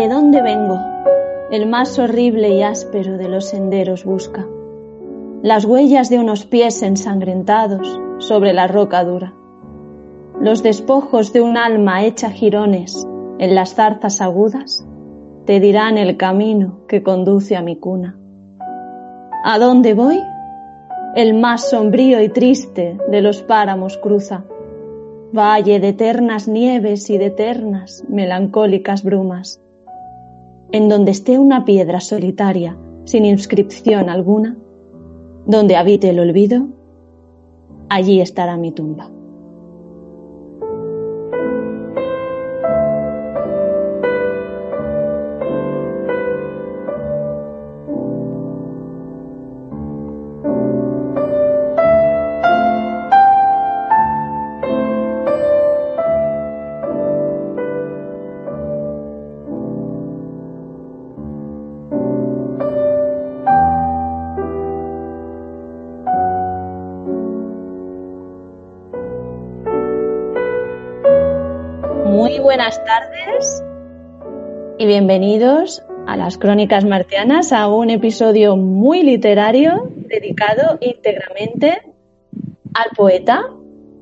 ¿De 0.00 0.08
dónde 0.08 0.40
vengo? 0.40 0.80
El 1.50 1.68
más 1.68 1.98
horrible 1.98 2.48
y 2.54 2.62
áspero 2.62 3.18
de 3.18 3.28
los 3.28 3.50
senderos 3.50 4.06
busca. 4.06 4.46
Las 5.42 5.66
huellas 5.66 6.08
de 6.08 6.18
unos 6.18 6.46
pies 6.46 6.82
ensangrentados 6.82 8.00
sobre 8.16 8.54
la 8.54 8.66
roca 8.66 9.04
dura. 9.04 9.34
Los 10.40 10.62
despojos 10.62 11.34
de 11.34 11.42
un 11.42 11.58
alma 11.58 12.02
hecha 12.02 12.30
jirones 12.30 13.06
en 13.38 13.54
las 13.54 13.74
zarzas 13.74 14.22
agudas 14.22 14.86
te 15.44 15.60
dirán 15.60 15.98
el 15.98 16.16
camino 16.16 16.86
que 16.88 17.02
conduce 17.02 17.54
a 17.54 17.60
mi 17.60 17.76
cuna. 17.76 18.18
¿A 19.44 19.58
dónde 19.58 19.92
voy? 19.92 20.18
El 21.14 21.34
más 21.34 21.68
sombrío 21.68 22.22
y 22.22 22.30
triste 22.30 22.96
de 23.10 23.20
los 23.20 23.42
páramos 23.42 23.98
cruza, 23.98 24.44
valle 25.34 25.78
de 25.78 25.88
eternas 25.88 26.48
nieves 26.48 27.10
y 27.10 27.18
de 27.18 27.26
eternas 27.26 28.02
melancólicas 28.08 29.04
brumas. 29.04 29.59
En 30.72 30.88
donde 30.88 31.10
esté 31.10 31.38
una 31.38 31.64
piedra 31.64 32.00
solitaria, 32.00 32.78
sin 33.04 33.24
inscripción 33.24 34.08
alguna, 34.08 34.56
donde 35.46 35.76
habite 35.76 36.10
el 36.10 36.20
olvido, 36.20 36.68
allí 37.88 38.20
estará 38.20 38.56
mi 38.56 38.70
tumba. 38.70 39.10
Bienvenidos 74.90 75.84
a 76.08 76.16
las 76.16 76.36
Crónicas 76.36 76.84
Martianas, 76.84 77.52
a 77.52 77.68
un 77.68 77.90
episodio 77.90 78.56
muy 78.56 79.04
literario 79.04 79.88
dedicado 79.94 80.78
íntegramente 80.80 81.82
al 82.74 82.90
poeta 82.96 83.50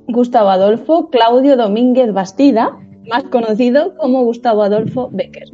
Gustavo 0.06 0.48
Adolfo 0.48 1.10
Claudio 1.10 1.58
Domínguez 1.58 2.14
Bastida, 2.14 2.78
más 3.06 3.24
conocido 3.24 3.98
como 3.98 4.24
Gustavo 4.24 4.62
Adolfo 4.62 5.10
Becker. 5.12 5.50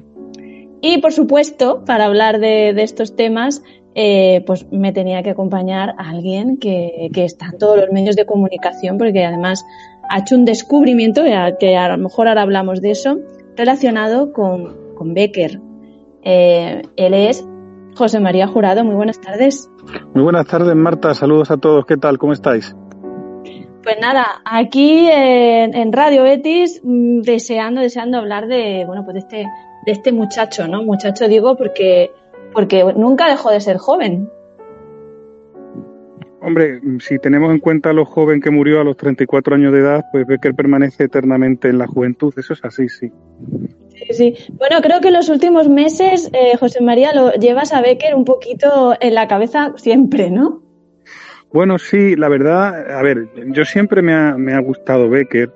Y 0.80 0.98
por 0.98 1.12
supuesto, 1.12 1.84
para 1.84 2.05
hablar 2.05 2.38
de, 2.38 2.70
estos 2.80 3.16
temas, 3.16 3.60
eh, 3.96 4.44
pues 4.46 4.70
me 4.70 4.92
tenía 4.92 5.24
que 5.24 5.30
acompañar 5.30 5.96
a 5.98 6.10
alguien 6.10 6.58
que, 6.58 7.10
que 7.12 7.24
está 7.24 7.46
en 7.46 7.58
todos 7.58 7.77
los 7.78 7.90
medios 7.90 8.14
de 8.14 8.24
comunicación, 8.24 8.98
porque 8.98 9.24
además 9.24 9.66
ha 10.10 10.20
hecho 10.20 10.36
un 10.36 10.44
descubrimiento, 10.44 11.24
que 11.58 11.77
a 11.77 11.88
lo 11.88 11.98
mejor 11.98 12.28
ahora 12.28 12.42
hablamos 12.42 12.80
de 12.80 12.92
eso, 12.92 13.18
relacionado 13.56 14.32
con, 14.32 14.83
Becker. 15.12 15.60
Eh, 16.22 16.83
él 16.97 17.14
es 17.14 17.47
José 17.97 18.20
María 18.20 18.47
Jurado. 18.47 18.84
Muy 18.84 18.94
buenas 18.94 19.20
tardes. 19.20 19.69
Muy 20.14 20.22
buenas 20.22 20.46
tardes, 20.46 20.74
Marta. 20.74 21.14
Saludos 21.14 21.50
a 21.50 21.58
todos. 21.58 21.84
¿Qué 21.84 21.96
tal? 21.96 22.19
¿Cómo 22.19 22.33
estáis? 22.33 22.74
Pues 23.84 23.96
nada, 24.00 24.40
aquí 24.46 25.06
en, 25.11 25.92
Radio 25.92 26.23
Betis, 26.23 26.80
mm, 26.83 27.20
deseando, 27.20 27.83
deseando 27.83 28.17
hablar 28.17 28.46
de, 28.46 28.84
bueno, 28.86 29.05
pues 29.05 29.12
de 29.14 29.20
este, 29.20 29.36
de 29.84 29.92
este 29.92 30.11
muchacho, 30.11 30.67
¿no? 30.67 30.83
Muchacho 30.83 31.28
digo 31.28 31.55
porque, 31.57 32.11
porque 32.55 32.83
nunca 32.96 33.28
dejó 33.28 33.51
de 33.51 33.61
ser 33.61 33.77
joven. 33.77 34.30
Hombre, 36.44 36.80
si 37.00 37.18
tenemos 37.18 37.50
en 37.52 37.58
cuenta 37.58 37.94
lo 37.94 38.05
joven 38.05 38.40
que 38.40 38.50
murió 38.50 38.80
a 38.80 38.84
los 38.84 38.98
34 38.98 39.55
años 39.55 39.72
de 39.72 39.78
edad, 39.78 40.05
pues 40.12 40.27
ve 40.27 40.38
que 40.38 40.48
él 40.48 40.55
permanece 40.55 41.05
eternamente 41.05 41.68
en 41.68 41.78
la 41.78 41.86
juventud. 41.86 42.34
Eso 42.36 42.52
es 42.52 42.62
así, 42.62 42.86
sí. 42.90 43.10
Sí, 43.88 44.12
sí. 44.12 44.34
Bueno, 44.52 44.83
creo 44.83 45.00
que 45.00 45.08
en 45.08 45.14
los 45.14 45.30
últimos 45.30 45.68
meses, 45.70 46.30
eh, 46.34 46.56
José 46.58 46.83
María, 46.83 47.14
lo 47.14 47.33
llevas 47.33 47.72
a 47.72 47.80
Becker 47.80 48.14
un 48.14 48.27
poquito 48.27 48.94
en 49.00 49.14
la 49.14 49.27
cabeza 49.27 49.72
siempre, 49.77 50.30
¿no? 50.30 50.62
Bueno, 51.50 51.78
sí, 51.78 52.14
la 52.14 52.28
verdad, 52.28 52.90
a 52.90 53.02
ver, 53.02 53.28
yo 53.46 53.64
siempre 53.64 54.02
me 54.02 54.12
ha, 54.12 54.36
me 54.36 54.52
ha 54.52 54.58
gustado 54.58 55.08
Becker, 55.08 55.50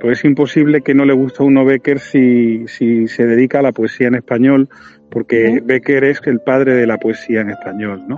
pues 0.00 0.18
es 0.18 0.24
imposible 0.24 0.80
que 0.80 0.94
no 0.94 1.04
le 1.04 1.12
guste 1.12 1.42
a 1.42 1.46
uno 1.46 1.64
Becker 1.64 2.00
si, 2.00 2.66
si 2.66 3.06
se 3.06 3.26
dedica 3.26 3.60
a 3.60 3.62
la 3.62 3.70
poesía 3.70 4.08
en 4.08 4.16
español, 4.16 4.68
porque 5.08 5.60
Becker 5.62 6.02
es 6.04 6.20
el 6.24 6.40
padre 6.40 6.74
de 6.74 6.86
la 6.86 6.98
poesía 6.98 7.42
en 7.42 7.50
español, 7.50 8.02
¿no? 8.08 8.16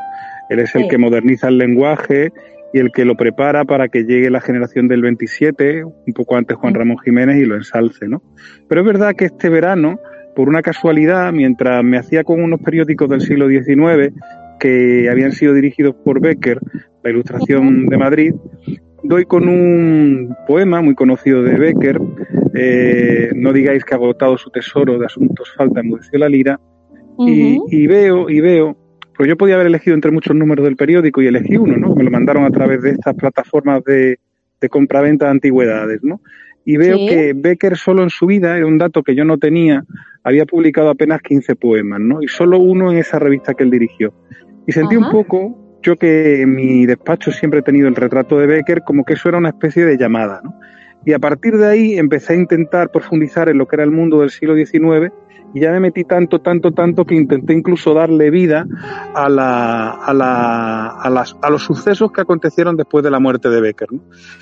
Él 0.51 0.59
es 0.61 0.75
el 0.75 0.89
que 0.89 0.99
moderniza 0.99 1.49
el 1.49 1.59
lenguaje 1.59 2.33
y 2.73 2.79
el 2.81 2.91
que 2.91 3.05
lo 3.05 3.15
prepara 3.15 3.65
para 3.65 3.89
que 3.89 4.03
llegue 4.03 4.31
la 4.31 4.41
generación 4.41 4.89
del 4.89 5.01
27, 5.01 5.85
un 5.85 6.13
poco 6.13 6.37
antes 6.37 6.57
Juan 6.57 6.75
Ramón 6.75 6.99
Jiménez, 6.99 7.37
y 7.37 7.45
lo 7.45 7.55
ensalce, 7.55 8.09
¿no? 8.09 8.21
Pero 8.69 8.81
es 8.81 8.87
verdad 8.87 9.15
que 9.17 9.27
este 9.27 9.49
verano, 9.49 10.01
por 10.35 10.49
una 10.49 10.61
casualidad, 10.61 11.33
mientras 11.33 11.85
me 11.85 11.99
hacía 11.99 12.25
con 12.25 12.43
unos 12.43 12.61
periódicos 12.61 13.09
del 13.09 13.21
siglo 13.21 13.49
XIX 13.49 14.13
que 14.59 15.09
habían 15.09 15.31
sido 15.31 15.55
dirigidos 15.55 15.95
por 16.05 16.21
Becker, 16.21 16.59
la 17.05 17.11
Ilustración 17.11 17.87
de 17.87 17.97
Madrid, 17.97 18.35
doy 19.05 19.25
con 19.25 19.49
un 19.49 20.35
poema 20.49 20.81
muy 20.81 20.97
conocido 20.97 21.43
de 21.45 21.55
Becker, 21.55 22.01
eh, 22.55 23.31
No 23.37 23.53
digáis 23.53 23.85
que 23.85 23.95
ha 23.95 23.99
agotado 23.99 24.37
su 24.37 24.51
tesoro, 24.51 24.99
de 24.99 25.07
asuntos 25.07 25.53
falta 25.57 25.81
enmudeció 25.81 26.19
la 26.19 26.29
lira, 26.29 26.59
y, 27.19 27.59
y, 27.69 27.87
veo, 27.87 28.29
y 28.29 28.41
veo 28.41 28.77
pues 29.17 29.29
yo 29.29 29.37
podía 29.37 29.55
haber 29.55 29.69
elegido 29.69 29.95
entre 29.95 30.11
muchos 30.11 30.35
números 30.35 30.65
del 30.65 30.77
periódico 30.77 31.23
y 31.23 31.27
elegí 31.27 31.57
uno, 31.57 31.77
¿no? 31.77 31.95
Me 31.95 32.05
lo 32.05 32.11
mandaron 32.11 32.45
a 32.45 32.51
través 32.51 32.83
de 32.83 32.91
estas 32.91 33.15
plataformas 33.15 33.85
de, 33.85 34.19
de 34.61 34.69
compraventa 34.69 35.27
de 35.27 35.31
antigüedades, 35.33 36.03
¿no? 36.03 36.21
Y 36.65 36.79
veo 36.79 36.97
que 36.97 37.35
Becker 37.37 37.77
solo 37.77 38.03
en 38.03 38.11
su 38.11 38.27
vida, 38.27 38.57
era 38.57 38.67
un 38.67 38.79
dato 38.79 39.03
que 39.03 39.15
yo 39.15 39.25
no 39.25 39.39
tenía, 39.39 39.85
había 40.23 40.47
publicado 40.47 40.89
apenas 40.89 41.21
15 41.21 41.57
poemas, 41.57 42.01
¿no? 42.01 42.23
Y 42.23 42.29
solo 42.29 42.59
uno 42.59 42.91
en 42.91 42.99
esa 42.99 43.19
revista 43.19 43.53
que 43.53 43.65
él 43.65 43.71
dirigió. 43.71 44.15
Y 44.67 44.73
sentí 44.73 44.97
un 44.97 45.11
poco, 45.11 45.79
yo 45.83 45.97
que 45.97 46.41
en 46.41 46.55
mi 46.55 46.87
despacho 46.87 47.31
siempre 47.33 47.61
he 47.61 47.63
tenido 47.63 47.87
el 47.87 47.95
retrato 47.95 48.39
de 48.39 48.47
Becker, 48.47 48.81
como 48.81 49.05
que 49.05 49.13
eso 49.13 49.29
era 49.29 49.37
una 49.37 49.51
especie 49.51 49.85
de 49.85 49.99
llamada, 49.99 50.41
¿no? 50.43 50.59
Y 51.05 51.13
a 51.13 51.19
partir 51.19 51.57
de 51.57 51.67
ahí 51.67 51.99
empecé 51.99 52.33
a 52.33 52.37
intentar 52.37 52.91
profundizar 52.91 53.49
en 53.49 53.59
lo 53.59 53.67
que 53.67 53.77
era 53.77 53.85
el 53.85 53.91
mundo 53.91 54.21
del 54.21 54.31
siglo 54.31 54.55
XIX 54.55 55.13
y 55.55 55.61
ya 55.61 55.71
me 55.71 55.79
metí 55.79 56.03
tanto, 56.03 56.41
tanto, 56.41 56.73
tanto 56.73 57.05
que 57.05 57.15
intenté 57.15 57.53
incluso 57.53 57.95
darle 57.95 58.31
vida 58.31 58.67
a, 59.15 59.29
la, 59.29 59.91
a, 59.91 60.13
la, 60.13 60.89
a, 60.89 61.09
las, 61.11 61.37
a 61.41 61.49
los 61.49 61.63
sucesos 61.63 62.11
que 62.11 62.23
acontecieron 62.23 62.77
después 62.77 63.05
de 63.05 63.11
la 63.11 63.21
muerte 63.21 63.49
de 63.49 63.61
Becker. 63.61 63.93
¿no? 63.93 64.01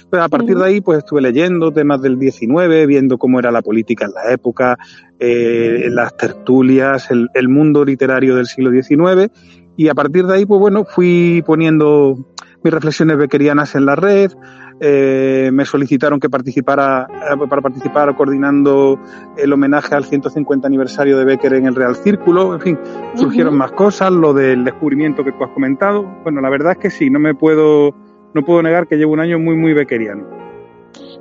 Pues 0.09 0.23
a 0.23 0.29
partir 0.31 0.57
de 0.57 0.65
ahí 0.65 0.81
pues 0.81 0.99
estuve 0.99 1.21
leyendo 1.21 1.71
temas 1.71 2.01
del 2.01 2.19
19, 2.19 2.87
viendo 2.87 3.19
cómo 3.19 3.39
era 3.39 3.51
la 3.51 3.61
política 3.61 4.07
en 4.07 4.13
la 4.13 4.33
época, 4.33 4.79
eh, 5.19 5.89
las 5.91 6.17
tertulias, 6.17 7.11
el, 7.11 7.29
el 7.35 7.49
mundo 7.49 7.85
literario 7.85 8.35
del 8.35 8.47
siglo 8.47 8.71
XIX 8.71 9.31
y 9.77 9.89
a 9.89 9.95
partir 9.95 10.27
de 10.27 10.35
ahí 10.35 10.47
pues 10.47 10.61
bueno 10.61 10.85
fui 10.85 11.43
poniendo 11.47 12.32
mis 12.63 12.73
reflexiones 12.73 13.17
beckerianas 13.17 13.75
en 13.75 13.87
la 13.87 13.97
red, 13.97 14.33
eh, 14.81 15.51
me 15.53 15.65
solicitaron 15.65 16.19
que 16.19 16.29
participara 16.29 17.07
eh, 17.11 17.47
para 17.49 17.63
participar 17.63 18.15
coordinando 18.17 18.99
el 19.37 19.53
homenaje 19.53 19.95
al 19.95 20.05
150 20.05 20.67
aniversario 20.67 21.19
de 21.19 21.25
Becker 21.25 21.55
en 21.55 21.67
el 21.67 21.75
Real 21.75 21.95
Círculo, 21.95 22.55
en 22.55 22.61
fin, 22.61 22.79
surgieron 23.15 23.57
más 23.57 23.73
cosas, 23.73 24.11
lo 24.11 24.35
del 24.35 24.65
descubrimiento 24.65 25.25
que 25.25 25.33
tú 25.33 25.45
has 25.45 25.51
comentado. 25.51 26.03
Bueno, 26.25 26.41
la 26.41 26.51
verdad 26.51 26.73
es 26.73 26.79
que 26.79 26.91
sí, 26.91 27.11
no 27.11 27.19
me 27.19 27.35
puedo, 27.35 27.95
no 28.35 28.45
puedo 28.45 28.63
negar 28.63 28.89
que 28.89 28.97
llevo 28.97 29.13
un 29.13 29.21
año 29.21 29.39
muy, 29.39 29.57
muy 29.57 29.73
beckeriano. 29.73 30.25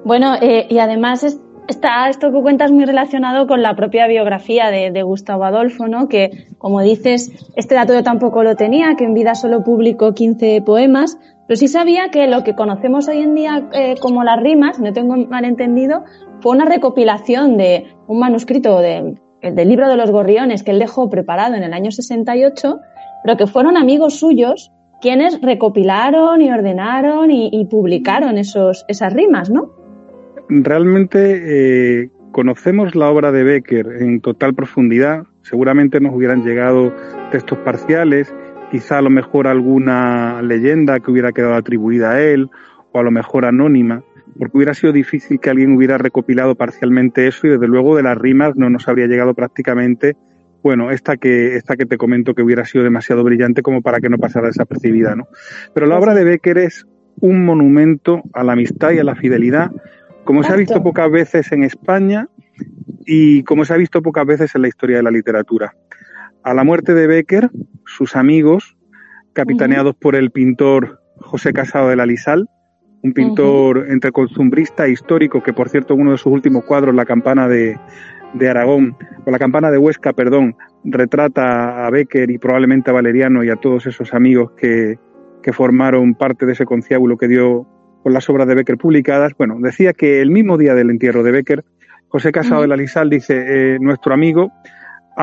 Bueno, 0.03 0.35
eh, 0.41 0.65
y 0.69 0.79
además 0.79 1.23
está 1.67 2.09
esto 2.09 2.31
que 2.31 2.41
cuentas 2.41 2.71
muy 2.71 2.85
relacionado 2.85 3.47
con 3.47 3.61
la 3.61 3.75
propia 3.75 4.07
biografía 4.07 4.69
de, 4.71 4.91
de, 4.91 5.03
Gustavo 5.03 5.45
Adolfo, 5.45 5.87
¿no? 5.87 6.07
Que, 6.07 6.47
como 6.57 6.81
dices, 6.81 7.31
este 7.55 7.75
dato 7.75 7.93
yo 7.93 8.03
tampoco 8.03 8.43
lo 8.43 8.55
tenía, 8.55 8.95
que 8.95 9.05
en 9.05 9.13
vida 9.13 9.35
solo 9.35 9.63
publicó 9.63 10.13
15 10.13 10.63
poemas, 10.65 11.17
pero 11.51 11.59
sí 11.59 11.67
sabía 11.67 12.11
que 12.11 12.27
lo 12.27 12.45
que 12.45 12.55
conocemos 12.55 13.09
hoy 13.09 13.17
en 13.17 13.35
día 13.35 13.67
eh, 13.73 13.95
como 13.99 14.23
las 14.23 14.41
rimas, 14.41 14.79
no 14.79 14.93
tengo 14.93 15.17
malentendido, 15.27 16.05
fue 16.39 16.53
una 16.53 16.63
recopilación 16.63 17.57
de 17.57 17.87
un 18.07 18.19
manuscrito 18.19 18.79
de, 18.79 19.15
del 19.41 19.67
libro 19.67 19.89
de 19.89 19.97
los 19.97 20.11
gorriones 20.11 20.63
que 20.63 20.71
él 20.71 20.79
dejó 20.79 21.09
preparado 21.09 21.55
en 21.55 21.63
el 21.63 21.73
año 21.73 21.91
68, 21.91 22.79
pero 23.25 23.35
que 23.35 23.47
fueron 23.47 23.75
amigos 23.75 24.17
suyos 24.17 24.71
quienes 25.01 25.41
recopilaron 25.41 26.41
y 26.41 26.49
ordenaron 26.49 27.31
y, 27.31 27.67
publicaron 27.69 28.37
esos, 28.37 28.85
esas 28.87 29.11
rimas, 29.11 29.49
¿no? 29.49 29.73
Realmente 30.47 32.03
eh, 32.03 32.11
conocemos 32.31 32.95
la 32.95 33.09
obra 33.09 33.33
de 33.33 33.43
Becker 33.43 33.87
en 33.99 34.21
total 34.21 34.55
profundidad. 34.55 35.23
Seguramente 35.41 35.99
nos 35.99 36.15
hubieran 36.15 36.45
llegado 36.45 36.93
textos 37.29 37.57
parciales 37.57 38.33
quizá 38.71 38.99
a 38.99 39.01
lo 39.01 39.09
mejor 39.09 39.47
alguna 39.47 40.41
leyenda 40.41 40.99
que 40.99 41.11
hubiera 41.11 41.33
quedado 41.33 41.55
atribuida 41.55 42.11
a 42.11 42.21
él, 42.21 42.49
o 42.93 42.99
a 42.99 43.03
lo 43.03 43.11
mejor 43.11 43.45
anónima, 43.45 44.03
porque 44.39 44.57
hubiera 44.57 44.73
sido 44.73 44.93
difícil 44.93 45.39
que 45.39 45.49
alguien 45.49 45.75
hubiera 45.75 45.97
recopilado 45.97 46.55
parcialmente 46.55 47.27
eso 47.27 47.47
y 47.47 47.51
desde 47.51 47.67
luego 47.67 47.95
de 47.95 48.03
las 48.03 48.17
rimas 48.17 48.55
no 48.55 48.69
nos 48.69 48.87
habría 48.87 49.07
llegado 49.07 49.33
prácticamente 49.33 50.15
bueno, 50.63 50.91
esta 50.91 51.17
que, 51.17 51.55
esta 51.55 51.75
que 51.75 51.85
te 51.85 51.97
comento 51.97 52.35
que 52.35 52.43
hubiera 52.43 52.65
sido 52.65 52.83
demasiado 52.83 53.23
brillante 53.23 53.61
como 53.61 53.81
para 53.81 53.99
que 53.99 54.09
no 54.09 54.17
pasara 54.17 54.47
desapercibida, 54.47 55.15
¿no? 55.15 55.27
Pero 55.73 55.87
la 55.87 55.97
obra 55.97 56.13
de 56.13 56.23
Becker 56.23 56.59
es 56.59 56.85
un 57.19 57.45
monumento 57.45 58.21
a 58.33 58.43
la 58.43 58.53
amistad 58.53 58.91
y 58.91 58.99
a 58.99 59.03
la 59.03 59.15
fidelidad, 59.15 59.71
como 60.23 60.43
se 60.43 60.53
ha 60.53 60.55
visto 60.55 60.81
pocas 60.83 61.09
veces 61.11 61.51
en 61.51 61.63
España 61.63 62.27
y 63.05 63.43
como 63.43 63.65
se 63.65 63.73
ha 63.73 63.77
visto 63.77 64.01
pocas 64.01 64.25
veces 64.25 64.53
en 64.55 64.61
la 64.61 64.67
historia 64.67 64.97
de 64.97 65.03
la 65.03 65.11
literatura. 65.11 65.73
A 66.43 66.55
la 66.55 66.63
muerte 66.63 66.95
de 66.95 67.05
Becker, 67.05 67.51
sus 67.85 68.15
amigos, 68.15 68.75
capitaneados 69.33 69.95
por 69.95 70.15
el 70.15 70.31
pintor 70.31 70.99
José 71.17 71.53
Casado 71.53 71.89
de 71.89 71.95
la 71.95 72.07
Lisal, 72.07 72.49
un 73.03 73.13
pintor 73.13 73.85
entre 73.89 74.11
costumbrista 74.11 74.87
e 74.87 74.91
histórico, 74.91 75.43
que 75.43 75.53
por 75.53 75.69
cierto 75.69 75.93
uno 75.93 76.11
de 76.11 76.17
sus 76.17 76.33
últimos 76.33 76.63
cuadros, 76.65 76.95
La 76.95 77.05
campana 77.05 77.47
de, 77.47 77.79
de 78.33 78.49
Aragón, 78.49 78.95
o 79.25 79.29
La 79.29 79.37
campana 79.37 79.69
de 79.69 79.77
Huesca, 79.77 80.13
perdón, 80.13 80.55
retrata 80.83 81.85
a 81.85 81.89
Becker 81.91 82.31
y 82.31 82.39
probablemente 82.39 82.89
a 82.89 82.93
Valeriano 82.93 83.43
y 83.43 83.49
a 83.49 83.55
todos 83.55 83.85
esos 83.85 84.13
amigos 84.15 84.51
que, 84.57 84.97
que 85.43 85.53
formaron 85.53 86.15
parte 86.15 86.47
de 86.47 86.53
ese 86.53 86.65
conciliábulo 86.65 87.17
que 87.17 87.27
dio 87.27 87.67
con 88.01 88.13
las 88.13 88.27
obras 88.31 88.47
de 88.47 88.55
Becker 88.55 88.77
publicadas. 88.77 89.33
Bueno, 89.37 89.57
decía 89.59 89.93
que 89.93 90.21
el 90.21 90.31
mismo 90.31 90.57
día 90.57 90.73
del 90.73 90.89
entierro 90.89 91.21
de 91.21 91.31
Becker, 91.31 91.63
José 92.07 92.31
Casado 92.31 92.61
de 92.61 92.67
la 92.67 92.77
Lisal 92.77 93.11
dice, 93.11 93.75
eh, 93.75 93.77
nuestro 93.79 94.13
amigo 94.13 94.51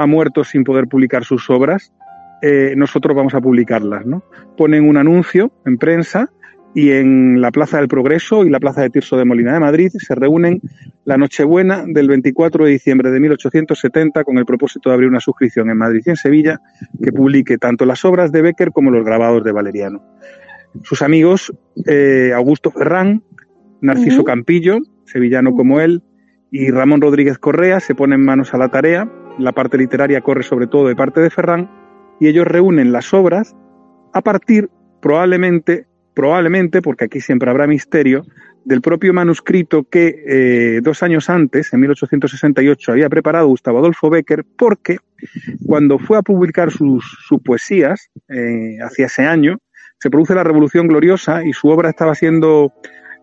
ha 0.03 0.07
muerto 0.07 0.45
sin 0.45 0.65
poder 0.65 0.87
publicar 0.87 1.25
sus 1.25 1.49
obras, 1.51 1.93
eh, 2.43 2.75
nosotros 2.77 3.17
vamos 3.17 3.35
a 3.35 3.41
publicarlas, 3.41 4.07
¿no? 4.07 4.23
Ponen 4.57 4.89
un 4.89 4.97
anuncio 4.97 5.53
en 5.67 5.79
prensa 5.79 6.31
y 6.75 6.93
en 6.93 7.41
la 7.41 7.51
Plaza 7.51 7.79
del 7.79 7.89
Progreso 7.89 8.45
y 8.45 8.51
la 8.51 8.61
Plaza 8.61 8.83
de 8.83 8.91
Tirso 8.91 9.17
de 9.17 9.25
Molina 9.25 9.55
de 9.55 9.61
Madrid 9.61 9.91
se 9.93 10.15
reúnen 10.15 10.61
la 11.05 11.17
Nochebuena 11.17 11.85
del 11.87 12.09
24 12.09 12.65
de 12.65 12.71
diciembre 12.71 13.11
de 13.11 13.19
1870 13.19 14.23
con 14.23 14.39
el 14.39 14.45
propósito 14.45 14.89
de 14.89 14.95
abrir 14.95 15.09
una 15.09 15.21
suscripción 15.21 15.71
en 15.71 15.79
Madrid 15.79 16.03
y 16.05 16.11
en 16.11 16.17
Sevilla 16.17 16.61
que 17.03 17.11
publique 17.11 17.59
tanto 17.59 17.85
las 17.85 18.05
obras 18.05 18.31
de 18.31 18.43
Becker 18.43 18.71
como 18.71 18.91
los 18.91 19.05
grabados 19.05 19.43
de 19.43 19.53
Valeriano. 19.53 20.03
Sus 20.85 21.03
amigos, 21.03 21.53
eh, 21.87 22.33
Augusto 22.35 22.71
Ferrán, 22.71 23.25
Narciso 23.81 24.23
Campillo, 24.23 24.79
sevillano 25.07 25.55
como 25.55 25.81
él, 25.81 26.03
y 26.51 26.71
Ramón 26.71 27.01
Rodríguez 27.01 27.39
Correa 27.39 27.81
se 27.81 27.95
ponen 27.95 28.25
manos 28.25 28.55
a 28.55 28.59
la 28.59 28.69
tarea. 28.69 29.11
La 29.39 29.53
parte 29.53 29.79
literaria 29.79 30.21
corre 30.21 30.43
sobre 30.43 30.67
todo 30.67 30.89
de 30.89 30.97
parte 30.97 31.21
de 31.21 31.31
Ferrán 31.31 31.71
y 32.21 32.29
ellos 32.29 32.47
reúnen 32.47 32.93
las 32.93 33.15
obras 33.15 33.57
a 34.13 34.21
partir 34.21 34.69
probablemente 35.01 35.89
probablemente, 36.19 36.83
porque 36.83 37.05
aquí 37.05 37.21
siempre 37.21 37.49
habrá 37.49 37.69
misterio, 37.69 38.25
del 38.65 38.81
propio 38.81 39.15
manuscrito 39.15 39.85
que 39.85 40.25
eh, 40.27 40.81
dos 40.83 41.05
años 41.05 41.31
antes, 41.31 41.73
en 41.73 41.79
1868, 41.79 42.91
había 42.91 43.09
preparado 43.09 43.47
Gustavo 43.47 43.79
Adolfo 43.79 44.11
Becker, 44.11 44.45
porque 44.59 44.97
cuando 45.65 46.01
fue 46.01 46.19
a 46.19 46.23
publicar 46.23 46.73
sus, 46.73 47.05
poesías, 47.45 48.11
eh, 48.29 48.79
hacia 48.83 49.07
ese 49.07 49.27
año, 49.27 49.59
se 50.01 50.11
produce 50.11 50.35
la 50.35 50.43
Revolución 50.43 50.89
Gloriosa 50.89 51.45
y 51.45 51.53
su 51.53 51.69
obra 51.69 51.89
estaba 51.89 52.17
siendo 52.17 52.73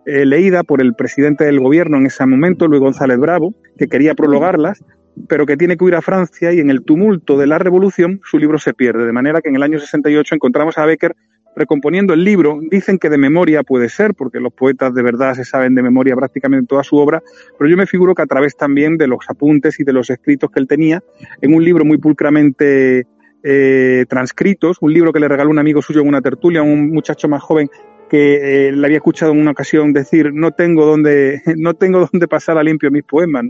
eh, 0.05 0.25
leída 0.25 0.63
por 0.63 0.81
el 0.81 0.93
presidente 0.93 1.43
del 1.43 1.59
gobierno 1.59 1.97
en 1.97 2.05
ese 2.05 2.25
momento, 2.25 2.65
Luis 2.65 2.79
González 2.79 3.19
Bravo, 3.19 3.53
que 3.77 3.89
quería 3.89 4.15
prologarlas, 4.15 4.81
pero 5.27 5.45
que 5.45 5.57
tiene 5.57 5.77
que 5.77 5.83
huir 5.83 5.95
a 5.95 6.01
Francia 6.01 6.53
y 6.53 6.59
en 6.59 6.69
el 6.69 6.83
tumulto 6.83 7.37
de 7.37 7.47
la 7.47 7.57
revolución 7.57 8.21
su 8.23 8.37
libro 8.37 8.59
se 8.59 8.73
pierde. 8.73 9.05
De 9.05 9.11
manera 9.11 9.41
que 9.41 9.49
en 9.49 9.55
el 9.55 9.63
año 9.63 9.79
68 9.79 10.35
encontramos 10.35 10.77
a 10.77 10.85
Becker 10.85 11.15
recomponiendo 11.55 12.13
el 12.13 12.23
libro. 12.23 12.59
Dicen 12.69 12.97
que 12.97 13.09
de 13.09 13.17
memoria 13.17 13.63
puede 13.63 13.89
ser, 13.89 14.13
porque 14.13 14.39
los 14.39 14.53
poetas 14.53 14.93
de 14.93 15.01
verdad 15.01 15.33
se 15.33 15.45
saben 15.45 15.73
de 15.75 15.81
memoria 15.81 16.15
prácticamente 16.15 16.67
toda 16.67 16.83
su 16.83 16.97
obra, 16.97 17.23
pero 17.57 17.69
yo 17.69 17.77
me 17.77 17.87
figuro 17.87 18.13
que 18.13 18.21
a 18.21 18.25
través 18.25 18.55
también 18.55 18.97
de 18.97 19.07
los 19.07 19.19
apuntes 19.29 19.79
y 19.79 19.83
de 19.83 19.93
los 19.93 20.09
escritos 20.09 20.51
que 20.51 20.59
él 20.59 20.67
tenía, 20.67 21.01
en 21.41 21.55
un 21.55 21.63
libro 21.63 21.85
muy 21.85 21.97
pulcramente 21.97 23.07
eh, 23.43 24.05
transcritos, 24.09 24.77
un 24.81 24.93
libro 24.93 25.13
que 25.13 25.19
le 25.19 25.27
regaló 25.27 25.49
un 25.49 25.59
amigo 25.59 25.81
suyo 25.81 26.01
en 26.01 26.07
una 26.07 26.21
tertulia, 26.21 26.61
un 26.61 26.91
muchacho 26.91 27.27
más 27.27 27.41
joven 27.41 27.69
que 28.09 28.67
eh, 28.67 28.71
le 28.71 28.85
había 28.85 28.97
escuchado 28.97 29.31
en 29.31 29.39
una 29.39 29.51
ocasión 29.51 29.93
decir 29.93 30.31
no 30.33 30.51
tengo 30.51 30.85
dónde 30.85 31.41
no 31.57 31.73
tengo 31.73 32.07
dónde 32.11 32.27
pasar 32.27 32.57
a 32.57 32.63
limpio 32.63 32.91
mis 32.91 33.03
poemas 33.03 33.45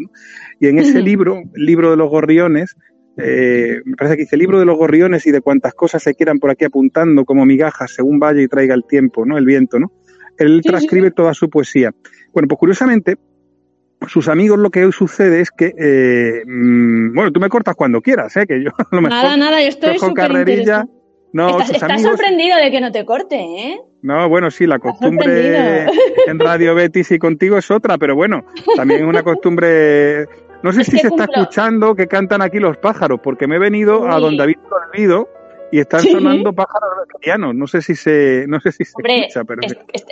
y 0.59 0.67
en 0.67 0.79
ese 0.79 1.01
libro 1.01 1.43
libro 1.55 1.91
de 1.91 1.97
los 1.97 2.09
gorriones 2.09 2.75
eh, 3.17 3.81
me 3.85 3.95
parece 3.95 4.17
que 4.17 4.23
dice 4.23 4.37
libro 4.37 4.59
de 4.59 4.65
los 4.65 4.77
gorriones 4.77 5.25
y 5.25 5.31
de 5.31 5.41
cuantas 5.41 5.73
cosas 5.73 6.03
se 6.03 6.15
quieran 6.15 6.39
por 6.39 6.51
aquí 6.51 6.65
apuntando 6.65 7.23
como 7.23 7.45
migajas 7.45 7.93
según 7.93 8.19
vaya 8.19 8.41
y 8.41 8.47
traiga 8.47 8.75
el 8.75 8.83
tiempo, 8.85 9.25
¿no? 9.25 9.37
El 9.37 9.45
viento, 9.45 9.79
¿no? 9.79 9.91
Él 10.37 10.61
transcribe 10.61 11.11
toda 11.11 11.33
su 11.33 11.49
poesía. 11.49 11.91
Bueno, 12.33 12.49
pues 12.49 12.59
curiosamente, 12.59 13.15
sus 14.07 14.27
amigos 14.27 14.59
lo 14.59 14.69
que 14.69 14.83
hoy 14.83 14.91
sucede 14.91 15.39
es 15.39 15.49
que, 15.49 15.73
eh, 15.77 16.43
mm, 16.45 17.13
bueno, 17.15 17.31
tú 17.31 17.39
me 17.39 17.47
cortas 17.47 17.75
cuando 17.75 18.01
quieras, 18.01 18.35
¿eh? 18.35 18.45
Que 18.45 18.61
yo 18.61 18.71
lo 18.91 19.01
mejor 19.01 19.17
Nada, 19.17 19.37
nada, 19.37 19.61
yo 19.61 19.69
estoy 19.69 19.97
súper 19.97 20.33
no, 21.35 21.59
estás, 21.59 22.01
sorprendido 22.01 22.55
de 22.55 22.71
que 22.71 22.79
no 22.79 22.93
te 22.93 23.03
corte, 23.03 23.35
¿eh? 23.35 23.81
No, 24.05 24.29
bueno, 24.29 24.51
sí, 24.51 24.67
la 24.67 24.77
costumbre 24.77 25.87
en 26.27 26.39
Radio 26.39 26.75
Betis 26.75 27.09
y 27.11 27.17
contigo 27.17 27.57
es 27.57 27.71
otra, 27.71 27.97
pero 27.97 28.15
bueno, 28.15 28.45
también 28.75 29.01
es 29.01 29.07
una 29.07 29.23
costumbre 29.23 30.27
no 30.61 30.71
sé 30.73 30.83
si 30.83 30.97
se 30.97 31.07
está 31.07 31.25
escuchando 31.25 31.95
que 31.95 32.07
cantan 32.07 32.41
aquí 32.41 32.59
los 32.59 32.77
pájaros, 32.77 33.19
porque 33.21 33.47
me 33.47 33.55
he 33.55 33.59
venido 33.59 34.07
a 34.07 34.19
donde 34.19 34.43
habéis 34.43 34.57
dormido 34.69 35.29
y 35.71 35.79
están 35.79 36.01
sonando 36.01 36.53
pájaros 36.53 36.89
cristianos. 37.07 37.55
No 37.55 37.67
sé 37.67 37.81
si 37.81 37.95
se, 37.95 38.45
no 38.47 38.59
sé 38.59 38.71
si 38.71 38.85
se 38.85 38.93
escucha, 38.99 39.43
pero 39.43 39.61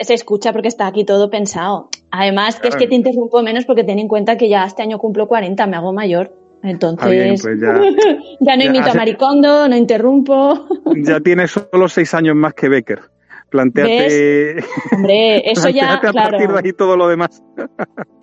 se 0.01 0.13
escucha 0.13 0.51
porque 0.53 0.67
está 0.67 0.87
aquí 0.87 1.05
todo 1.05 1.29
pensado. 1.29 1.89
Además, 2.11 2.59
que 2.59 2.69
es 2.69 2.75
que 2.75 2.87
te 2.87 2.95
interrumpo 2.95 3.41
menos 3.41 3.65
porque 3.65 3.83
ten 3.83 3.99
en 3.99 4.07
cuenta 4.07 4.37
que 4.37 4.49
ya 4.49 4.65
este 4.65 4.81
año 4.81 4.97
cumplo 4.97 5.27
40, 5.27 5.65
me 5.67 5.75
hago 5.75 5.93
mayor. 5.93 6.35
Entonces, 6.63 7.41
pues 7.43 7.59
ya, 7.59 7.79
ya, 8.39 8.55
no 8.55 8.63
imito 8.63 8.89
a 8.89 8.93
Maricondo, 8.93 9.67
no 9.67 9.75
interrumpo. 9.75 10.67
Ya 10.97 11.19
tienes 11.19 11.51
solo 11.51 11.89
seis 11.89 12.13
años 12.13 12.35
más 12.35 12.53
que 12.53 12.69
Becker. 12.69 13.12
Planteate. 13.53 14.63
Hombre, 14.91 15.51
eso 15.51 15.69
ya. 15.69 15.93
a 15.93 16.11
partir 16.11 16.49
de 16.49 16.59
ahí 16.63 16.73
todo 16.73 16.97
lo 16.97 17.07
demás. 17.07 17.43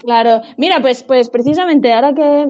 Claro. 0.01 0.43
Mira, 0.59 0.81
pues, 0.81 1.05
pues 1.05 1.31
precisamente 1.31 1.93
ahora 1.93 2.13
que. 2.13 2.49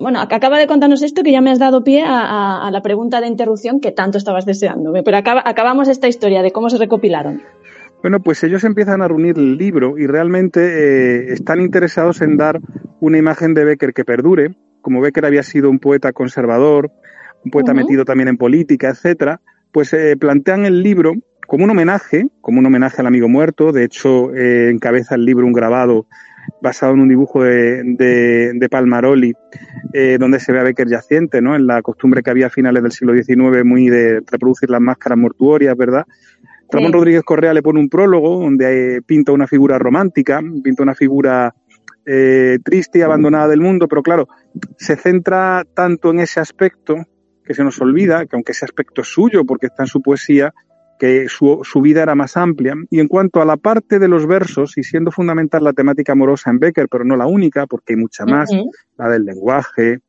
bueno, 0.00 0.20
acaba 0.20 0.58
de 0.58 0.66
contarnos 0.66 1.02
esto, 1.02 1.22
que 1.22 1.30
ya 1.30 1.40
me 1.40 1.52
has 1.52 1.60
dado 1.60 1.84
pie 1.84 2.02
a, 2.04 2.68
la 2.72 2.82
pregunta 2.82 3.20
de 3.20 3.28
interrupción 3.28 3.80
que 3.80 3.92
tanto 3.92 4.18
estabas 4.18 4.44
deseando. 4.44 4.92
Pero 5.04 5.18
acabamos 5.18 5.86
esta 5.86 6.08
historia 6.08 6.42
de 6.42 6.50
cómo 6.50 6.68
se 6.68 6.78
recopilaron. 6.78 7.42
Bueno, 8.02 8.18
pues 8.18 8.42
ellos 8.42 8.64
empiezan 8.64 9.02
a 9.02 9.08
reunir 9.08 9.38
el 9.38 9.56
libro 9.56 9.96
y 9.96 10.08
realmente 10.08 10.60
eh, 10.62 11.32
están 11.32 11.60
interesados 11.60 12.22
en 12.22 12.36
dar 12.36 12.58
una 12.98 13.18
imagen 13.18 13.54
de 13.54 13.64
Becker 13.64 13.92
que 13.92 14.04
perdure. 14.04 14.56
Como 14.80 15.00
Becker 15.00 15.26
había 15.26 15.44
sido 15.44 15.70
un 15.70 15.78
poeta 15.78 16.12
conservador, 16.12 16.90
un 17.44 17.52
poeta 17.52 17.72
metido 17.72 18.04
también 18.04 18.28
en 18.28 18.36
política, 18.36 18.88
etcétera, 18.88 19.40
pues 19.70 19.92
eh, 19.92 20.16
plantean 20.16 20.66
el 20.66 20.82
libro 20.82 21.12
como 21.50 21.64
un 21.64 21.70
homenaje, 21.70 22.28
como 22.40 22.60
un 22.60 22.66
homenaje 22.66 23.00
al 23.00 23.08
amigo 23.08 23.28
muerto. 23.28 23.72
De 23.72 23.82
hecho, 23.82 24.32
eh, 24.36 24.70
encabeza 24.70 25.16
el 25.16 25.24
libro 25.24 25.44
un 25.44 25.52
grabado 25.52 26.06
basado 26.62 26.94
en 26.94 27.00
un 27.00 27.08
dibujo 27.08 27.42
de, 27.42 27.82
de, 28.54 28.68
Palmaroli, 28.68 29.34
eh, 29.92 30.16
donde 30.20 30.38
se 30.38 30.52
ve 30.52 30.60
a 30.60 30.62
Becker 30.62 30.88
yaciente, 30.88 31.42
¿no? 31.42 31.56
En 31.56 31.66
la 31.66 31.82
costumbre 31.82 32.22
que 32.22 32.30
había 32.30 32.46
a 32.46 32.50
finales 32.50 32.84
del 32.84 32.92
siglo 32.92 33.14
XIX 33.20 33.64
muy 33.64 33.88
de 33.88 34.20
reproducir 34.30 34.70
las 34.70 34.80
máscaras 34.80 35.18
mortuorias, 35.18 35.76
¿verdad? 35.76 36.04
Ramón 36.70 36.92
Rodríguez 36.92 37.24
Correa 37.24 37.52
le 37.52 37.64
pone 37.64 37.80
un 37.80 37.88
prólogo 37.88 38.38
donde 38.44 38.98
eh, 38.98 39.02
pinta 39.02 39.32
una 39.32 39.48
figura 39.48 39.76
romántica, 39.76 40.40
pinta 40.62 40.84
una 40.84 40.94
figura 40.94 41.52
triste 42.64 43.00
y 43.00 43.02
abandonada 43.02 43.48
del 43.48 43.60
mundo, 43.60 43.86
pero 43.86 44.02
claro, 44.02 44.28
se 44.78 44.96
centra 44.96 45.64
tanto 45.74 46.10
en 46.10 46.20
ese 46.20 46.40
aspecto 46.40 46.96
que 47.44 47.54
se 47.54 47.62
nos 47.62 47.80
olvida 47.80 48.26
que 48.26 48.34
aunque 48.34 48.50
ese 48.50 48.64
aspecto 48.64 49.02
es 49.02 49.08
suyo 49.08 49.44
porque 49.44 49.66
está 49.66 49.84
en 49.84 49.88
su 49.88 50.02
poesía, 50.02 50.52
que 51.00 51.28
su, 51.30 51.80
vida 51.82 52.02
era 52.02 52.14
más 52.14 52.36
amplia. 52.36 52.74
Y 52.90 53.00
en 53.00 53.08
cuanto 53.08 53.40
a 53.40 53.46
la 53.46 53.56
parte 53.56 53.98
de 53.98 54.06
los 54.06 54.26
versos, 54.26 54.76
y 54.76 54.82
siendo 54.82 55.10
fundamental 55.10 55.64
la 55.64 55.72
temática 55.72 56.12
amorosa 56.12 56.50
en 56.50 56.58
Becker, 56.58 56.88
pero 56.90 57.04
no 57.04 57.16
la 57.16 57.26
única, 57.26 57.66
porque 57.66 57.94
hay 57.94 57.96
mucha 57.96 58.26
más, 58.26 58.50
la 58.98 59.08
del 59.08 59.24
lenguaje, 59.24 60.00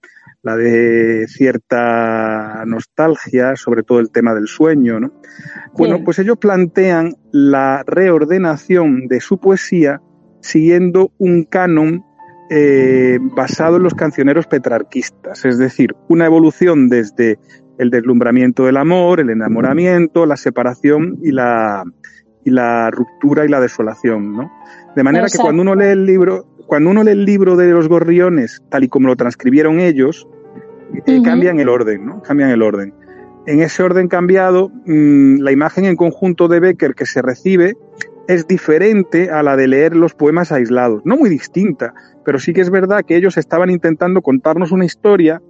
la 0.43 0.57
de 0.57 1.27
cierta 1.29 2.65
nostalgia, 2.67 3.55
sobre 3.55 3.83
todo 3.83 4.01
el 4.01 4.11
tema 4.11 4.35
del 4.35 4.47
sueño, 4.47 4.99
¿no? 4.99 5.13
Bueno, 5.77 6.03
pues 6.03 6.19
ellos 6.19 6.37
plantean 6.37 7.15
la 7.31 7.83
reordenación 7.87 9.07
de 9.07 9.21
su 9.21 9.39
poesía 9.39 10.01
siguiendo 10.41 11.13
un 11.17 11.45
canon 11.45 12.03
eh, 12.49 13.17
basado 13.21 13.77
en 13.77 13.83
los 13.83 13.93
cancioneros 13.93 14.45
petrarquistas, 14.45 15.45
es 15.45 15.57
decir, 15.57 15.95
una 16.09 16.25
evolución 16.25 16.89
desde 16.89 17.39
el 17.81 17.89
deslumbramiento 17.89 18.65
del 18.65 18.77
amor, 18.77 19.19
el 19.19 19.31
enamoramiento, 19.31 20.27
la 20.27 20.37
separación 20.37 21.17
y 21.23 21.31
la, 21.31 21.83
y 22.45 22.51
la 22.51 22.91
ruptura 22.91 23.43
y 23.43 23.47
la 23.47 23.59
desolación, 23.59 24.33
¿no? 24.33 24.51
De 24.95 25.03
manera 25.03 25.25
que 25.25 25.39
cuando 25.39 25.63
uno 25.63 25.73
lee 25.73 25.85
el 25.85 26.05
libro, 26.05 26.45
cuando 26.67 26.91
uno 26.91 27.03
lee 27.03 27.13
el 27.13 27.25
libro 27.25 27.55
de 27.55 27.71
los 27.71 27.87
gorriones, 27.87 28.61
tal 28.69 28.83
y 28.83 28.87
como 28.87 29.07
lo 29.07 29.15
transcribieron 29.15 29.79
ellos, 29.79 30.27
eh, 31.07 31.23
cambian 31.23 31.59
el 31.59 31.69
orden, 31.69 32.05
¿no? 32.05 32.21
Cambian 32.21 32.51
el 32.51 32.61
orden. 32.61 32.93
En 33.47 33.61
ese 33.61 33.81
orden 33.81 34.07
cambiado, 34.07 34.69
mm, 34.85 35.39
la 35.39 35.51
imagen 35.51 35.85
en 35.85 35.95
conjunto 35.95 36.47
de 36.47 36.59
Becker 36.59 36.93
que 36.93 37.07
se 37.07 37.23
recibe 37.23 37.73
es 38.27 38.45
diferente 38.45 39.31
a 39.31 39.41
la 39.41 39.55
de 39.55 39.67
leer 39.67 39.95
los 39.95 40.13
poemas 40.13 40.51
aislados. 40.51 41.01
No 41.03 41.17
muy 41.17 41.31
distinta, 41.31 41.95
pero 42.23 42.37
sí 42.37 42.53
que 42.53 42.61
es 42.61 42.69
verdad 42.69 43.03
que 43.07 43.15
ellos 43.15 43.37
estaban 43.37 43.71
intentando 43.71 44.21
contarnos 44.21 44.71
una 44.71 44.85
historia 44.85 45.41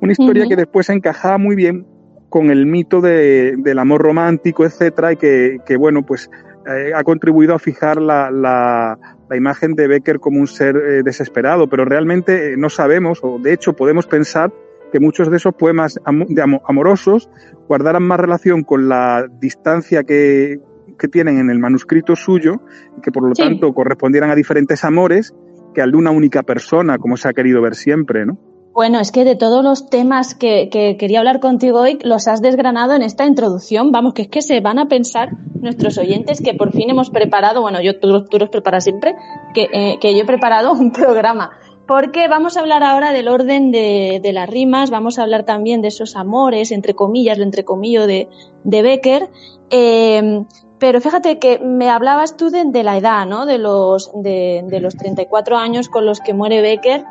Una 0.00 0.12
historia 0.12 0.46
que 0.48 0.56
después 0.56 0.88
encajaba 0.88 1.38
muy 1.38 1.56
bien 1.56 1.86
con 2.30 2.50
el 2.50 2.64
mito 2.64 3.00
de, 3.00 3.54
del 3.58 3.78
amor 3.78 4.02
romántico, 4.02 4.64
etcétera, 4.64 5.12
y 5.12 5.16
que, 5.16 5.58
que 5.66 5.76
bueno, 5.76 6.06
pues 6.06 6.30
eh, 6.66 6.92
ha 6.94 7.02
contribuido 7.04 7.54
a 7.54 7.58
fijar 7.58 8.00
la, 8.00 8.30
la, 8.30 8.98
la, 9.28 9.36
imagen 9.36 9.74
de 9.74 9.88
Becker 9.88 10.20
como 10.20 10.40
un 10.40 10.46
ser 10.46 10.76
eh, 10.76 11.02
desesperado, 11.02 11.68
pero 11.68 11.84
realmente 11.84 12.52
eh, 12.52 12.56
no 12.56 12.70
sabemos, 12.70 13.20
o 13.22 13.38
de 13.38 13.52
hecho 13.52 13.74
podemos 13.74 14.06
pensar 14.06 14.52
que 14.92 15.00
muchos 15.00 15.30
de 15.30 15.36
esos 15.36 15.54
poemas 15.54 16.00
amorosos 16.04 17.30
guardaran 17.68 18.02
más 18.02 18.18
relación 18.18 18.62
con 18.62 18.88
la 18.88 19.26
distancia 19.40 20.04
que, 20.04 20.58
que 20.98 21.08
tienen 21.08 21.38
en 21.38 21.50
el 21.50 21.58
manuscrito 21.58 22.16
suyo, 22.16 22.60
y 22.96 23.00
que 23.00 23.10
por 23.12 23.28
lo 23.28 23.34
tanto 23.34 23.72
correspondieran 23.72 24.30
a 24.30 24.34
diferentes 24.34 24.84
amores, 24.84 25.34
que 25.74 25.82
al 25.82 25.92
de 25.92 25.96
una 25.96 26.10
única 26.10 26.42
persona, 26.42 26.98
como 26.98 27.16
se 27.16 27.28
ha 27.28 27.32
querido 27.32 27.62
ver 27.62 27.74
siempre, 27.74 28.26
¿no? 28.26 28.38
Bueno, 28.72 29.00
es 29.00 29.10
que 29.10 29.24
de 29.24 29.34
todos 29.34 29.64
los 29.64 29.90
temas 29.90 30.34
que, 30.34 30.68
quería 30.70 31.18
hablar 31.18 31.40
contigo 31.40 31.80
hoy, 31.80 31.98
los 32.02 32.28
has 32.28 32.40
desgranado 32.40 32.94
en 32.94 33.02
esta 33.02 33.26
introducción. 33.26 33.90
Vamos, 33.90 34.14
que 34.14 34.22
es 34.22 34.28
que 34.28 34.42
se 34.42 34.60
van 34.60 34.78
a 34.78 34.86
pensar 34.86 35.30
nuestros 35.60 35.98
oyentes 35.98 36.40
que 36.40 36.54
por 36.54 36.72
fin 36.72 36.88
hemos 36.88 37.10
preparado, 37.10 37.62
bueno, 37.62 37.80
yo 37.82 37.98
tú, 37.98 38.24
tú 38.26 38.38
los 38.38 38.48
preparas 38.48 38.84
siempre, 38.84 39.16
que, 39.54 39.68
eh, 39.72 39.98
que 40.00 40.14
yo 40.14 40.22
he 40.22 40.24
preparado 40.24 40.72
un 40.80 40.92
programa. 40.92 41.50
Porque 41.88 42.28
vamos 42.28 42.56
a 42.56 42.60
hablar 42.60 42.84
ahora 42.84 43.12
del 43.12 43.26
orden 43.26 43.72
de, 43.72 44.30
las 44.32 44.48
rimas, 44.48 44.90
vamos 44.90 45.18
a 45.18 45.24
hablar 45.24 45.42
también 45.44 45.82
de 45.82 45.88
esos 45.88 46.14
amores, 46.14 46.70
entre 46.70 46.94
comillas, 46.94 47.38
lo 47.38 47.44
entre 47.44 47.64
comillas 47.64 48.06
de, 48.06 48.28
de 48.62 48.82
Becker. 48.82 49.30
Eh, 49.70 50.44
pero 50.78 51.00
fíjate 51.00 51.40
que 51.40 51.58
me 51.58 51.90
hablabas 51.90 52.36
tú 52.36 52.50
de, 52.50 52.82
la 52.84 52.96
edad, 52.96 53.26
¿no? 53.26 53.44
De 53.44 53.58
los, 53.58 54.12
de, 54.14 54.62
de 54.68 54.80
los 54.80 54.96
34 54.96 55.58
años 55.58 55.88
con 55.88 56.06
los 56.06 56.20
que 56.20 56.32
muere 56.32 56.62
Becker 56.62 57.04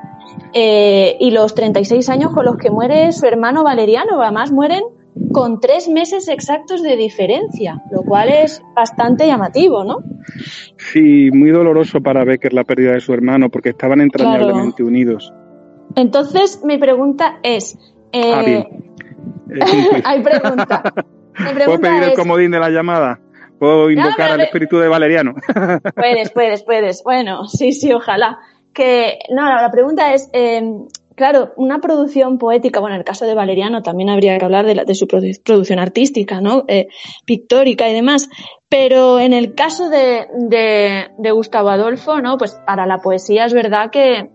eh, 0.53 1.17
y 1.19 1.31
los 1.31 1.55
36 1.55 2.09
años 2.09 2.33
con 2.33 2.45
los 2.45 2.57
que 2.57 2.69
muere 2.69 3.11
su 3.11 3.25
hermano 3.25 3.63
Valeriano. 3.63 4.21
Además, 4.21 4.51
mueren 4.51 4.83
con 5.31 5.59
tres 5.59 5.87
meses 5.87 6.27
exactos 6.27 6.81
de 6.81 6.95
diferencia, 6.95 7.81
lo 7.91 8.03
cual 8.03 8.29
es 8.29 8.61
bastante 8.75 9.27
llamativo, 9.27 9.83
¿no? 9.83 9.97
Sí, 10.77 11.29
muy 11.31 11.51
doloroso 11.51 12.01
para 12.01 12.23
Becker 12.23 12.53
la 12.53 12.63
pérdida 12.63 12.93
de 12.93 13.01
su 13.01 13.13
hermano, 13.13 13.49
porque 13.49 13.69
estaban 13.69 14.01
entrañablemente 14.01 14.83
unidos. 14.83 15.33
Entonces, 15.95 16.61
mi 16.63 16.77
pregunta 16.77 17.39
es... 17.43 17.77
Eh, 18.11 18.33
ah, 18.33 18.43
bien. 18.43 18.65
hay 20.03 20.21
pregunta. 20.21 20.83
¿Puedo 21.65 21.79
pedir 21.79 22.03
el 22.03 22.13
comodín 22.13 22.51
de 22.51 22.59
la 22.59 22.69
llamada? 22.69 23.19
¿Puedo 23.59 23.91
invocar 23.91 24.31
al 24.31 24.41
espíritu 24.41 24.77
de 24.77 24.87
Valeriano? 24.87 25.35
puedes, 25.95 26.31
puedes, 26.31 26.63
puedes. 26.63 27.03
Bueno, 27.03 27.45
sí, 27.47 27.73
sí, 27.73 27.91
ojalá 27.91 28.39
que, 28.79 29.19
no, 29.29 29.43
la 29.43 29.69
pregunta 29.69 30.13
es, 30.13 30.29
em, 30.31 30.87
claro, 31.13 31.51
una 31.57 31.81
producción 31.81 32.37
poética, 32.37 32.79
bueno, 32.79 32.95
en 32.95 33.01
el 33.01 33.05
caso 33.05 33.25
de 33.25 33.35
Valeriano 33.35 33.81
también 33.83 34.09
habría 34.09 34.37
que 34.37 34.45
hablar 34.45 34.65
de, 34.65 34.85
de 34.85 34.95
su 34.95 35.05
producción 35.05 35.79
artística, 35.79 36.39
¿no? 36.39 36.63
Eh, 36.69 36.87
pictórica 37.25 37.89
y 37.89 37.93
demás, 37.93 38.29
pero 38.69 39.19
en 39.19 39.33
el 39.33 39.53
caso 39.53 39.89
de, 39.89 40.27
de, 41.17 41.31
Gustavo 41.31 41.69
Adolfo, 41.69 42.21
¿no? 42.21 42.37
Pues 42.37 42.57
para 42.65 42.85
la 42.85 42.99
poesía 42.99 43.45
es 43.45 43.53
verdad 43.53 43.91
que 43.91 44.31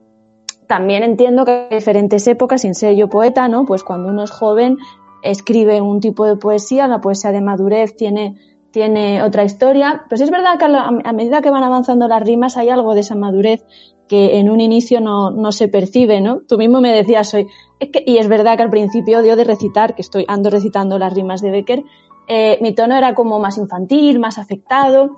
también 0.68 1.02
entiendo 1.02 1.46
que 1.46 1.68
hay 1.70 1.78
diferentes 1.78 2.26
épocas, 2.26 2.60
sin 2.60 2.74
ser 2.74 2.94
yo 2.96 3.08
poeta, 3.08 3.48
¿no? 3.48 3.64
Pues 3.64 3.82
cuando 3.82 4.10
uno 4.10 4.24
es 4.24 4.30
joven 4.30 4.76
escribe 5.22 5.80
un 5.80 6.00
tipo 6.00 6.26
de 6.26 6.36
poesía, 6.36 6.86
la 6.86 7.00
poesía 7.00 7.32
de 7.32 7.40
madurez 7.40 7.96
tiene 7.96 8.36
tiene 8.75 9.23
otra 9.23 9.45
historia, 9.45 10.04
pues 10.09 10.21
es 10.21 10.33
verdad 10.33 10.59
que 10.59 10.64
a 10.64 11.12
medida 11.12 11.40
que 11.40 11.50
van 11.50 11.62
avanzando 11.62 12.09
las 12.09 12.21
rimas 12.21 12.57
hay 12.57 12.71
algo 12.71 12.93
de 12.95 13.02
esa 13.02 13.14
madurez 13.14 13.64
que 14.09 14.40
en 14.40 14.50
un 14.50 14.61
inicio 14.61 15.00
no, 15.00 15.31
no 15.31 15.52
se 15.52 15.69
percibe, 15.69 16.21
¿no? 16.21 16.40
Tú 16.40 16.59
mismo 16.59 16.81
me 16.81 16.93
decías 16.93 17.33
hoy, 17.35 17.47
y 17.78 18.19
es 18.19 18.26
verdad 18.26 18.57
que 18.57 18.64
al 18.64 18.71
principio 18.71 19.21
odio 19.21 19.37
de 19.37 19.45
recitar, 19.45 19.95
que 19.95 20.02
estoy 20.02 20.25
ando 20.26 20.50
recitando 20.50 20.99
las 20.99 21.14
rimas 21.14 21.40
de 21.40 21.52
Becker, 21.52 21.85
eh, 22.26 22.59
mi 22.62 22.75
tono 22.75 22.97
era 22.97 23.14
como 23.14 23.38
más 23.38 23.59
infantil, 23.59 24.19
más 24.19 24.38
afectado, 24.38 25.14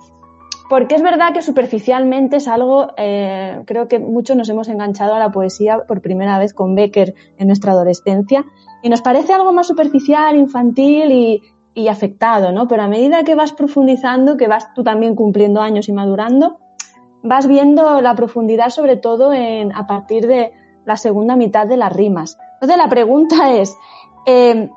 porque 0.69 0.93
es 0.93 1.01
verdad 1.01 1.33
que 1.33 1.41
superficialmente 1.41 2.35
es 2.35 2.47
algo, 2.47 2.89
eh, 2.95 3.63
creo 3.65 3.87
que 3.87 3.97
muchos 3.97 4.37
nos 4.37 4.49
hemos 4.49 4.67
enganchado 4.67 5.15
a 5.15 5.19
la 5.19 5.31
poesía 5.31 5.79
por 5.87 6.01
primera 6.01 6.37
vez 6.37 6.53
con 6.53 6.75
Becker 6.75 7.15
en 7.39 7.47
nuestra 7.47 7.71
adolescencia, 7.71 8.45
y 8.83 8.89
nos 8.89 9.01
parece 9.01 9.33
algo 9.33 9.51
más 9.51 9.65
superficial, 9.65 10.35
infantil 10.35 11.11
y, 11.11 11.41
y 11.77 11.89
afectado, 11.89 12.51
¿no? 12.51 12.67
Pero 12.67 12.81
a 12.81 12.87
medida 12.87 13.23
que 13.23 13.35
vas 13.35 13.53
profundizando, 13.53 14.35
que 14.35 14.47
vas 14.47 14.73
tú 14.73 14.83
también 14.83 15.13
cumpliendo 15.13 15.61
años 15.61 15.87
y 15.87 15.93
madurando, 15.93 16.57
vas 17.21 17.45
viendo 17.45 18.01
la 18.01 18.15
profundidad 18.15 18.69
sobre 18.69 18.97
todo 18.97 19.31
en, 19.31 19.71
a 19.75 19.85
partir 19.85 20.25
de 20.25 20.53
la 20.85 20.97
segunda 20.97 21.35
mitad 21.35 21.67
de 21.67 21.77
las 21.77 21.93
rimas. 21.93 22.39
Entonces 22.53 22.77
la 22.77 22.89
pregunta 22.89 23.53
es, 23.53 23.77
eh, 24.25 24.71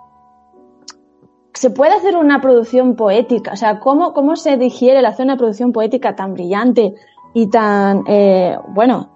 ¿se 1.54 1.71
puede 1.71 1.95
hacer 1.95 2.19
una 2.19 2.42
producción 2.42 2.97
poética? 2.97 3.52
O 3.52 3.57
sea, 3.57 3.80
¿cómo, 3.80 4.12
cómo 4.12 4.37
se 4.37 4.59
digiere 4.59 4.99
el 4.99 5.07
hacer 5.07 5.25
una 5.25 5.38
producción 5.38 5.73
poética 5.73 6.14
tan 6.14 6.35
brillante 6.35 6.92
y 7.33 7.49
tan, 7.49 8.04
eh, 8.09 8.59
bueno, 8.69 9.09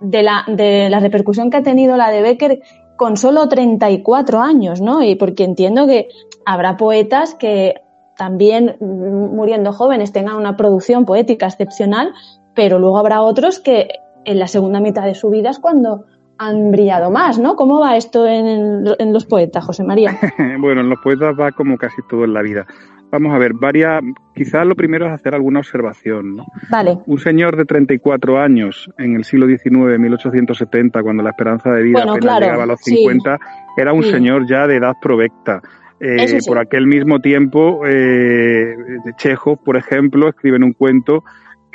de 0.00 0.22
la, 0.22 0.44
de 0.46 0.88
la 0.88 1.00
repercusión 1.00 1.50
que 1.50 1.56
ha 1.56 1.62
tenido 1.64 1.96
la 1.96 2.10
de 2.10 2.22
Becker 2.22 2.60
con 2.96 3.16
solo 3.16 3.48
34 3.48 4.40
años, 4.40 4.80
¿no? 4.80 5.02
Y 5.02 5.14
porque 5.14 5.44
entiendo 5.44 5.86
que 5.86 6.08
habrá 6.44 6.76
poetas 6.76 7.34
que 7.34 7.82
también 8.16 8.76
muriendo 8.80 9.72
jóvenes 9.72 10.12
tengan 10.12 10.36
una 10.36 10.56
producción 10.56 11.04
poética 11.04 11.46
excepcional, 11.46 12.14
pero 12.54 12.78
luego 12.78 12.98
habrá 12.98 13.22
otros 13.22 13.60
que 13.60 13.88
en 14.24 14.38
la 14.38 14.48
segunda 14.48 14.80
mitad 14.80 15.04
de 15.04 15.14
su 15.14 15.30
vida 15.30 15.50
es 15.50 15.58
cuando 15.58 16.06
han 16.38 16.70
brillado 16.70 17.10
más, 17.10 17.38
¿no? 17.38 17.56
¿Cómo 17.56 17.80
va 17.80 17.96
esto 17.96 18.26
en, 18.26 18.84
los 18.84 19.24
poetas, 19.24 19.64
José 19.64 19.84
María? 19.84 20.18
bueno, 20.60 20.80
en 20.82 20.90
los 20.90 20.98
poetas 21.00 21.34
va 21.38 21.52
como 21.52 21.78
casi 21.78 22.02
todo 22.08 22.24
en 22.24 22.34
la 22.34 22.42
vida. 22.42 22.66
Vamos 23.10 23.34
a 23.34 23.38
ver, 23.38 23.52
varias, 23.54 24.02
quizás 24.34 24.66
lo 24.66 24.74
primero 24.74 25.06
es 25.06 25.12
hacer 25.12 25.34
alguna 25.34 25.60
observación, 25.60 26.36
¿no? 26.36 26.46
Vale. 26.68 26.98
Un 27.06 27.18
señor 27.18 27.56
de 27.56 27.64
34 27.64 28.40
años 28.40 28.90
en 28.98 29.16
el 29.16 29.24
siglo 29.24 29.46
XIX, 29.46 29.98
1870, 29.98 31.02
cuando 31.02 31.22
la 31.22 31.30
esperanza 31.30 31.70
de 31.72 31.82
vida 31.82 32.02
apenas 32.02 32.40
llegaba 32.40 32.64
a 32.64 32.66
los 32.66 32.80
50, 32.80 33.38
era 33.76 33.92
un 33.92 34.02
señor 34.02 34.46
ya 34.48 34.66
de 34.66 34.76
edad 34.76 34.94
provecta. 35.00 35.62
Eh, 35.98 36.38
por 36.46 36.58
aquel 36.58 36.86
mismo 36.86 37.20
tiempo, 37.20 37.82
eh, 37.86 38.74
Chekhov, 39.16 39.62
por 39.64 39.76
ejemplo, 39.76 40.28
escribe 40.28 40.56
en 40.56 40.64
un 40.64 40.72
cuento 40.72 41.24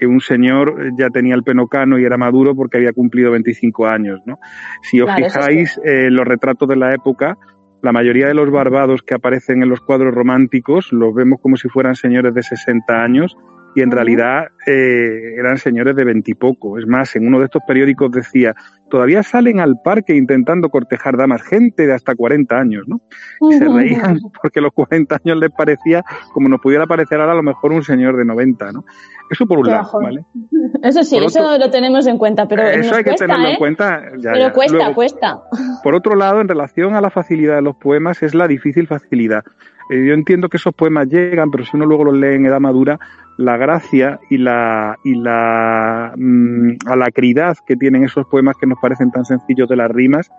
que 0.02 0.08
un 0.08 0.20
señor 0.20 0.94
ya 0.98 1.10
tenía 1.10 1.36
el 1.36 1.44
penocano 1.44 2.00
y 2.00 2.06
era 2.06 2.18
maduro 2.18 2.56
porque 2.56 2.78
había 2.78 2.92
cumplido 2.92 3.32
25 3.32 3.88
años. 3.88 4.20
¿no? 4.26 4.40
Si 4.82 5.00
os 5.00 5.10
fijáis, 5.16 5.80
eh, 5.86 6.10
los 6.10 6.28
retratos 6.28 6.68
de 6.68 6.76
la 6.76 6.94
época, 6.94 7.38
la 7.82 7.92
mayoría 7.92 8.28
de 8.28 8.34
los 8.34 8.50
barbados 8.52 9.02
que 9.02 9.16
aparecen 9.16 9.64
en 9.64 9.70
los 9.70 9.82
cuadros 9.82 10.14
románticos 10.14 10.92
los 10.92 11.14
vemos 11.14 11.40
como 11.42 11.58
si 11.58 11.68
fueran 11.70 11.96
señores 11.96 12.34
de 12.34 12.44
60 12.44 13.04
años 13.04 13.36
y 13.74 13.82
en 13.82 13.92
realidad 13.92 14.48
eh, 14.68 15.36
eran 15.38 15.58
señores 15.58 15.96
de 15.96 16.04
veintipoco. 16.04 16.78
Es 16.78 16.86
más, 16.86 17.16
en 17.16 17.28
uno 17.28 17.40
de 17.40 17.46
estos 17.46 17.62
periódicos 17.66 18.12
decía, 18.12 18.54
todavía 18.90 19.24
salen 19.24 19.60
al 19.60 19.82
parque 19.84 20.16
intentando 20.16 20.70
cortejar 20.70 21.16
damas, 21.18 21.42
gente 21.44 21.88
de 21.88 21.94
hasta 21.94 22.14
40 22.14 22.58
años, 22.58 22.84
¿no? 22.88 23.02
Y 23.50 23.54
se 23.54 23.66
reían 23.66 24.20
porque 24.42 24.62
los 24.62 24.74
40 24.74 25.18
años 25.24 25.38
les 25.40 25.52
parecía 25.52 26.04
como 26.34 26.50
nos 26.50 26.60
pudiera 26.60 26.86
parecer 26.86 27.20
ahora 27.20 27.34
a 27.34 27.36
lo 27.36 27.44
mejor 27.44 27.72
un 27.72 27.84
señor 27.84 28.18
de 28.18 28.26
90, 28.26 28.72
¿no? 28.74 28.86
Eso 29.32 29.46
por 29.46 29.60
un 29.60 29.68
lado, 29.68 29.90
¿vale? 30.02 30.26
Eso 30.84 31.04
sí, 31.04 31.18
eso 31.18 31.58
lo 31.58 31.70
tenemos 31.70 32.06
en 32.08 32.18
cuenta, 32.18 32.48
pero 32.48 32.64
eso 32.64 32.96
hay 32.96 33.04
que 33.04 33.14
tenerlo 33.14 33.46
en 33.46 33.54
¿eh? 33.54 33.58
cuenta. 33.58 34.02
pero 34.22 34.52
cuesta, 34.52 34.94
cuesta. 34.94 35.42
Por 35.84 35.94
otro 35.94 36.16
lado, 36.16 36.42
en 36.42 36.48
relación 36.48 36.96
a 36.96 37.02
la 37.02 37.12
facilidad 37.12 37.56
de 37.56 37.62
los 37.62 37.76
poemas, 37.76 38.24
es 38.24 38.34
la 38.34 38.48
difícil 38.48 38.88
facilidad. 38.88 39.44
Eh, 39.92 40.06
yo 40.08 40.14
entiendo 40.14 40.50
que 40.50 40.58
esos 40.58 40.74
poemas 40.74 41.08
llegan, 41.08 41.52
pero 41.52 41.66
si 41.66 41.76
uno 41.76 41.86
luego 41.86 42.06
los 42.06 42.18
lee 42.18 42.36
en 42.36 42.46
edad 42.46 42.60
madura, 42.60 43.00
la 43.38 43.58
gracia 43.58 44.20
y 44.30 44.38
la, 44.38 44.98
y 45.04 45.16
la 45.16 46.14
mm, 46.16 46.72
alacridad 46.86 47.58
que 47.66 47.76
tienen 47.76 48.04
esos 48.04 48.26
poemas 48.28 48.56
que 48.60 48.68
nos 48.68 48.80
parecen 48.80 49.12
tan 49.12 49.26
sencillos 49.26 49.68
de 49.70 49.76
las 49.76 49.92
rimas, 49.92 50.30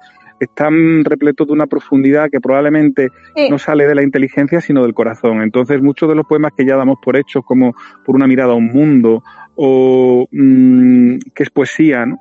están 0.40 1.04
repletos 1.04 1.46
de 1.46 1.52
una 1.52 1.66
profundidad 1.66 2.28
que 2.30 2.40
probablemente 2.40 3.10
no 3.48 3.58
sale 3.58 3.86
de 3.86 3.94
la 3.94 4.02
inteligencia, 4.02 4.60
sino 4.60 4.82
del 4.82 4.94
corazón. 4.94 5.40
Entonces, 5.40 5.80
muchos 5.80 6.08
de 6.08 6.16
los 6.16 6.26
poemas 6.26 6.52
que 6.56 6.66
ya 6.66 6.76
damos 6.76 6.98
por 7.02 7.16
hechos, 7.16 7.44
como 7.44 7.74
por 8.04 8.16
una 8.16 8.26
mirada 8.26 8.52
a 8.52 8.56
un 8.56 8.66
mundo, 8.66 9.22
o 9.54 10.26
mm, 10.30 11.18
que 11.34 11.42
es 11.44 11.50
poesía, 11.50 12.06
¿no? 12.06 12.18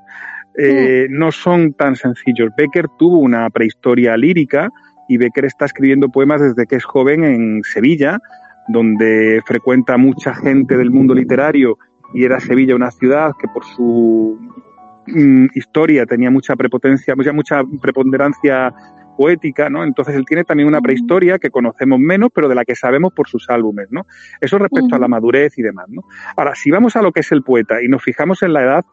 Eh, 0.57 1.07
no 1.09 1.31
son 1.31 1.73
tan 1.73 1.95
sencillos. 1.95 2.51
Becker 2.57 2.87
tuvo 2.99 3.19
una 3.19 3.49
prehistoria 3.49 4.17
lírica 4.17 4.69
y 5.07 5.17
Becker 5.17 5.45
está 5.45 5.65
escribiendo 5.65 6.09
poemas 6.09 6.41
desde 6.41 6.67
que 6.67 6.75
es 6.75 6.83
joven 6.83 7.23
en 7.23 7.63
Sevilla, 7.63 8.19
donde 8.71 9.41
frecuenta 9.45 9.97
mucha 9.97 10.33
gente 10.33 10.77
del 10.77 10.91
mundo 10.91 11.13
literario 11.13 11.77
y 12.13 12.23
era 12.25 12.39
Sevilla 12.39 12.75
una 12.75 12.91
ciudad 12.91 13.31
que 13.39 13.47
por 13.47 13.63
su 13.63 14.39
mm, 15.07 15.47
historia 15.55 16.05
tenía 16.05 16.29
mucha 16.29 16.55
prepotencia, 16.55 17.15
mucha, 17.15 17.33
mucha 17.33 17.61
preponderancia 17.81 18.73
poética, 19.17 19.69
¿no? 19.69 19.83
Entonces 19.83 20.15
él 20.15 20.25
tiene 20.25 20.43
también 20.43 20.67
una 20.67 20.81
prehistoria 20.81 21.37
que 21.37 21.49
conocemos 21.49 21.99
menos, 21.99 22.29
pero 22.33 22.47
de 22.47 22.55
la 22.55 22.65
que 22.65 22.75
sabemos 22.75 23.13
por 23.13 23.27
sus 23.27 23.49
álbumes, 23.49 23.87
¿no? 23.91 24.05
Eso 24.39 24.57
respecto 24.57 24.95
a 24.95 24.99
la 24.99 25.07
madurez 25.07 25.57
y 25.57 25.61
demás, 25.61 25.85
¿no? 25.89 26.03
Ahora, 26.35 26.55
si 26.55 26.71
vamos 26.71 26.95
a 26.95 27.01
lo 27.01 27.11
que 27.11 27.19
es 27.19 27.31
el 27.31 27.43
poeta 27.43 27.81
y 27.83 27.87
nos 27.87 28.03
fijamos 28.03 28.41
en 28.41 28.53
la 28.53 28.63
edad, 28.63 28.85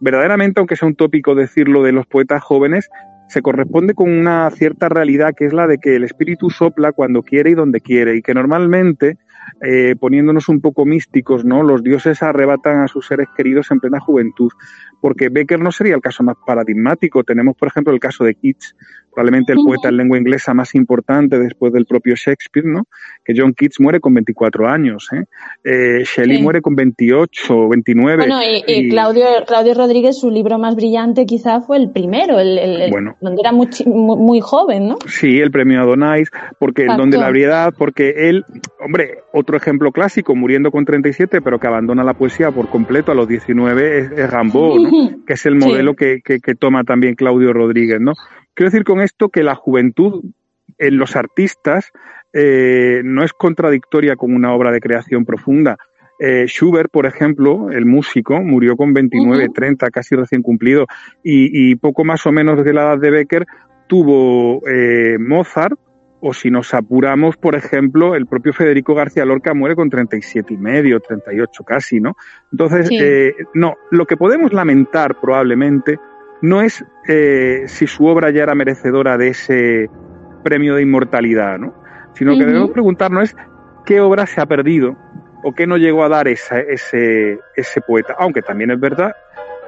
verdaderamente, 0.00 0.60
aunque 0.60 0.76
sea 0.76 0.88
un 0.88 0.96
tópico 0.96 1.34
decirlo 1.34 1.82
de 1.82 1.92
los 1.92 2.06
poetas 2.06 2.42
jóvenes, 2.42 2.88
se 3.28 3.42
corresponde 3.42 3.94
con 3.94 4.10
una 4.10 4.50
cierta 4.50 4.88
realidad 4.88 5.34
que 5.36 5.46
es 5.46 5.52
la 5.52 5.66
de 5.66 5.78
que 5.78 5.96
el 5.96 6.04
espíritu 6.04 6.50
sopla 6.50 6.92
cuando 6.92 7.22
quiere 7.22 7.50
y 7.50 7.54
donde 7.54 7.80
quiere 7.80 8.16
y 8.16 8.22
que 8.22 8.34
normalmente 8.34 9.18
eh, 9.62 9.96
poniéndonos 9.98 10.48
un 10.48 10.60
poco 10.60 10.84
místicos, 10.84 11.44
¿no? 11.44 11.62
Los 11.62 11.82
dioses 11.82 12.22
arrebatan 12.22 12.80
a 12.80 12.88
sus 12.88 13.06
seres 13.06 13.28
queridos 13.36 13.70
en 13.70 13.80
plena 13.80 14.00
juventud, 14.00 14.52
porque 15.00 15.28
Becker 15.28 15.60
no 15.60 15.72
sería 15.72 15.94
el 15.94 16.00
caso 16.00 16.22
más 16.22 16.36
paradigmático. 16.46 17.24
Tenemos, 17.24 17.56
por 17.56 17.68
ejemplo, 17.68 17.92
el 17.92 18.00
caso 18.00 18.24
de 18.24 18.34
Keats, 18.34 18.74
probablemente 19.16 19.54
el 19.54 19.64
poeta 19.64 19.88
en 19.88 19.96
lengua 19.96 20.18
inglesa 20.18 20.52
más 20.52 20.74
importante 20.74 21.38
después 21.38 21.72
del 21.72 21.86
propio 21.86 22.14
Shakespeare, 22.14 22.66
¿no? 22.66 22.84
Que 23.24 23.32
John 23.34 23.54
Keats 23.54 23.80
muere 23.80 23.98
con 23.98 24.12
24 24.12 24.68
años, 24.68 25.08
¿eh? 25.10 25.24
eh 25.64 26.04
Shelley 26.04 26.42
muere 26.42 26.60
con 26.60 26.76
28 26.76 27.56
o 27.56 27.68
29. 27.70 28.26
Bueno, 28.26 28.40
y, 28.66 28.90
Claudio, 28.90 29.24
Claudio 29.46 29.72
Rodríguez, 29.72 30.18
su 30.18 30.30
libro 30.30 30.58
más 30.58 30.76
brillante 30.76 31.24
quizá 31.24 31.62
fue 31.62 31.78
el 31.78 31.90
primero, 31.90 32.38
el, 32.38 32.90
donde 33.22 33.40
era 33.40 33.52
muy, 33.52 33.68
muy, 33.86 34.40
joven, 34.42 34.88
¿no? 34.88 34.98
Sí, 35.08 35.40
el 35.40 35.50
premio 35.50 35.80
Adonais, 35.80 36.30
porque 36.60 36.84
donde 36.84 37.16
la 37.16 37.24
variedad, 37.24 37.72
porque 37.76 38.28
él, 38.28 38.44
hombre, 38.84 39.20
otro 39.32 39.56
ejemplo 39.56 39.92
clásico, 39.92 40.34
muriendo 40.34 40.70
con 40.70 40.84
37, 40.84 41.40
pero 41.40 41.58
que 41.58 41.66
abandona 41.66 42.04
la 42.04 42.12
poesía 42.12 42.50
por 42.50 42.68
completo 42.68 43.12
a 43.12 43.14
los 43.14 43.26
19, 43.26 43.98
es, 43.98 44.10
es 44.12 44.30
Rimbaud, 44.30 44.90
¿no? 44.90 45.24
que 45.26 45.32
es 45.32 45.46
el 45.46 45.54
modelo 45.54 45.94
que, 45.94 46.20
que, 46.22 46.38
que 46.38 46.54
toma 46.54 46.84
también 46.84 47.14
Claudio 47.14 47.54
Rodríguez, 47.54 47.98
¿no? 47.98 48.12
Quiero 48.56 48.70
decir 48.70 48.84
con 48.84 49.02
esto 49.02 49.28
que 49.28 49.42
la 49.42 49.54
juventud 49.54 50.24
en 50.78 50.96
los 50.96 51.14
artistas 51.14 51.92
eh, 52.32 53.02
no 53.04 53.22
es 53.22 53.34
contradictoria 53.34 54.16
con 54.16 54.34
una 54.34 54.54
obra 54.54 54.72
de 54.72 54.80
creación 54.80 55.26
profunda. 55.26 55.76
Eh, 56.18 56.46
Schubert, 56.48 56.90
por 56.90 57.04
ejemplo, 57.04 57.70
el 57.70 57.84
músico, 57.84 58.40
murió 58.40 58.74
con 58.74 58.94
29, 58.94 59.50
30, 59.54 59.90
casi 59.90 60.16
recién 60.16 60.40
cumplido, 60.40 60.86
y, 61.22 61.76
poco 61.76 62.02
más 62.04 62.26
o 62.26 62.32
menos 62.32 62.64
de 62.64 62.72
la 62.72 62.84
edad 62.84 62.98
de 62.98 63.10
Becker 63.10 63.46
tuvo 63.88 64.66
eh, 64.66 65.18
Mozart, 65.20 65.78
o 66.20 66.32
si 66.32 66.50
nos 66.50 66.72
apuramos, 66.72 67.36
por 67.36 67.56
ejemplo, 67.56 68.14
el 68.14 68.24
propio 68.24 68.54
Federico 68.54 68.94
García 68.94 69.26
Lorca 69.26 69.52
muere 69.52 69.76
con 69.76 69.90
37 69.90 70.54
y 70.54 70.56
medio, 70.56 70.98
38 70.98 71.62
casi, 71.62 72.00
¿no? 72.00 72.16
Entonces, 72.50 72.88
no, 73.52 73.74
lo 73.90 74.06
que 74.06 74.16
podemos 74.16 74.54
lamentar 74.54 75.20
probablemente 75.20 75.98
no 76.42 76.62
es 76.62 76.84
eh, 77.08 77.64
si 77.66 77.86
su 77.86 78.06
obra 78.06 78.30
ya 78.30 78.42
era 78.42 78.54
merecedora 78.54 79.16
de 79.16 79.28
ese 79.28 79.90
premio 80.42 80.74
de 80.74 80.82
inmortalidad, 80.82 81.58
¿no? 81.58 81.74
sino 82.16 82.36
que 82.36 82.46
debemos 82.46 82.70
preguntarnos 82.70 83.24
es 83.24 83.36
qué 83.84 84.00
obra 84.00 84.26
se 84.26 84.40
ha 84.40 84.46
perdido 84.46 84.96
o 85.42 85.52
qué 85.52 85.66
no 85.66 85.76
llegó 85.76 86.02
a 86.02 86.08
dar 86.08 86.28
ese, 86.28 86.66
ese 87.54 87.80
poeta. 87.86 88.16
Aunque 88.18 88.42
también 88.42 88.70
es 88.70 88.80
verdad, 88.80 89.14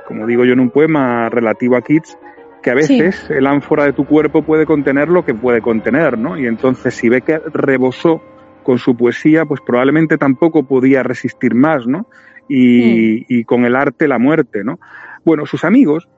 como 0.06 0.26
digo 0.26 0.44
yo 0.44 0.54
en 0.54 0.60
un 0.60 0.70
poema 0.70 1.28
relativo 1.28 1.76
a 1.76 1.82
Keats, 1.82 2.18
que 2.62 2.70
a 2.70 2.74
veces 2.74 3.30
el 3.30 3.46
ánfora 3.46 3.84
de 3.84 3.92
tu 3.92 4.04
cuerpo 4.04 4.42
puede 4.42 4.66
contener 4.66 5.08
lo 5.08 5.24
que 5.24 5.34
puede 5.34 5.60
contener, 5.60 6.18
¿no? 6.18 6.38
Y 6.38 6.46
entonces 6.46 6.94
si 6.94 7.08
ve 7.08 7.20
que 7.20 7.38
rebosó 7.52 8.20
con 8.64 8.78
su 8.78 8.96
poesía, 8.96 9.44
pues 9.44 9.60
probablemente 9.60 10.18
tampoco 10.18 10.64
podía 10.64 11.02
resistir 11.02 11.54
más, 11.54 11.86
¿no? 11.86 12.08
Y, 12.48 13.24
y 13.28 13.44
con 13.44 13.64
el 13.64 13.76
arte 13.76 14.08
la 14.08 14.18
muerte, 14.18 14.64
¿no? 14.64 14.80
Bueno, 15.24 15.46
sus 15.46 15.64
amigos, 15.64 16.08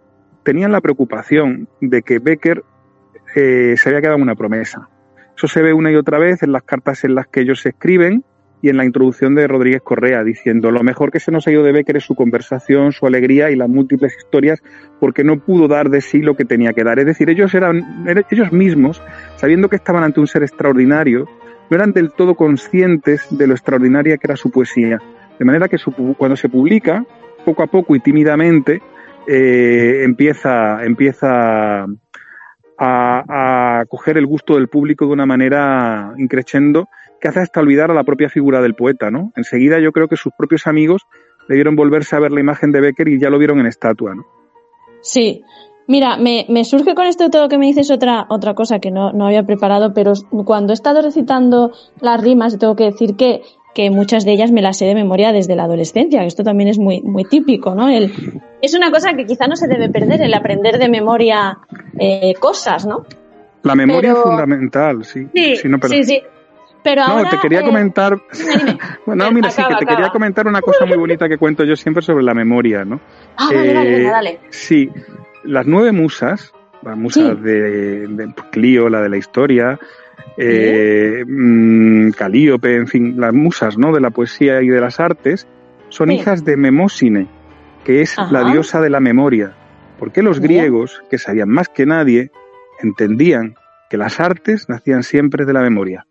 tenían 0.43 0.73
la 0.73 0.81
preocupación 0.81 1.69
de 1.81 2.03
que 2.03 2.19
Becker 2.19 2.65
eh, 3.35 3.75
se 3.77 3.89
había 3.89 4.01
quedado 4.01 4.19
una 4.19 4.35
promesa. 4.35 4.89
Eso 5.37 5.49
se 5.49 5.63
ve 5.63 5.73
una 5.73 5.91
y 5.91 5.97
otra 5.97 6.19
vez 6.19 6.43
en 6.43 6.53
las 6.53 6.63
cartas 6.63 7.05
en 7.05 7.15
las 7.15 7.27
que 7.27 7.41
ellos 7.41 7.61
se 7.61 7.71
escriben 7.71 8.25
y 8.63 8.69
en 8.69 8.77
la 8.77 8.85
introducción 8.85 9.35
de 9.35 9.47
Rodríguez 9.47 9.81
Correa, 9.83 10.23
diciendo 10.23 10.71
lo 10.71 10.83
mejor 10.83 11.11
que 11.11 11.21
se 11.21 11.33
nos 11.33 11.47
ha 11.47 11.51
ido 11.51 11.63
de 11.63 11.73
Becker 11.73 11.97
es 11.97 12.05
su 12.05 12.15
conversación, 12.15 12.93
su 12.93 13.07
alegría 13.07 13.51
y 13.51 13.57
las 13.57 13.69
múltiples 13.69 14.15
historias, 14.17 14.63
porque 14.99 15.25
no 15.25 15.39
pudo 15.39 15.67
dar 15.67 15.89
de 15.89 16.01
sí 16.03 16.21
lo 16.21 16.37
que 16.37 16.45
tenía 16.45 16.73
que 16.73 16.85
dar. 16.85 16.99
Es 16.99 17.07
decir, 17.07 17.31
ellos 17.31 17.55
eran, 17.55 18.05
ellos 18.31 18.53
mismos, 18.53 19.03
sabiendo 19.37 19.69
que 19.69 19.77
estaban 19.77 20.05
ante 20.05 20.21
un 20.21 20.27
ser 20.27 20.43
extraordinario, 20.43 21.27
no 21.71 21.77
eran 21.77 21.93
del 21.93 22.13
todo 22.13 22.35
conscientes 22.35 23.27
de 23.31 23.47
lo 23.47 23.55
extraordinaria 23.55 24.19
que 24.19 24.27
era 24.27 24.37
su 24.37 24.51
poesía. 24.51 24.99
De 25.39 25.45
manera 25.45 25.69
que 25.69 25.79
cuando 26.19 26.37
se 26.37 26.49
publica, 26.51 27.05
poco 27.47 27.63
a 27.63 27.67
poco 27.67 27.97
y 27.97 28.01
tímidamente, 28.01 28.83
eh, 29.33 30.03
empieza, 30.03 30.85
empieza 30.85 31.87
a, 32.77 33.85
coger 33.89 34.19
el 34.19 34.27
gusto 34.27 34.55
del 34.57 34.67
público 34.67 35.07
de 35.07 35.13
una 35.13 35.25
manera 35.25 36.15
increchendo 36.19 36.89
que 37.21 37.29
hace 37.29 37.39
hasta 37.39 37.61
olvidar 37.61 37.93
a 37.93 37.95
la 37.95 38.03
propia 38.03 38.29
figura 38.29 38.61
del 38.61 38.75
poeta, 38.75 39.13
¿no? 39.13 39.33
Enseguida 39.37 39.79
yo 39.79 39.93
creo 39.93 40.09
que 40.09 40.17
sus 40.17 40.33
propios 40.37 40.67
amigos 40.67 41.07
debieron 41.49 41.77
volverse 41.77 42.17
a 42.17 42.19
ver 42.19 42.33
la 42.33 42.41
imagen 42.41 42.73
de 42.73 42.81
Becker 42.81 43.07
y 43.07 43.21
ya 43.21 43.31
lo 43.31 43.39
vieron 43.39 43.61
en 43.61 43.67
estatua, 43.67 44.17
¿no? 44.17 44.27
Sí. 45.01 45.45
Mira, 45.87 46.17
me, 46.17 46.65
surge 46.65 46.97
con 46.97 47.07
esto 47.07 47.31
todo 47.31 47.49
que 47.49 47.59
me 47.59 47.67
dices 47.67 47.91
otra, 47.93 48.27
otra 48.31 48.55
cosa 48.55 48.81
que 48.81 48.91
no, 48.91 49.13
no 49.13 49.27
había 49.27 49.45
preparado, 49.45 49.95
pero 49.95 50.13
cuando 50.45 50.73
he 50.73 50.75
estado 50.75 51.03
recitando 51.03 51.73
las 52.01 52.21
rimas, 52.21 52.59
tengo 52.59 52.75
que 52.75 52.85
decir 52.85 53.15
que 53.15 53.43
que 53.75 53.91
muchas 53.91 54.25
de 54.25 54.33
ellas 54.33 54.51
me 54.51 54.63
las 54.63 54.79
sé 54.79 54.87
de 54.87 54.95
memoria 54.95 55.33
desde 55.33 55.57
la 55.57 55.65
adolescencia, 55.65 56.25
esto 56.25 56.43
también 56.43 56.69
es 56.69 56.79
muy, 56.79 57.03
muy 57.03 57.25
típico, 57.25 57.75
¿no? 57.75 57.89
El, 57.89 58.41
es 58.61 58.75
una 58.75 58.91
cosa 58.91 59.15
que 59.15 59.27
quizá 59.27 59.47
no 59.47 59.57
se 59.57 59.69
debe 59.69 59.89
perder, 59.89 60.23
el 60.23 60.35
aprender 60.35 60.79
de 60.79 60.89
memoria 60.89 61.59
eh, 61.99 62.35
cosas, 62.39 62.87
¿no? 62.87 63.05
La 63.63 63.75
memoria 63.75 64.13
es 64.13 64.19
fundamental, 64.19 65.05
sí. 65.05 65.29
Sí, 65.35 65.57
sí, 65.57 66.05
sí. 66.05 66.23
Pero 66.83 67.07
no, 67.07 67.29
te 67.29 67.39
quería 67.39 67.61
eh, 67.61 67.65
comentar. 67.65 68.19
bueno, 69.07 69.31
mira, 69.33 69.51
sí, 69.51 69.63
que 69.69 69.75
te 69.77 69.87
quería 69.87 70.09
comentar 70.09 70.47
una 70.47 70.63
cosa 70.63 70.87
muy 70.87 70.97
bonita 70.97 71.29
que 71.29 71.37
cuento 71.37 71.65
yo 71.65 71.77
siempre 71.77 72.03
sobre 72.03 72.25
la 72.25 72.35
memoria, 72.35 72.85
¿no? 72.85 73.01
Ah, 73.37 73.51
dale, 73.53 73.75
dale, 73.75 74.01
eh, 74.01 74.05
dale. 74.05 74.41
Sí, 74.49 74.91
las 75.45 75.67
nueve 75.67 75.93
musas, 75.93 76.53
las 76.83 76.97
musas 76.97 77.43
de, 77.43 78.07
de 78.09 78.35
Clio, 78.51 78.89
la 78.89 79.03
de 79.03 79.11
la 79.11 79.19
historia, 79.19 79.79
eh, 80.37 81.25
mm, 81.27 82.11
Calíope, 82.11 82.77
en 82.77 82.87
fin, 82.87 83.21
las 83.21 83.33
musas 83.33 83.79
¿no? 83.79 83.93
de 83.93 84.01
la 84.01 84.11
poesía 84.11 84.63
y 84.63 84.69
de 84.69 84.81
las 84.81 85.01
artes, 85.01 85.47
son 85.89 86.11
hijas 86.11 86.45
de 86.45 86.57
Memósine, 86.57 87.27
que 87.85 88.01
es 88.01 88.17
la 88.31 88.45
diosa 88.53 88.81
de 88.81 88.91
la 88.91 89.01
memoria. 89.01 89.55
Porque 89.99 90.23
los 90.23 90.41
griegos, 90.41 91.03
que 91.11 91.19
sabían 91.19 91.51
más 91.51 91.69
que 91.69 91.85
nadie, 91.85 92.31
entendían 92.83 93.55
que 93.91 93.97
las 93.97 94.21
artes 94.21 94.69
nacían 94.69 95.03
siempre 95.03 95.45
de 95.45 95.53
la 95.53 95.61
memoria. 95.61 96.07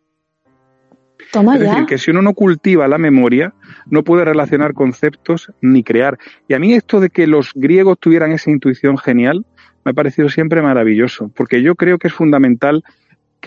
es 1.34 1.60
decir, 1.60 1.86
que 1.86 1.98
si 1.98 2.12
uno 2.12 2.22
no 2.22 2.34
cultiva 2.34 2.88
la 2.88 2.98
memoria, 2.98 3.54
no 3.88 4.04
puede 4.04 4.26
relacionar 4.26 4.74
conceptos 4.74 5.52
ni 5.62 5.84
crear. 5.84 6.17
Y 6.48 6.54
a 6.54 6.60
mí 6.60 6.74
esto 6.74 7.00
de 7.00 7.10
que 7.10 7.26
los 7.26 7.52
griegos 7.56 7.98
tuvieran 8.00 8.32
esa 8.32 8.52
intuición 8.52 8.98
genial, 8.98 9.45
me 9.86 9.91
ha 9.91 9.93
parecido 9.93 10.30
siempre 10.30 10.62
maravilloso, 10.62 11.32
porque 11.34 11.62
yo 11.62 11.76
creo 11.76 11.98
que 11.98 12.10
es 12.10 12.13
fundamental 12.13 12.84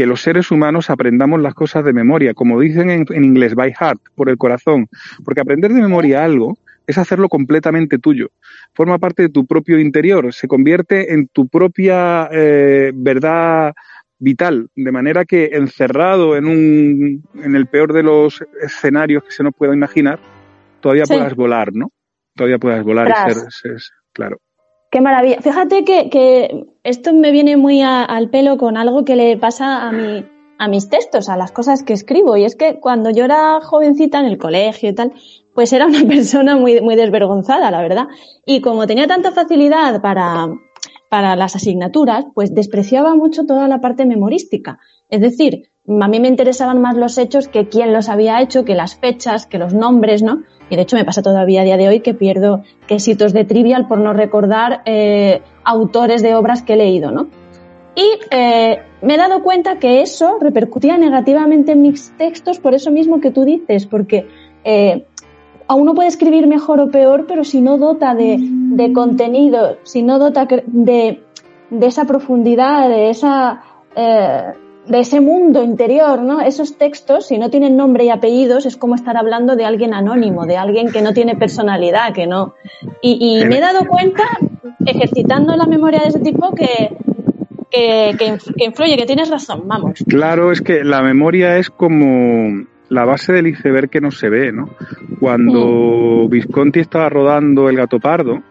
que 0.02 0.06
los 0.06 0.20
seres 0.20 0.50
humanos 0.50 0.90
aprendamos 0.90 1.40
las 1.40 1.54
cosas 1.54 1.84
de 1.84 1.92
memoria, 1.92 2.34
como 2.34 2.58
dicen 2.58 2.90
en, 2.90 3.06
inglés, 3.24 3.54
by 3.54 3.72
heart, 3.72 4.00
por 4.16 4.28
el 4.28 4.36
corazón, 4.36 4.88
porque 5.24 5.40
aprender 5.40 5.72
de 5.72 5.80
memoria 5.80 6.24
algo 6.24 6.58
es 6.88 6.98
hacerlo 6.98 7.28
completamente 7.28 8.00
tuyo, 8.00 8.32
forma 8.74 8.98
parte 8.98 9.22
de 9.22 9.28
tu 9.28 9.46
propio 9.46 9.78
interior, 9.78 10.34
se 10.34 10.48
convierte 10.48 11.14
en 11.14 11.28
tu 11.28 11.46
propia 11.46 12.28
eh, 12.32 12.90
verdad 12.92 13.74
vital, 14.18 14.70
de 14.74 14.90
manera 14.90 15.24
que 15.24 15.50
encerrado 15.52 16.36
en, 16.36 16.46
un, 16.46 17.22
en 17.36 17.54
el 17.54 17.66
peor 17.66 17.92
de 17.92 18.02
los 18.02 18.44
escenarios 18.60 19.22
que 19.22 19.30
se 19.30 19.44
nos 19.44 19.54
pueda 19.54 19.72
imaginar, 19.72 20.18
todavía 20.80 21.04
puedas 21.04 21.36
volar, 21.36 21.72
¿no? 21.72 21.92
Todavía 22.34 22.58
puedas 22.58 22.82
volar 22.82 23.08
y 23.08 23.32
ser, 23.52 23.76
claro. 24.12 24.38
Qué 24.92 25.00
maravilla. 25.00 25.40
Fíjate 25.40 25.84
que, 25.84 26.66
esto 26.84 27.14
me 27.14 27.32
viene 27.32 27.56
muy 27.56 27.80
al 27.80 28.28
pelo 28.28 28.58
con 28.58 28.76
algo 28.76 29.06
que 29.06 29.16
le 29.16 29.38
pasa 29.38 29.88
a, 29.88 29.90
mi, 29.90 30.26
a 30.58 30.68
mis 30.68 30.90
textos, 30.90 31.30
a 31.30 31.38
las 31.38 31.50
cosas 31.50 31.82
que 31.82 31.94
escribo. 31.94 32.36
Y 32.36 32.44
es 32.44 32.56
que 32.56 32.78
cuando 32.78 33.08
yo 33.08 33.24
era 33.24 33.62
jovencita 33.62 34.20
en 34.20 34.26
el 34.26 34.36
colegio 34.36 34.90
y 34.90 34.94
tal, 34.94 35.14
pues 35.54 35.72
era 35.72 35.86
una 35.86 36.04
persona 36.06 36.56
muy, 36.56 36.82
muy 36.82 36.94
desvergonzada, 36.94 37.70
la 37.70 37.80
verdad. 37.80 38.06
Y 38.44 38.60
como 38.60 38.86
tenía 38.86 39.06
tanta 39.06 39.32
facilidad 39.32 40.02
para, 40.02 40.48
para 41.08 41.36
las 41.36 41.56
asignaturas, 41.56 42.26
pues 42.34 42.54
despreciaba 42.54 43.14
mucho 43.14 43.46
toda 43.46 43.68
la 43.68 43.80
parte 43.80 44.04
memorística. 44.04 44.78
Es 45.08 45.22
decir, 45.22 45.71
a 45.88 46.08
mí 46.08 46.20
me 46.20 46.28
interesaban 46.28 46.80
más 46.80 46.96
los 46.96 47.18
hechos 47.18 47.48
que 47.48 47.68
quién 47.68 47.92
los 47.92 48.08
había 48.08 48.40
hecho, 48.40 48.64
que 48.64 48.74
las 48.74 48.96
fechas, 48.96 49.46
que 49.46 49.58
los 49.58 49.74
nombres, 49.74 50.22
¿no? 50.22 50.42
Y 50.70 50.76
de 50.76 50.82
hecho 50.82 50.96
me 50.96 51.04
pasa 51.04 51.22
todavía 51.22 51.62
a 51.62 51.64
día 51.64 51.76
de 51.76 51.88
hoy 51.88 52.00
que 52.00 52.14
pierdo 52.14 52.62
quesitos 52.86 53.32
de 53.32 53.44
trivial 53.44 53.88
por 53.88 53.98
no 53.98 54.12
recordar 54.12 54.82
eh, 54.86 55.42
autores 55.64 56.22
de 56.22 56.34
obras 56.34 56.62
que 56.62 56.74
he 56.74 56.76
leído, 56.76 57.10
¿no? 57.10 57.26
Y 57.94 58.08
eh, 58.30 58.80
me 59.02 59.14
he 59.14 59.18
dado 59.18 59.42
cuenta 59.42 59.78
que 59.78 60.00
eso 60.02 60.38
repercutía 60.40 60.96
negativamente 60.96 61.72
en 61.72 61.82
mis 61.82 62.16
textos 62.16 62.58
por 62.58 62.74
eso 62.74 62.90
mismo 62.90 63.20
que 63.20 63.32
tú 63.32 63.44
dices, 63.44 63.86
porque 63.86 64.28
eh, 64.64 65.04
a 65.66 65.74
uno 65.74 65.94
puede 65.94 66.08
escribir 66.08 66.46
mejor 66.46 66.80
o 66.80 66.90
peor, 66.90 67.26
pero 67.26 67.44
si 67.44 67.60
no 67.60 67.76
dota 67.76 68.14
de, 68.14 68.38
de 68.40 68.92
contenido, 68.92 69.78
si 69.82 70.02
no 70.02 70.18
dota 70.18 70.46
de, 70.46 71.22
de 71.70 71.86
esa 71.86 72.04
profundidad, 72.06 72.88
de 72.88 73.10
esa 73.10 73.62
eh, 73.94 74.52
de 74.86 75.00
ese 75.00 75.20
mundo 75.20 75.62
interior, 75.62 76.20
¿no? 76.20 76.40
Esos 76.40 76.76
textos, 76.76 77.28
si 77.28 77.38
no 77.38 77.50
tienen 77.50 77.76
nombre 77.76 78.04
y 78.04 78.10
apellidos, 78.10 78.66
es 78.66 78.76
como 78.76 78.94
estar 78.94 79.16
hablando 79.16 79.54
de 79.56 79.64
alguien 79.64 79.94
anónimo, 79.94 80.46
de 80.46 80.56
alguien 80.56 80.90
que 80.90 81.02
no 81.02 81.12
tiene 81.12 81.36
personalidad, 81.36 82.12
que 82.12 82.26
no. 82.26 82.54
Y, 83.00 83.44
me 83.46 83.58
he 83.58 83.60
dado 83.60 83.86
cuenta, 83.86 84.24
ejercitando 84.84 85.56
la 85.56 85.66
memoria 85.66 86.00
de 86.00 86.08
ese 86.08 86.20
tipo, 86.20 86.52
que, 86.54 86.96
que, 87.70 88.16
que, 88.18 88.64
influye, 88.64 88.96
que 88.96 89.06
tienes 89.06 89.30
razón, 89.30 89.62
vamos. 89.66 90.04
Claro, 90.08 90.50
es 90.50 90.60
que 90.60 90.82
la 90.82 91.02
memoria 91.02 91.58
es 91.58 91.70
como 91.70 92.64
la 92.88 93.04
base 93.04 93.32
del 93.32 93.46
iceberg 93.46 93.88
que 93.88 94.00
no 94.00 94.10
se 94.10 94.28
ve, 94.28 94.52
¿no? 94.52 94.68
Cuando. 95.20 96.28
Visconti 96.28 96.80
estaba 96.80 97.08
rodando 97.08 97.68
El 97.68 97.76
Gato 97.76 97.98
Pardo, 97.98 98.42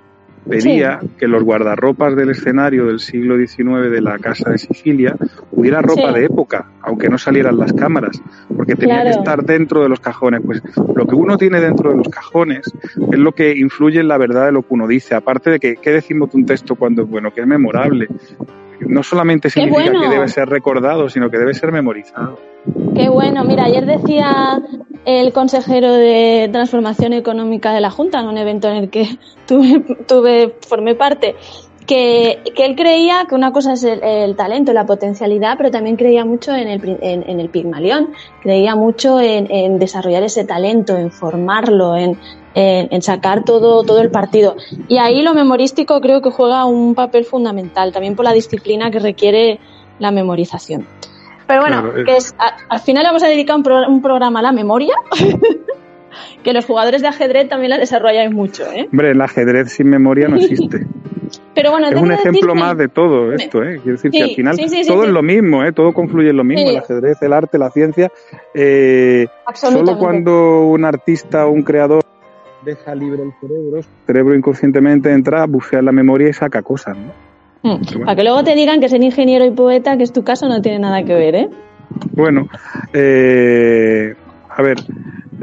pedía 0.47 0.99
que 1.17 1.27
los 1.27 1.43
guardarropas 1.43 2.15
del 2.15 2.31
escenario 2.31 2.87
del 2.87 2.99
siglo 2.99 3.37
XIX 3.37 3.91
de 3.91 4.01
la 4.01 4.17
Casa 4.19 4.51
de 4.51 4.57
Sicilia 4.57 5.15
hubiera 5.51 5.81
ropa 5.81 6.11
de 6.11 6.25
época, 6.25 6.71
aunque 6.81 7.09
no 7.09 7.17
salieran 7.17 7.57
las 7.57 7.73
cámaras, 7.73 8.21
porque 8.55 8.75
tenía 8.75 9.03
que 9.03 9.11
estar 9.11 9.43
dentro 9.43 9.83
de 9.83 9.89
los 9.89 9.99
cajones. 9.99 10.41
Pues 10.45 10.61
lo 10.95 11.05
que 11.05 11.15
uno 11.15 11.37
tiene 11.37 11.59
dentro 11.59 11.91
de 11.91 11.97
los 11.97 12.09
cajones 12.09 12.71
es 13.11 13.19
lo 13.19 13.31
que 13.33 13.55
influye 13.55 13.99
en 13.99 14.07
la 14.07 14.17
verdad 14.17 14.45
de 14.45 14.51
lo 14.51 14.61
que 14.61 14.73
uno 14.73 14.87
dice. 14.87 15.15
Aparte 15.15 15.51
de 15.51 15.59
que, 15.59 15.75
¿qué 15.75 15.91
decimos 15.91 16.31
de 16.31 16.37
un 16.37 16.45
texto 16.45 16.75
cuando 16.75 17.03
es 17.03 17.09
bueno? 17.09 17.31
Que 17.31 17.41
es 17.41 17.47
memorable 17.47 18.07
no 18.87 19.03
solamente 19.03 19.49
significa 19.49 19.91
que 19.91 20.07
debe 20.09 20.27
ser 20.27 20.49
recordado, 20.49 21.09
sino 21.09 21.29
que 21.29 21.37
debe 21.37 21.53
ser 21.53 21.71
memorizado. 21.71 22.39
Qué 22.95 23.09
bueno. 23.09 23.43
Mira, 23.43 23.65
ayer 23.65 23.85
decía 23.85 24.61
el 25.05 25.33
consejero 25.33 25.93
de 25.93 26.49
Transformación 26.51 27.13
Económica 27.13 27.73
de 27.73 27.81
la 27.81 27.89
Junta 27.89 28.19
en 28.19 28.27
un 28.27 28.37
evento 28.37 28.67
en 28.69 28.75
el 28.75 28.89
que 28.89 29.17
tuve, 29.47 29.79
tuve 30.07 30.55
formé 30.67 30.95
parte. 30.95 31.35
Que, 31.87 32.39
él 32.55 32.75
creía 32.75 33.25
que 33.27 33.35
una 33.35 33.51
cosa 33.51 33.73
es 33.73 33.83
el, 33.83 34.35
talento, 34.35 34.71
la 34.71 34.85
potencialidad, 34.85 35.57
pero 35.57 35.71
también 35.71 35.97
creía 35.97 36.23
mucho 36.23 36.55
en 36.55 36.69
el, 36.69 36.99
en, 37.01 37.39
el 37.39 37.49
Pigmalión, 37.49 38.13
creía 38.41 38.75
mucho 38.75 39.19
en, 39.19 39.77
desarrollar 39.77 40.23
ese 40.23 40.45
talento, 40.45 40.95
en 40.95 41.11
formarlo, 41.11 41.97
en, 41.97 42.17
en, 42.53 43.01
sacar 43.01 43.43
todo, 43.43 43.83
todo 43.83 43.99
el 43.99 44.09
partido. 44.09 44.55
Y 44.87 44.99
ahí 44.99 45.21
lo 45.21 45.33
memorístico 45.33 45.99
creo 45.99 46.21
que 46.21 46.29
juega 46.29 46.63
un 46.65 46.95
papel 46.95 47.25
fundamental, 47.25 47.91
también 47.91 48.15
por 48.15 48.25
la 48.25 48.31
disciplina 48.31 48.89
que 48.89 48.99
requiere 48.99 49.59
la 49.99 50.11
memorización. 50.11 50.85
Pero 51.51 51.61
bueno, 51.63 52.05
que 52.05 52.15
es, 52.15 52.33
al 52.69 52.79
final 52.79 53.03
vamos 53.03 53.23
a 53.23 53.27
dedicar 53.27 53.57
un, 53.57 54.01
programa 54.01 54.39
a 54.39 54.43
la 54.43 54.51
memoria. 54.53 54.95
que 56.43 56.53
los 56.53 56.65
jugadores 56.65 57.01
de 57.01 57.09
ajedrez 57.09 57.49
también 57.49 57.71
la 57.71 57.77
desarrollan 57.77 58.33
mucho. 58.33 58.63
¿eh? 58.71 58.87
Hombre, 58.89 59.11
el 59.11 59.21
ajedrez 59.21 59.73
sin 59.73 59.89
memoria 59.89 60.29
no 60.29 60.37
existe. 60.37 60.87
Pero 61.53 61.71
bueno, 61.71 61.89
es 61.89 61.95
un 61.95 62.11
ejemplo 62.11 62.55
más 62.55 62.77
de 62.77 62.87
todo 62.87 63.33
esto, 63.33 63.63
¿eh? 63.63 63.79
Quiero 63.83 63.97
decir 63.97 64.11
que 64.11 64.23
al 64.23 64.29
final 64.31 64.57
todo 64.87 65.03
es 65.03 65.09
lo 65.09 65.21
mismo, 65.21 65.63
¿eh? 65.63 65.73
Todo 65.73 65.93
confluye 65.93 66.29
en 66.29 66.37
lo 66.37 66.43
mismo, 66.43 66.69
el 66.69 66.77
ajedrez, 66.77 67.21
el 67.21 67.33
arte, 67.33 67.57
la 67.57 67.69
ciencia. 67.69 68.11
Eh, 68.53 69.27
solo 69.53 69.97
cuando 69.97 70.61
un 70.67 70.85
artista 70.85 71.45
o 71.47 71.51
un 71.51 71.63
creador 71.63 72.03
deja 72.65 72.95
libre 72.95 73.23
el 73.23 73.33
cerebro, 73.39 73.77
el 73.77 73.85
cerebro 74.05 74.35
inconscientemente 74.35 75.11
entra, 75.11 75.45
bufea 75.45 75.81
la 75.81 75.91
memoria 75.91 76.29
y 76.29 76.33
saca 76.33 76.61
cosas, 76.61 76.97
¿no? 76.97 77.30
Hmm. 77.63 78.05
Para 78.05 78.15
que 78.15 78.23
luego 78.23 78.43
te 78.43 78.55
digan 78.55 78.79
que 78.79 78.89
ser 78.89 79.03
ingeniero 79.03 79.45
y 79.45 79.51
poeta, 79.51 79.97
que 79.97 80.03
es 80.03 80.11
tu 80.11 80.23
caso, 80.23 80.47
no 80.47 80.61
tiene 80.61 80.79
nada 80.79 81.03
que 81.03 81.13
ver, 81.13 81.35
¿eh? 81.35 81.49
Bueno, 82.13 82.47
eh, 82.93 84.15
a 84.49 84.61
ver, 84.61 84.77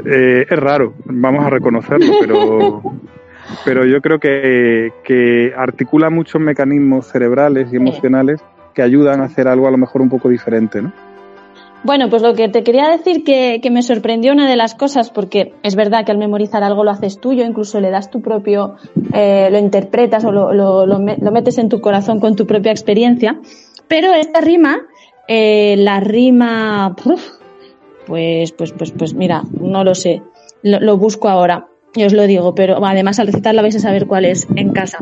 eh, 0.05 0.45
es 0.49 0.59
raro, 0.59 0.93
vamos 1.05 1.45
a 1.45 1.49
reconocerlo, 1.49 2.13
pero, 2.19 2.81
pero 3.65 3.85
yo 3.85 4.01
creo 4.01 4.19
que, 4.19 4.91
que 5.03 5.53
articula 5.55 6.09
muchos 6.09 6.41
mecanismos 6.41 7.07
cerebrales 7.07 7.71
y 7.71 7.77
emocionales 7.77 8.41
que 8.73 8.81
ayudan 8.81 9.21
a 9.21 9.25
hacer 9.25 9.47
algo 9.47 9.67
a 9.67 9.71
lo 9.71 9.77
mejor 9.77 10.01
un 10.01 10.09
poco 10.09 10.29
diferente, 10.29 10.81
¿no? 10.81 10.91
Bueno, 11.83 12.09
pues 12.09 12.21
lo 12.21 12.33
que 12.33 12.49
te 12.49 12.63
quería 12.63 12.89
decir 12.89 13.23
que, 13.23 13.59
que, 13.61 13.71
me 13.71 13.81
sorprendió 13.83 14.33
una 14.33 14.49
de 14.49 14.57
las 14.57 14.75
cosas, 14.75 15.11
porque 15.11 15.53
es 15.63 15.75
verdad 15.75 16.05
que 16.05 16.11
al 16.11 16.17
memorizar 16.17 16.61
algo 16.61 16.83
lo 16.83 16.91
haces 16.91 17.21
tuyo, 17.21 17.45
incluso 17.45 17.79
le 17.79 17.89
das 17.89 18.11
tu 18.11 18.21
propio, 18.21 18.75
eh, 19.13 19.47
lo 19.49 19.59
interpretas 19.59 20.25
o 20.25 20.31
lo, 20.31 20.51
lo, 20.53 20.99
metes 20.99 21.57
en 21.57 21.69
tu 21.69 21.79
corazón 21.79 22.19
con 22.19 22.35
tu 22.35 22.45
propia 22.45 22.71
experiencia, 22.71 23.39
pero 23.87 24.13
esta 24.13 24.41
rima, 24.41 24.81
eh, 25.29 25.75
la 25.77 26.01
rima, 26.01 26.95
pues, 28.05 28.51
pues, 28.51 28.73
pues, 28.73 28.91
pues 28.91 29.13
mira, 29.13 29.43
no 29.61 29.85
lo 29.85 29.95
sé, 29.95 30.21
lo, 30.61 30.97
busco 30.97 31.29
ahora, 31.29 31.67
yo 31.95 32.07
os 32.07 32.13
lo 32.13 32.27
digo, 32.27 32.55
pero 32.55 32.83
además 32.85 33.19
al 33.19 33.27
recitarla 33.27 33.61
vais 33.61 33.77
a 33.77 33.79
saber 33.79 34.05
cuál 34.05 34.25
es 34.25 34.47
en 34.57 34.73
casa. 34.73 34.97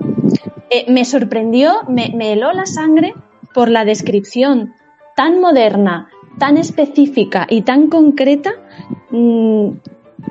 Eh, 0.70 0.86
me 0.90 1.06
sorprendió, 1.06 1.72
me 1.88 2.34
heló 2.34 2.54
la 2.54 2.68
sangre 2.68 3.16
por 3.54 3.72
la 3.72 3.84
descripción 3.84 4.76
tan 5.16 5.42
moderna, 5.42 6.10
tan 6.38 6.58
específica 6.58 7.47
y 7.50 7.62
tan 7.62 7.88
concreta 7.88 8.54
mm, 9.12 9.69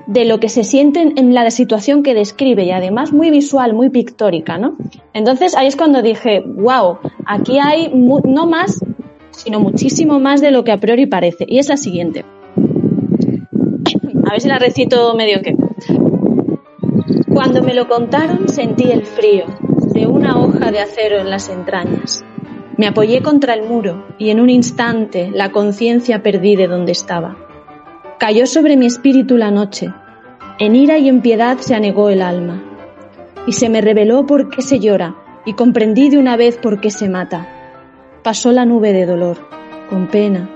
de 0.06 0.24
lo 0.24 0.38
que 0.40 0.48
se 0.48 0.64
siente 0.64 1.00
en 1.00 1.34
la 1.34 1.50
situación 1.50 2.02
que 2.02 2.14
describe 2.14 2.64
y 2.64 2.70
además 2.70 3.12
muy 3.12 3.30
visual, 3.30 3.74
muy 3.74 3.90
pictórica, 3.90 4.58
¿no? 4.58 4.76
Entonces 5.12 5.56
ahí 5.56 5.66
es 5.66 5.76
cuando 5.76 6.02
dije, 6.02 6.42
wow, 6.44 6.98
aquí 7.24 7.58
hay 7.58 7.92
no 7.92 8.46
más, 8.46 8.84
sino 9.30 9.60
muchísimo 9.60 10.18
más 10.20 10.40
de 10.40 10.50
lo 10.50 10.64
que 10.64 10.72
a 10.72 10.78
priori 10.78 11.06
parece. 11.06 11.44
Y 11.48 11.58
es 11.58 11.68
la 11.68 11.76
siguiente. 11.76 12.24
A 14.26 14.32
ver 14.32 14.40
si 14.40 14.48
la 14.48 14.58
recito 14.58 15.14
medio 15.14 15.40
que. 15.42 15.54
Cuando 17.32 17.62
me 17.62 17.74
lo 17.74 17.86
contaron 17.86 18.48
sentí 18.48 18.90
el 18.90 19.04
frío 19.04 19.44
de 19.92 20.06
una 20.06 20.38
hoja 20.38 20.70
de 20.72 20.80
acero 20.80 21.20
en 21.20 21.30
las 21.30 21.48
entrañas 21.48 22.24
me 22.76 22.86
apoyé 22.86 23.22
contra 23.22 23.54
el 23.54 23.62
muro 23.62 24.06
y 24.18 24.30
en 24.30 24.40
un 24.40 24.50
instante 24.50 25.30
la 25.32 25.50
conciencia 25.50 26.22
perdí 26.22 26.56
de 26.56 26.68
donde 26.68 26.92
estaba. 26.92 27.36
Cayó 28.18 28.46
sobre 28.46 28.76
mi 28.76 28.86
espíritu 28.86 29.36
la 29.36 29.50
noche. 29.50 29.92
En 30.58 30.76
ira 30.76 30.98
y 30.98 31.08
en 31.08 31.22
piedad 31.22 31.58
se 31.58 31.74
anegó 31.74 32.10
el 32.10 32.22
alma. 32.22 32.62
Y 33.46 33.52
se 33.52 33.68
me 33.68 33.80
reveló 33.80 34.26
por 34.26 34.50
qué 34.50 34.62
se 34.62 34.78
llora 34.78 35.16
y 35.44 35.54
comprendí 35.54 36.10
de 36.10 36.18
una 36.18 36.36
vez 36.36 36.58
por 36.58 36.80
qué 36.80 36.90
se 36.90 37.08
mata. 37.08 37.46
Pasó 38.22 38.52
la 38.52 38.64
nube 38.64 38.92
de 38.92 39.06
dolor. 39.06 39.38
Con 39.88 40.08
pena 40.08 40.50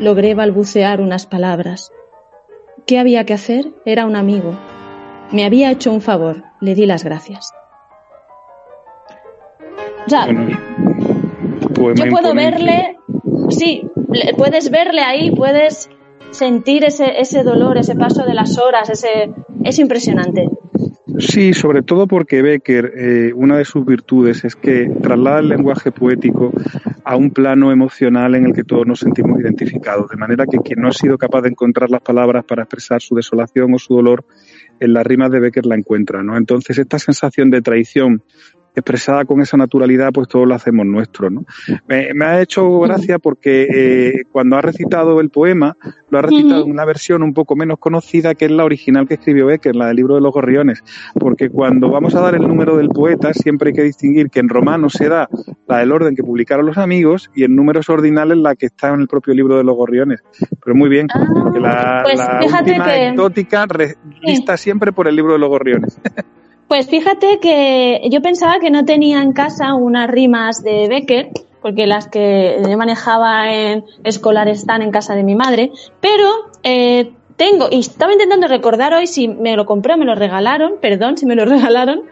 logré 0.00 0.34
balbucear 0.34 1.00
unas 1.00 1.26
palabras. 1.26 1.92
¿Qué 2.86 2.98
había 2.98 3.24
que 3.26 3.34
hacer? 3.34 3.72
Era 3.84 4.06
un 4.06 4.16
amigo. 4.16 4.58
Me 5.30 5.44
había 5.44 5.70
hecho 5.70 5.92
un 5.92 6.00
favor. 6.00 6.42
Le 6.60 6.74
di 6.74 6.86
las 6.86 7.04
gracias. 7.04 7.52
Yo 11.80 12.10
puedo 12.10 12.34
verle, 12.34 12.96
sí, 13.48 13.82
puedes 14.36 14.70
verle 14.70 15.00
ahí, 15.02 15.30
puedes 15.30 15.90
sentir 16.30 16.84
ese, 16.84 17.20
ese 17.20 17.42
dolor, 17.42 17.78
ese 17.78 17.94
paso 17.96 18.24
de 18.24 18.34
las 18.34 18.58
horas, 18.58 18.90
ese, 18.90 19.32
es 19.64 19.78
impresionante. 19.78 20.48
Sí, 21.18 21.52
sobre 21.52 21.82
todo 21.82 22.06
porque 22.06 22.40
Becker, 22.40 22.92
eh, 22.96 23.32
una 23.34 23.58
de 23.58 23.64
sus 23.64 23.84
virtudes 23.84 24.44
es 24.44 24.54
que 24.56 24.88
traslada 25.02 25.40
el 25.40 25.48
lenguaje 25.48 25.90
poético 25.90 26.52
a 27.04 27.16
un 27.16 27.30
plano 27.30 27.72
emocional 27.72 28.34
en 28.36 28.46
el 28.46 28.52
que 28.52 28.64
todos 28.64 28.86
nos 28.86 29.00
sentimos 29.00 29.40
identificados, 29.40 30.08
de 30.08 30.16
manera 30.16 30.46
que 30.46 30.58
quien 30.58 30.80
no 30.80 30.88
ha 30.88 30.92
sido 30.92 31.18
capaz 31.18 31.42
de 31.42 31.50
encontrar 31.50 31.90
las 31.90 32.00
palabras 32.00 32.44
para 32.44 32.62
expresar 32.62 33.02
su 33.02 33.14
desolación 33.14 33.74
o 33.74 33.78
su 33.78 33.94
dolor, 33.94 34.24
en 34.78 34.92
las 34.92 35.06
rimas 35.06 35.30
de 35.30 35.40
Becker 35.40 35.66
la 35.66 35.74
encuentra, 35.74 36.22
¿no? 36.22 36.36
Entonces 36.36 36.78
esta 36.78 36.98
sensación 36.98 37.50
de 37.50 37.60
traición 37.60 38.22
expresada 38.74 39.24
con 39.24 39.40
esa 39.40 39.56
naturalidad, 39.56 40.12
pues 40.12 40.28
todos 40.28 40.46
lo 40.46 40.54
hacemos 40.54 40.86
nuestro. 40.86 41.30
¿no? 41.30 41.44
Me, 41.86 42.24
ha 42.24 42.40
hecho 42.40 42.80
gracia 42.80 43.18
porque 43.18 43.66
eh, 43.70 44.22
cuando 44.30 44.56
ha 44.56 44.62
recitado 44.62 45.20
el 45.20 45.30
poema, 45.30 45.76
lo 46.10 46.18
ha 46.18 46.22
recitado 46.22 46.64
en 46.64 46.70
una 46.70 46.84
versión 46.84 47.22
un 47.22 47.34
poco 47.34 47.56
menos 47.56 47.78
conocida 47.78 48.34
que 48.34 48.46
es 48.46 48.50
la 48.50 48.64
original 48.64 49.06
que 49.06 49.14
escribió 49.14 49.46
Becker, 49.46 49.76
la 49.76 49.86
del 49.86 49.96
libro 49.96 50.14
de 50.14 50.20
los 50.20 50.32
gorriones, 50.32 50.82
porque 51.14 51.50
cuando 51.50 51.90
vamos 51.90 52.14
a 52.14 52.20
dar 52.20 52.34
el 52.34 52.42
número 52.42 52.76
del 52.76 52.88
poeta, 52.88 53.32
siempre 53.32 53.68
hay 53.68 53.74
que 53.74 53.82
distinguir 53.82 54.30
que 54.30 54.40
en 54.40 54.48
romano 54.48 54.88
se 54.88 55.08
da 55.08 55.28
la 55.66 55.78
del 55.78 55.92
orden 55.92 56.14
que 56.14 56.22
publicaron 56.22 56.66
los 56.66 56.78
amigos 56.78 57.30
y 57.34 57.44
en 57.44 57.54
números 57.54 57.88
ordinales 57.88 58.38
la 58.38 58.54
que 58.54 58.66
está 58.66 58.92
en 58.92 59.00
el 59.00 59.08
propio 59.08 59.34
libro 59.34 59.56
de 59.56 59.64
los 59.64 59.76
gorriones. 59.76 60.20
Pero 60.64 60.76
muy 60.76 60.88
bien, 60.88 61.08
ah, 61.12 61.50
la, 61.58 62.02
pues 62.02 62.20
última 62.52 63.68
que... 63.68 63.94
lista 64.22 64.56
siempre 64.56 64.92
por 64.92 65.08
el 65.08 65.16
libro 65.16 65.32
de 65.32 65.38
los 65.38 65.48
gorriones. 65.48 65.98
Pues 66.70 66.86
fíjate 66.86 67.40
que 67.40 68.00
yo 68.12 68.22
pensaba 68.22 68.60
que 68.60 68.70
no 68.70 68.84
tenía 68.84 69.22
en 69.22 69.32
casa 69.32 69.74
unas 69.74 70.08
rimas 70.08 70.62
de 70.62 70.86
Becker, 70.86 71.30
porque 71.60 71.88
las 71.88 72.06
que 72.06 72.62
yo 72.62 72.78
manejaba 72.78 73.52
en 73.52 73.84
escolar 74.04 74.46
están 74.46 74.80
en 74.80 74.92
casa 74.92 75.16
de 75.16 75.24
mi 75.24 75.34
madre, 75.34 75.72
pero 76.00 76.28
eh, 76.62 77.10
tengo, 77.34 77.66
y 77.72 77.80
estaba 77.80 78.12
intentando 78.12 78.46
recordar 78.46 78.94
hoy 78.94 79.08
si 79.08 79.26
me 79.26 79.56
lo 79.56 79.66
compré 79.66 79.94
o 79.94 79.96
me 79.96 80.04
lo 80.04 80.14
regalaron, 80.14 80.74
perdón, 80.80 81.18
si 81.18 81.26
me 81.26 81.34
lo 81.34 81.44
regalaron, 81.56 82.04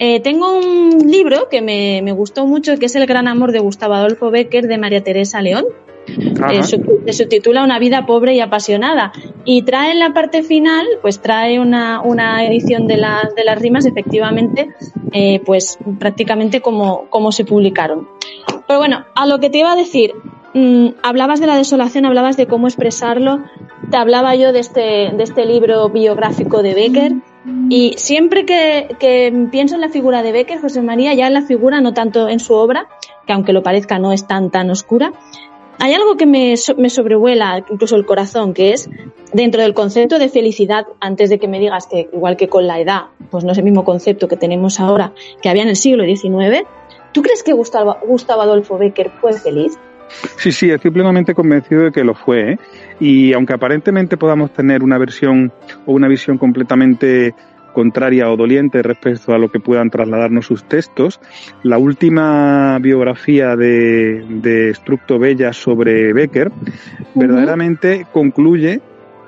eh, 0.00 0.18
tengo 0.18 0.58
un 0.58 1.08
libro 1.08 1.48
que 1.48 1.62
me, 1.62 2.02
me, 2.02 2.10
gustó 2.10 2.46
mucho, 2.46 2.78
que 2.78 2.86
es 2.86 2.96
El 2.96 3.06
gran 3.06 3.28
amor 3.28 3.52
de 3.52 3.60
Gustavo 3.60 3.94
Adolfo 3.94 4.32
Becker 4.32 4.66
de 4.66 4.76
María 4.76 5.04
Teresa 5.04 5.40
León. 5.40 5.66
Eh, 6.50 6.62
se 6.62 7.12
subtitula 7.12 7.62
Una 7.62 7.78
vida 7.78 8.06
pobre 8.06 8.34
y 8.34 8.40
apasionada. 8.40 9.12
Y 9.44 9.62
trae 9.62 9.92
en 9.92 9.98
la 9.98 10.12
parte 10.12 10.42
final, 10.42 10.86
pues 11.02 11.20
trae 11.20 11.60
una, 11.60 12.00
una 12.02 12.44
edición 12.44 12.86
de, 12.86 12.94
de 12.94 13.44
las 13.44 13.58
rimas, 13.58 13.86
efectivamente, 13.86 14.70
eh, 15.12 15.40
pues 15.44 15.78
prácticamente 15.98 16.60
como, 16.60 17.06
como 17.10 17.32
se 17.32 17.44
publicaron. 17.44 18.08
Pero 18.66 18.78
bueno, 18.78 19.04
a 19.14 19.26
lo 19.26 19.38
que 19.40 19.50
te 19.50 19.58
iba 19.58 19.72
a 19.72 19.76
decir, 19.76 20.12
mm, 20.54 20.88
hablabas 21.02 21.40
de 21.40 21.46
la 21.46 21.56
desolación, 21.56 22.06
hablabas 22.06 22.36
de 22.36 22.46
cómo 22.46 22.68
expresarlo, 22.68 23.40
te 23.90 23.96
hablaba 23.96 24.34
yo 24.36 24.52
de 24.52 24.60
este, 24.60 25.10
de 25.12 25.22
este 25.22 25.44
libro 25.44 25.88
biográfico 25.88 26.62
de 26.62 26.74
Becker 26.74 27.12
Y 27.68 27.94
siempre 27.96 28.44
que, 28.44 29.48
pienso 29.50 29.74
en 29.74 29.80
la 29.80 29.88
figura 29.88 30.22
de 30.22 30.32
Becker, 30.32 30.60
José 30.60 30.82
María, 30.82 31.14
ya 31.14 31.26
en 31.26 31.34
la 31.34 31.42
figura, 31.42 31.80
no 31.80 31.92
tanto 31.92 32.28
en 32.28 32.38
su 32.38 32.54
obra, 32.54 32.88
que 33.26 33.32
aunque 33.32 33.52
lo 33.52 33.62
parezca 33.62 33.98
no 33.98 34.12
es 34.12 34.26
tan 34.26 34.50
tan 34.50 34.70
oscura, 34.70 35.12
hay 35.80 35.94
algo 35.94 36.16
que 36.16 36.26
me, 36.26 36.54
me 36.76 36.90
sobrevuela 36.90 37.64
incluso 37.70 37.96
el 37.96 38.04
corazón, 38.04 38.52
que 38.52 38.72
es 38.72 38.88
dentro 39.32 39.62
del 39.62 39.74
concepto 39.74 40.18
de 40.18 40.28
felicidad, 40.28 40.86
antes 41.00 41.30
de 41.30 41.38
que 41.38 41.48
me 41.48 41.58
digas 41.58 41.86
que 41.90 42.08
igual 42.12 42.36
que 42.36 42.48
con 42.48 42.66
la 42.66 42.78
edad, 42.78 43.04
pues 43.30 43.44
no 43.44 43.52
es 43.52 43.58
el 43.58 43.64
mismo 43.64 43.84
concepto 43.84 44.28
que 44.28 44.36
tenemos 44.36 44.78
ahora 44.78 45.12
que 45.42 45.48
había 45.48 45.62
en 45.62 45.70
el 45.70 45.76
siglo 45.76 46.04
XIX, 46.04 46.66
¿tú 47.12 47.22
crees 47.22 47.42
que 47.42 47.54
Gustavo, 47.54 47.96
Gustavo 48.06 48.42
Adolfo 48.42 48.76
Becker 48.76 49.10
fue 49.20 49.32
feliz? 49.32 49.78
Sí, 50.36 50.52
sí, 50.52 50.70
estoy 50.70 50.90
plenamente 50.90 51.34
convencido 51.34 51.84
de 51.84 51.92
que 51.92 52.04
lo 52.04 52.14
fue. 52.14 52.52
¿eh? 52.52 52.58
Y 52.98 53.32
aunque 53.32 53.54
aparentemente 53.54 54.16
podamos 54.16 54.52
tener 54.52 54.82
una 54.82 54.98
versión 54.98 55.52
o 55.86 55.92
una 55.92 56.08
visión 56.08 56.36
completamente 56.36 57.34
contraria 57.72 58.30
o 58.30 58.36
doliente 58.36 58.82
respecto 58.82 59.34
a 59.34 59.38
lo 59.38 59.50
que 59.50 59.60
puedan 59.60 59.90
trasladarnos 59.90 60.46
sus 60.46 60.64
textos. 60.64 61.20
La 61.62 61.78
última 61.78 62.78
biografía 62.80 63.56
de, 63.56 64.24
de 64.28 64.74
Structo 64.74 65.18
Bella 65.18 65.52
sobre 65.52 66.12
Becker 66.12 66.50
verdaderamente 67.14 68.06
concluye 68.12 68.80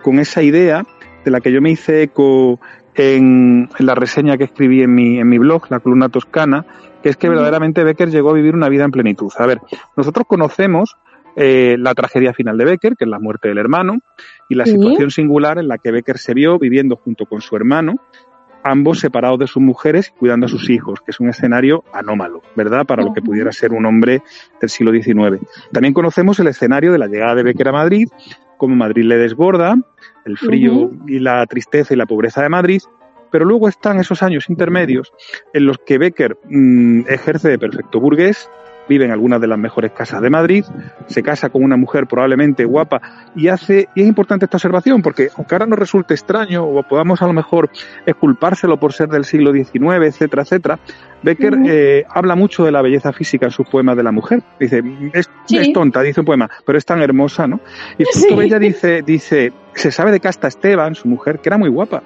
con 0.03 0.19
esa 0.19 0.43
idea 0.43 0.85
de 1.25 1.31
la 1.31 1.41
que 1.41 1.53
yo 1.53 1.63
me 1.63 1.71
hice 1.71 2.03
eco 2.03 2.61
en, 2.95 3.69
la 3.79 3.95
reseña 3.95 4.37
que 4.37 4.45
escribí 4.45 4.83
en 4.83 4.95
mi, 4.95 5.19
en 5.19 5.29
mi 5.29 5.39
blog, 5.39 5.71
La 5.71 5.81
columna 5.81 6.09
toscana, 6.09 6.67
que 7.03 7.09
es 7.09 7.17
que 7.17 7.29
verdaderamente 7.29 7.85
Becker 7.85 8.11
llegó 8.11 8.31
a 8.31 8.35
vivir 8.35 8.55
una 8.55 8.69
vida 8.69 8.85
en 8.85 8.91
plenitud. 8.91 9.33
A 9.39 9.47
ver, 9.47 9.61
nosotros 9.97 10.27
conocemos 10.27 10.97
eh, 11.37 11.77
la 11.79 11.95
tragedia 11.95 12.35
final 12.35 12.59
de 12.59 12.65
Becker, 12.65 12.97
que 12.97 13.05
es 13.05 13.11
la 13.11 13.19
muerte 13.19 13.49
del 13.49 13.59
hermano, 13.59 13.99
y 14.49 14.55
la 14.55 14.67
situación 14.67 15.11
singular 15.11 15.59
en 15.59 15.69
la 15.69 15.79
que 15.79 15.91
Becker 15.91 16.19
se 16.19 16.35
vio 16.35 16.59
viviendo 16.59 16.97
junto 16.97 17.27
con 17.27 17.41
su 17.41 17.57
hermano, 17.57 17.97
ambos 18.65 19.01
separados 19.01 19.39
de 19.39 19.47
sus 19.47 19.63
mujeres 19.63 20.13
y 20.15 20.19
cuidando 20.19 20.47
a 20.47 20.49
sus 20.49 20.71
hijos, 20.71 21.01
que 21.01 21.11
es 21.11 21.21
un 21.21 21.29
escenario 21.29 21.85
anómalo, 21.93 22.43
¿verdad? 22.57 22.87
Para 22.87 23.03
lo 23.03 23.13
que 23.13 23.23
pudiera 23.23 23.53
ser 23.53 23.73
un 23.73 23.87
hombre 23.87 24.23
del 24.61 24.71
siglo 24.71 24.93
XIX. 24.93 25.45
También 25.73 25.95
conocemos 25.95 26.39
el 26.41 26.49
escenario 26.49 26.93
de 26.93 26.99
la 26.99 27.07
llegada 27.07 27.35
de 27.35 27.43
Becker 27.43 27.69
a 27.69 27.73
Madrid, 27.73 28.09
cómo 28.57 28.77
Madrid 28.77 29.05
le 29.05 29.17
desborda, 29.17 29.77
el 30.25 30.39
frío 30.39 30.91
y 31.07 31.19
la 31.19 31.45
tristeza 31.47 31.95
y 31.95 31.97
la 31.97 32.07
pobreza 32.07 32.43
de 32.43 32.49
Madrid, 32.49 32.81
pero 33.31 33.45
luego 33.45 33.67
están 33.67 33.99
esos 33.99 34.23
años 34.23 34.49
intermedios 34.51 35.13
en 35.53 35.67
los 35.67 35.79
que 35.79 35.99
Becker 35.99 36.37
mm, 36.45 37.09
ejerce 37.09 37.49
de 37.49 37.59
perfecto 37.59 37.99
burgués, 37.99 38.49
vive 38.89 39.05
en 39.05 39.11
algunas 39.11 39.41
de 39.41 39.47
las 39.47 39.59
mejores 39.59 39.93
casas 39.93 40.21
de 40.21 40.31
Madrid, 40.31 40.65
se 41.07 41.23
casa 41.23 41.51
con 41.51 41.63
una 41.63 41.77
mujer 41.77 42.07
probablemente 42.07 42.65
guapa 42.65 43.01
y 43.35 43.49
hace, 43.49 43.89
y 43.95 44.03
es 44.03 44.07
importante 44.07 44.47
esta 44.47 44.57
observación 44.57 45.03
porque 45.03 45.29
aunque 45.37 45.55
ahora 45.55 45.67
nos 45.67 45.79
resulte 45.79 46.15
extraño 46.15 46.65
o 46.65 46.83
podamos 46.83 47.23
a 47.23 47.27
lo 47.27 47.33
mejor 47.33 47.71
esculpárselo 48.07 48.79
por 48.79 48.93
ser 48.93 49.09
del 49.09 49.25
siglo 49.25 49.53
XIX, 49.53 50.07
etcétera, 50.07 50.43
etcétera, 50.43 50.79
Becker 51.23 51.59
eh, 51.67 52.05
habla 52.09 52.35
mucho 52.35 52.65
de 52.65 52.73
la 52.73 52.83
belleza 52.83 53.13
física 53.13 53.47
en 53.47 53.53
sus 53.53 53.69
poemas 53.69 53.97
de 53.97 54.03
la 54.03 54.13
mujer. 54.13 54.43
Dice, 54.59 54.83
es, 55.13 55.29
tonta, 55.73 56.03
dice 56.03 56.21
un 56.21 56.27
poema, 56.27 56.51
pero 56.67 56.79
es 56.79 56.85
tan 56.85 57.01
hermosa, 57.01 57.47
¿no? 57.47 57.61
Y 57.99 58.05
sí. 58.13 58.29
ella 58.31 58.59
dice, 58.59 59.03
dice, 59.03 59.53
se 59.75 59.91
sabe 59.91 60.11
de 60.11 60.21
Casta 60.21 60.49
Esteban, 60.49 60.95
su 60.95 61.09
mujer, 61.09 61.41
que 61.41 61.49
era 61.49 61.59
muy 61.59 61.69
guapa. 61.69 62.03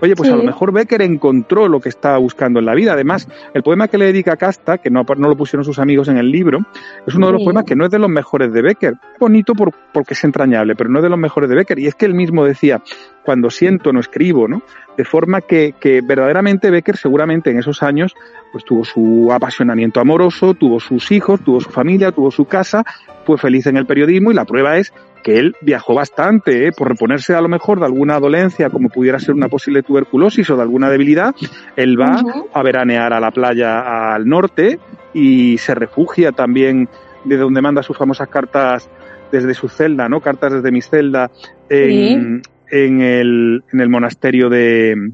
Oye, 0.00 0.16
pues 0.16 0.30
a 0.30 0.36
lo 0.36 0.42
mejor 0.42 0.72
Becker 0.72 1.02
encontró 1.02 1.68
lo 1.68 1.80
que 1.80 1.88
estaba 1.88 2.18
buscando 2.18 2.58
en 2.58 2.66
la 2.66 2.74
vida. 2.74 2.92
Además, 2.92 3.28
el 3.52 3.62
poema 3.62 3.88
que 3.88 3.98
le 3.98 4.06
dedica 4.06 4.32
a 4.32 4.36
Casta, 4.36 4.78
que 4.78 4.90
no, 4.90 5.04
no 5.16 5.28
lo 5.28 5.36
pusieron 5.36 5.64
sus 5.64 5.78
amigos 5.78 6.08
en 6.08 6.18
el 6.18 6.30
libro, 6.30 6.60
es 7.06 7.14
uno 7.14 7.26
de 7.28 7.34
los 7.34 7.42
poemas 7.42 7.64
que 7.64 7.76
no 7.76 7.84
es 7.84 7.90
de 7.90 7.98
los 7.98 8.08
mejores 8.08 8.52
de 8.52 8.62
Becker. 8.62 8.94
Bonito 9.18 9.54
por, 9.54 9.72
porque 9.92 10.14
es 10.14 10.24
entrañable, 10.24 10.74
pero 10.76 10.90
no 10.90 10.98
es 10.98 11.02
de 11.02 11.10
los 11.10 11.18
mejores 11.18 11.48
de 11.48 11.56
Becker. 11.56 11.78
Y 11.78 11.86
es 11.86 11.94
que 11.94 12.06
él 12.06 12.14
mismo 12.14 12.44
decía, 12.44 12.82
cuando 13.24 13.50
siento 13.50 13.92
no 13.92 14.00
escribo, 14.00 14.48
¿no? 14.48 14.62
De 14.96 15.04
forma 15.04 15.40
que, 15.40 15.74
que 15.78 16.00
verdaderamente 16.02 16.70
Becker 16.70 16.96
seguramente 16.96 17.50
en 17.50 17.58
esos 17.58 17.82
años 17.82 18.14
pues 18.52 18.64
tuvo 18.64 18.84
su 18.84 19.32
apasionamiento 19.32 19.98
amoroso, 19.98 20.54
tuvo 20.54 20.78
sus 20.78 21.10
hijos, 21.10 21.40
tuvo 21.40 21.60
su 21.60 21.70
familia, 21.70 22.12
tuvo 22.12 22.30
su 22.30 22.44
casa, 22.44 22.84
fue 23.24 23.36
feliz 23.36 23.66
en 23.66 23.76
el 23.76 23.86
periodismo 23.86 24.30
y 24.30 24.34
la 24.34 24.44
prueba 24.44 24.78
es 24.78 24.92
que 25.24 25.38
él 25.38 25.56
viajó 25.62 25.94
bastante, 25.94 26.68
¿eh? 26.68 26.72
por 26.72 26.86
reponerse 26.86 27.34
a 27.34 27.40
lo 27.40 27.48
mejor 27.48 27.80
de 27.80 27.86
alguna 27.86 28.20
dolencia, 28.20 28.68
como 28.68 28.90
pudiera 28.90 29.18
ser 29.18 29.34
una 29.34 29.48
posible 29.48 29.82
tuberculosis 29.82 30.48
o 30.50 30.56
de 30.56 30.62
alguna 30.62 30.90
debilidad, 30.90 31.34
él 31.76 31.98
va 31.98 32.22
a 32.52 32.62
veranear 32.62 33.14
a 33.14 33.20
la 33.20 33.30
playa 33.30 34.14
al 34.14 34.26
norte 34.26 34.78
y 35.14 35.56
se 35.56 35.74
refugia 35.74 36.32
también 36.32 36.90
de 37.24 37.38
donde 37.38 37.62
manda 37.62 37.82
sus 37.82 37.96
famosas 37.96 38.28
cartas 38.28 38.90
desde 39.32 39.54
su 39.54 39.68
celda, 39.68 40.10
¿no? 40.10 40.20
Cartas 40.20 40.52
desde 40.52 40.70
mi 40.70 40.82
celda 40.82 41.30
en, 41.70 42.42
en 42.70 43.00
el, 43.00 43.62
en 43.72 43.80
el 43.80 43.88
monasterio 43.88 44.48
de, 44.48 45.12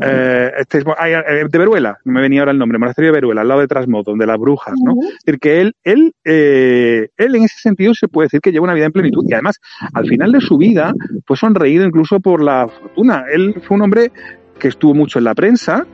eh, 0.00 0.52
este, 0.58 0.78
eh, 0.78 1.44
de 1.50 1.58
Veruela, 1.58 1.98
no 2.04 2.12
me 2.12 2.20
venía 2.20 2.40
ahora 2.40 2.52
el 2.52 2.58
nombre, 2.58 2.78
monasterio 2.78 3.10
de 3.10 3.16
Veruela, 3.16 3.42
al 3.42 3.48
lado 3.48 3.60
de 3.60 3.68
Trasmodo, 3.68 4.04
donde 4.04 4.26
las 4.26 4.38
brujas, 4.38 4.74
¿no? 4.82 4.94
Es 5.02 5.24
decir, 5.24 5.40
que 5.40 5.60
él, 5.60 5.74
él, 5.84 6.12
eh, 6.24 7.08
él 7.16 7.34
en 7.36 7.44
ese 7.44 7.58
sentido 7.60 7.94
se 7.94 8.08
puede 8.08 8.26
decir 8.26 8.40
que 8.40 8.52
lleva 8.52 8.64
una 8.64 8.74
vida 8.74 8.86
en 8.86 8.92
plenitud 8.92 9.24
y 9.28 9.32
además 9.32 9.60
al 9.92 10.06
final 10.06 10.32
de 10.32 10.40
su 10.40 10.58
vida 10.58 10.94
fue 11.26 11.36
sonreído 11.36 11.84
incluso 11.84 12.20
por 12.20 12.42
la 12.42 12.68
fortuna. 12.68 13.24
Él 13.32 13.54
fue 13.66 13.76
un 13.76 13.82
hombre 13.82 14.10
que 14.58 14.68
estuvo 14.68 14.94
mucho 14.94 15.18
en 15.18 15.24
la 15.24 15.34
prensa 15.34 15.86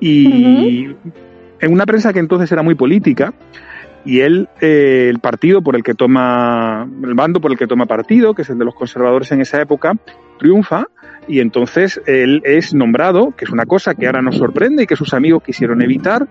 y 0.00 0.86
en 1.60 1.72
una 1.72 1.86
prensa 1.86 2.12
que 2.12 2.18
entonces 2.18 2.50
era 2.50 2.62
muy 2.62 2.74
política 2.74 3.34
y 4.04 4.20
él, 4.20 4.48
eh, 4.60 5.08
el 5.10 5.18
partido 5.18 5.62
por 5.62 5.76
el 5.76 5.82
que 5.82 5.94
toma, 5.94 6.88
el 7.02 7.14
bando 7.14 7.40
por 7.40 7.52
el 7.52 7.58
que 7.58 7.66
toma 7.66 7.86
partido, 7.86 8.34
que 8.34 8.42
es 8.42 8.50
el 8.50 8.58
de 8.58 8.64
los 8.64 8.74
conservadores 8.74 9.30
en 9.32 9.40
esa 9.40 9.60
época, 9.60 9.96
triunfa 10.38 10.86
y 11.28 11.40
entonces 11.40 12.00
él 12.06 12.42
es 12.44 12.74
nombrado, 12.74 13.34
que 13.36 13.44
es 13.44 13.50
una 13.50 13.66
cosa 13.66 13.94
que 13.94 14.06
ahora 14.06 14.22
nos 14.22 14.36
sorprende 14.36 14.84
y 14.84 14.86
que 14.86 14.96
sus 14.96 15.14
amigos 15.14 15.42
quisieron 15.42 15.82
evitar, 15.82 16.26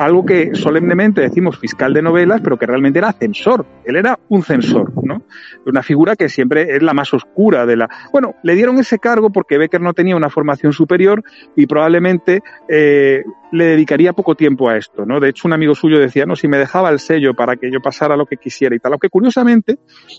algo 0.00 0.24
que 0.24 0.54
solemnemente 0.54 1.20
decimos 1.20 1.58
fiscal 1.58 1.92
de 1.92 2.00
novelas, 2.00 2.40
pero 2.42 2.58
que 2.58 2.64
realmente 2.64 2.98
era 2.98 3.12
censor. 3.12 3.66
Él 3.84 3.96
era 3.96 4.18
un 4.30 4.42
censor, 4.42 4.92
¿no? 5.04 5.22
Una 5.66 5.82
figura 5.82 6.16
que 6.16 6.30
siempre 6.30 6.74
es 6.74 6.82
la 6.82 6.94
más 6.94 7.12
oscura 7.12 7.66
de 7.66 7.76
la. 7.76 7.90
Bueno, 8.10 8.34
le 8.42 8.54
dieron 8.54 8.78
ese 8.78 8.98
cargo 8.98 9.28
porque 9.30 9.58
Becker 9.58 9.82
no 9.82 9.92
tenía 9.92 10.16
una 10.16 10.30
formación 10.30 10.72
superior 10.72 11.22
y 11.54 11.66
probablemente 11.66 12.40
eh, 12.68 13.24
le 13.52 13.64
dedicaría 13.64 14.12
poco 14.12 14.34
tiempo 14.34 14.68
a 14.68 14.76
esto, 14.76 15.04
¿no? 15.04 15.20
De 15.20 15.30
hecho, 15.30 15.48
un 15.48 15.52
amigo 15.52 15.74
suyo 15.74 15.98
decía, 15.98 16.26
no, 16.26 16.36
si 16.36 16.48
me 16.48 16.58
dejaba 16.58 16.90
el 16.90 16.98
sello 16.98 17.34
para 17.34 17.56
que 17.56 17.70
yo 17.70 17.80
pasara 17.80 18.16
lo 18.16 18.26
que 18.26 18.36
quisiera 18.36 18.74
y 18.74 18.78
tal. 18.78 18.92
Aunque 18.92 19.08
curiosamente, 19.08 19.78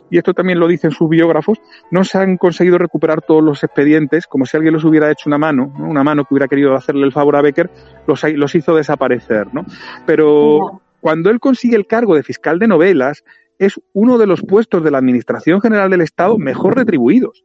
y 0.10 0.18
esto 0.18 0.34
también 0.34 0.60
lo 0.60 0.68
dicen 0.68 0.92
sus 0.92 1.10
biógrafos, 1.10 1.60
no 1.92 2.04
se 2.04 2.18
han 2.18 2.38
conseguido 2.38 2.78
recuperar 2.78 3.22
todos 3.22 3.44
los 3.44 3.64
expedientes, 3.64 4.28
como 4.28 4.46
si 4.46 4.58
alguien 4.58 4.74
los 4.74 4.84
hubiera 4.84 5.12
hecho 5.12 5.30
una 5.30 5.38
mano, 5.38 5.74
una 5.80 6.04
mano 6.04 6.26
que 6.26 6.34
hubiera 6.34 6.48
querido 6.48 6.76
hacerle 6.76 7.06
el 7.06 7.12
favor 7.12 7.36
a 7.36 7.42
Becker, 7.42 7.70
los, 8.08 8.24
los 8.24 8.56
hizo 8.56 8.76
desaparecer, 8.76 9.54
¿no? 9.54 9.66
Pero 10.06 10.82
cuando 11.00 11.30
él 11.30 11.40
consigue 11.40 11.76
el 11.76 11.88
cargo 11.88 12.16
de 12.16 12.24
fiscal 12.24 12.60
de 12.60 12.68
novelas, 12.68 13.24
es 13.58 13.80
uno 13.94 14.18
de 14.18 14.28
los 14.28 14.42
puestos 14.42 14.84
de 14.84 14.92
la 14.92 14.98
Administración 14.98 15.62
General 15.62 15.90
del 15.90 16.02
Estado 16.02 16.38
mejor 16.38 16.76
retribuidos. 16.76 17.44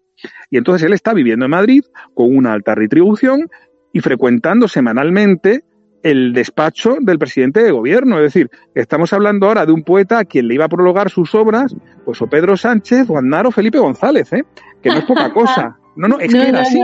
Y 0.50 0.56
entonces 0.56 0.86
él 0.86 0.94
está 0.94 1.12
viviendo 1.12 1.44
en 1.44 1.50
Madrid 1.50 1.84
con 2.14 2.34
una 2.34 2.54
alta 2.54 2.74
retribución 2.74 3.48
y 3.92 4.00
frecuentando 4.00 4.68
semanalmente 4.68 5.64
el 6.06 6.32
despacho 6.32 6.98
del 7.00 7.18
presidente 7.18 7.62
de 7.62 7.72
gobierno. 7.72 8.16
Es 8.18 8.32
decir, 8.32 8.48
estamos 8.74 9.12
hablando 9.12 9.48
ahora 9.48 9.66
de 9.66 9.72
un 9.72 9.82
poeta 9.82 10.20
a 10.20 10.24
quien 10.24 10.46
le 10.46 10.54
iba 10.54 10.66
a 10.66 10.68
prologar 10.68 11.10
sus 11.10 11.34
obras, 11.34 11.74
pues 12.04 12.22
o 12.22 12.28
Pedro 12.28 12.56
Sánchez 12.56 13.10
o 13.10 13.16
o 13.16 13.50
Felipe 13.50 13.78
González, 13.78 14.32
¿eh? 14.32 14.44
que 14.80 14.90
no 14.90 14.98
es 14.98 15.04
poca 15.04 15.30
cosa. 15.34 15.76
No, 15.96 16.06
no, 16.06 16.20
es 16.20 16.32
que 16.32 16.48
era 16.48 16.60
así. 16.60 16.80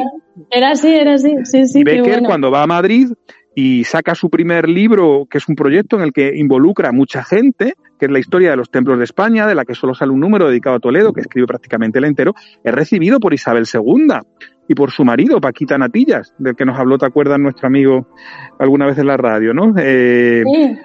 Era 0.51 0.71
así, 0.71 0.93
era 0.93 1.15
así. 1.15 1.35
Sí, 1.45 1.67
sí, 1.67 1.81
y 1.81 1.85
Becker, 1.85 2.23
cuando 2.25 2.51
va 2.51 2.63
a 2.63 2.67
Madrid 2.67 3.13
y 3.55 3.85
saca 3.85 4.15
su 4.15 4.31
primer 4.31 4.69
libro, 4.69 5.27
que 5.31 5.39
es 5.39 5.49
un 5.49 5.55
proyecto 5.55 5.97
en 5.97 6.03
el 6.03 6.13
que 6.13 6.33
involucra 6.35 6.89
a 6.89 6.93
mucha 6.93 7.23
gente, 7.23 7.75
que 7.99 8.07
es 8.07 8.11
la 8.11 8.19
historia 8.19 8.51
de 8.51 8.57
los 8.57 8.71
templos 8.71 8.99
de 8.99 9.05
España, 9.05 9.47
de 9.47 9.55
la 9.55 9.65
que 9.65 9.75
solo 9.75 9.95
sale 9.95 10.11
un 10.11 10.21
número 10.21 10.49
dedicado 10.49 10.77
a 10.77 10.81
Toledo, 10.81 11.13
que 11.13 11.21
escribe 11.21 11.47
prácticamente 11.47 11.99
el 11.99 12.07
entero, 12.07 12.35
es 12.65 12.75
recibido 12.75 13.21
por 13.21 13.35
Isabel 13.35 13.67
II 13.73 14.15
y 14.73 14.75
por 14.75 14.91
su 14.91 15.05
marido, 15.05 15.41
Paquita 15.41 15.79
Natillas, 15.79 16.35
del 16.39 16.57
que 16.57 16.65
nos 16.65 16.79
habló, 16.79 16.99
¿te 16.99 17.07
acuerdas, 17.07 17.39
nuestro 17.39 17.67
amigo 17.67 18.09
alguna 18.59 18.87
vez 18.87 18.99
en 18.99 19.07
la 19.07 19.17
radio, 19.17 19.55
no? 19.55 19.75
Eh, 19.79 20.43
sí. 20.45 20.79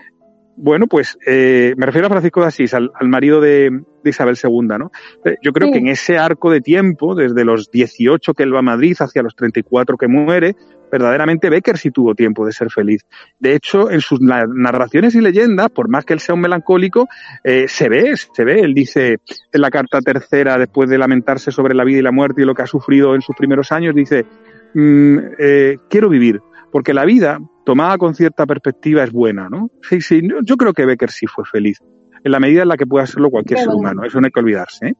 Bueno, 0.59 0.87
pues 0.87 1.19
eh, 1.25 1.75
me 1.77 1.85
refiero 1.85 2.07
a 2.07 2.09
Francisco 2.09 2.41
de 2.41 2.47
Asís, 2.47 2.73
al, 2.73 2.91
marido 3.03 3.39
de, 3.39 3.83
Isabel 4.03 4.35
II, 4.41 4.77
¿no? 4.79 4.91
Eh, 5.23 5.35
yo 5.43 5.53
creo 5.53 5.71
que 5.71 5.77
en 5.77 5.87
ese 5.87 6.17
arco 6.17 6.49
de 6.49 6.61
tiempo, 6.61 7.13
desde 7.13 7.45
los 7.45 7.69
18 7.69 8.33
que 8.33 8.43
él 8.43 8.55
va 8.55 8.59
a 8.59 8.63
Madrid 8.63 8.95
hacia 8.99 9.21
los 9.21 9.35
34 9.35 9.97
que 9.97 10.07
muere, 10.07 10.55
verdaderamente 10.91 11.49
Becker 11.49 11.77
sí 11.77 11.91
tuvo 11.91 12.15
tiempo 12.15 12.45
de 12.45 12.51
ser 12.51 12.69
feliz. 12.69 13.05
De 13.39 13.55
hecho, 13.55 13.89
en 13.91 14.01
sus 14.01 14.19
narraciones 14.21 15.15
y 15.15 15.21
leyendas, 15.21 15.69
por 15.69 15.89
más 15.89 16.05
que 16.05 16.13
él 16.13 16.19
sea 16.19 16.35
un 16.35 16.41
melancólico, 16.41 17.07
eh, 17.43 17.67
se 17.67 17.89
ve, 17.89 18.15
se 18.15 18.43
ve. 18.43 18.61
Él 18.61 18.73
dice 18.73 19.17
en 19.51 19.61
la 19.61 19.69
carta 19.69 20.01
tercera, 20.01 20.57
después 20.57 20.89
de 20.89 20.97
lamentarse 20.97 21.51
sobre 21.51 21.75
la 21.75 21.83
vida 21.83 21.99
y 21.99 22.03
la 22.03 22.11
muerte 22.11 22.41
y 22.41 22.45
lo 22.45 22.55
que 22.55 22.63
ha 22.63 22.67
sufrido 22.67 23.15
en 23.15 23.21
sus 23.21 23.35
primeros 23.35 23.71
años, 23.71 23.95
dice, 23.95 24.25
mm, 24.73 25.17
eh, 25.37 25.77
quiero 25.89 26.09
vivir, 26.09 26.41
porque 26.71 26.93
la 26.93 27.05
vida, 27.05 27.39
tomada 27.65 27.97
con 27.97 28.15
cierta 28.15 28.45
perspectiva, 28.45 29.03
es 29.03 29.11
buena, 29.11 29.49
¿no? 29.49 29.69
Sí, 29.81 30.01
sí, 30.01 30.21
yo 30.43 30.57
creo 30.57 30.73
que 30.73 30.85
Becker 30.85 31.11
sí 31.11 31.27
fue 31.27 31.45
feliz, 31.45 31.79
en 32.23 32.31
la 32.31 32.39
medida 32.39 32.63
en 32.63 32.67
la 32.67 32.77
que 32.77 32.85
pueda 32.85 33.05
serlo 33.05 33.29
cualquier 33.29 33.59
ser 33.59 33.69
humano, 33.69 34.03
eso 34.03 34.19
no 34.19 34.25
hay 34.25 34.31
que 34.31 34.39
olvidarse, 34.39 34.87
¿eh? 34.87 34.93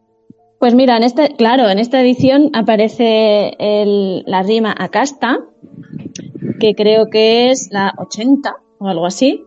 Pues 0.59 0.73
mira, 0.73 0.97
en 0.97 1.03
este, 1.03 1.35
claro, 1.35 1.69
en 1.69 1.77
esta 1.77 2.01
edición 2.01 2.49
aparece 2.53 3.55
el, 3.59 4.23
la 4.25 4.41
rima 4.41 4.73
acasta 4.77 5.39
que 6.59 6.73
creo 6.75 7.09
que 7.09 7.51
es 7.51 7.69
la 7.71 7.93
80 7.97 8.55
o 8.79 8.87
algo 8.87 9.05
así, 9.05 9.43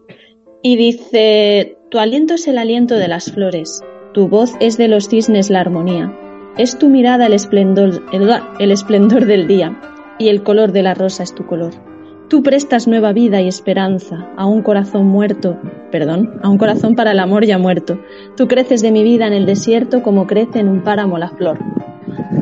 y 0.63 0.77
dice, 0.77 1.77
tu 1.91 1.99
aliento 1.99 2.35
es 2.35 2.47
el 2.47 2.59
aliento 2.59 2.95
de 2.97 3.09
las 3.09 3.33
flores, 3.33 3.83
tu 4.13 4.29
voz 4.29 4.53
es 4.61 4.77
de 4.77 4.89
los 4.89 5.09
cisnes 5.09 5.51
la 5.51 5.61
armonía, 5.61 6.17
es 6.59 6.79
tu 6.79 6.89
mirada 6.89 7.27
el 7.27 7.33
esplendor, 7.33 8.03
el, 8.13 8.71
esplendor 8.71 9.27
del 9.27 9.47
día, 9.47 9.81
y 10.19 10.29
el 10.29 10.43
color 10.43 10.73
de 10.73 10.83
la 10.83 10.95
rosa 10.95 11.23
es 11.23 11.35
tu 11.35 11.47
color. 11.47 11.90
Tú 12.31 12.45
prestas 12.45 12.87
nueva 12.87 13.13
vida 13.13 13.41
y 13.41 13.49
esperanza 13.49 14.29
a 14.37 14.47
un 14.47 14.63
corazón 14.63 15.07
muerto, 15.07 15.59
perdón, 15.91 16.39
a 16.45 16.49
un 16.49 16.59
corazón 16.59 16.95
para 16.95 17.11
el 17.11 17.19
amor 17.19 17.45
ya 17.45 17.59
muerto. 17.59 17.99
Tú 18.37 18.47
creces 18.47 18.83
de 18.83 18.93
mi 18.93 19.03
vida 19.03 19.27
en 19.27 19.33
el 19.33 19.47
desierto 19.47 20.05
como 20.05 20.29
crece 20.29 20.61
en 20.61 20.69
un 20.69 20.83
páramo 20.83 21.19
la 21.19 21.31
flor. 21.31 21.59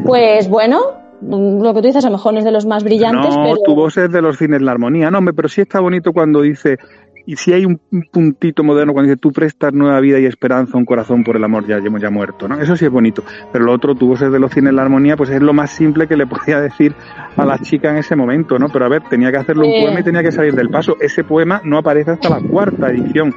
Pues 0.05 0.51
bueno, 0.51 0.81
lo 1.22 1.72
que 1.72 1.81
tú 1.81 1.87
dices 1.87 2.05
a 2.05 2.09
lo 2.09 2.18
mejor 2.18 2.35
no 2.35 2.38
es 2.38 2.44
de 2.44 2.53
los 2.53 2.66
más 2.66 2.85
brillantes, 2.85 3.35
no, 3.35 3.57
tu 3.64 3.74
voz 3.74 3.96
es 3.96 4.12
de 4.12 4.20
los 4.20 4.37
cines 4.37 4.61
la 4.61 4.72
armonía. 4.72 5.11
No, 5.11 5.24
pero 5.35 5.48
sí 5.48 5.62
está 5.62 5.81
bonito 5.81 6.12
cuando 6.12 6.42
dice 6.42 6.77
y 7.26 7.37
si 7.37 7.52
hay 7.52 7.64
un 7.64 7.81
puntito 8.11 8.64
moderno 8.64 8.92
cuando 8.92 9.11
dice 9.11 9.20
tú 9.20 9.33
prestas 9.33 9.72
nueva 9.72 10.00
vida 10.00 10.18
y 10.18 10.26
esperanza 10.26 10.72
a 10.74 10.78
un 10.78 10.85
corazón 10.85 11.24
por 11.24 11.37
el 11.37 11.44
amor 11.44 11.66
ya, 11.66 11.78
ya 11.78 12.11
muerto, 12.11 12.48
¿no? 12.48 12.61
Eso 12.61 12.76
sí 12.76 12.85
es 12.85 12.90
bonito. 12.90 13.22
Pero 13.52 13.64
lo 13.64 13.72
otro, 13.72 13.94
tu 13.94 14.16
ser 14.16 14.31
de 14.31 14.38
los 14.38 14.52
cines 14.52 14.72
la 14.72 14.83
armonía, 14.83 15.16
pues 15.16 15.31
es 15.31 15.42
lo 15.42 15.52
más 15.52 15.70
simple 15.70 16.07
que 16.07 16.16
le 16.16 16.26
podía 16.26 16.61
decir 16.68 16.94
a 17.37 17.44
la 17.44 17.59
chica 17.59 17.90
en 17.90 17.98
ese 17.98 18.16
momento, 18.16 18.59
¿no? 18.59 18.68
Pero 18.68 18.85
a 18.85 18.88
ver, 18.88 19.02
tenía 19.09 19.31
que 19.31 19.38
hacerle 19.38 19.66
un 19.66 19.85
poema 19.85 20.00
y 20.00 20.02
tenía 20.02 20.22
que 20.22 20.33
salir 20.33 20.54
del 20.54 20.70
paso. 20.70 20.96
Ese 21.00 21.24
poema 21.24 21.61
no 21.64 21.78
aparece 21.78 22.12
hasta 22.12 22.28
la 22.28 22.40
cuarta 22.40 22.90
edición, 22.90 23.35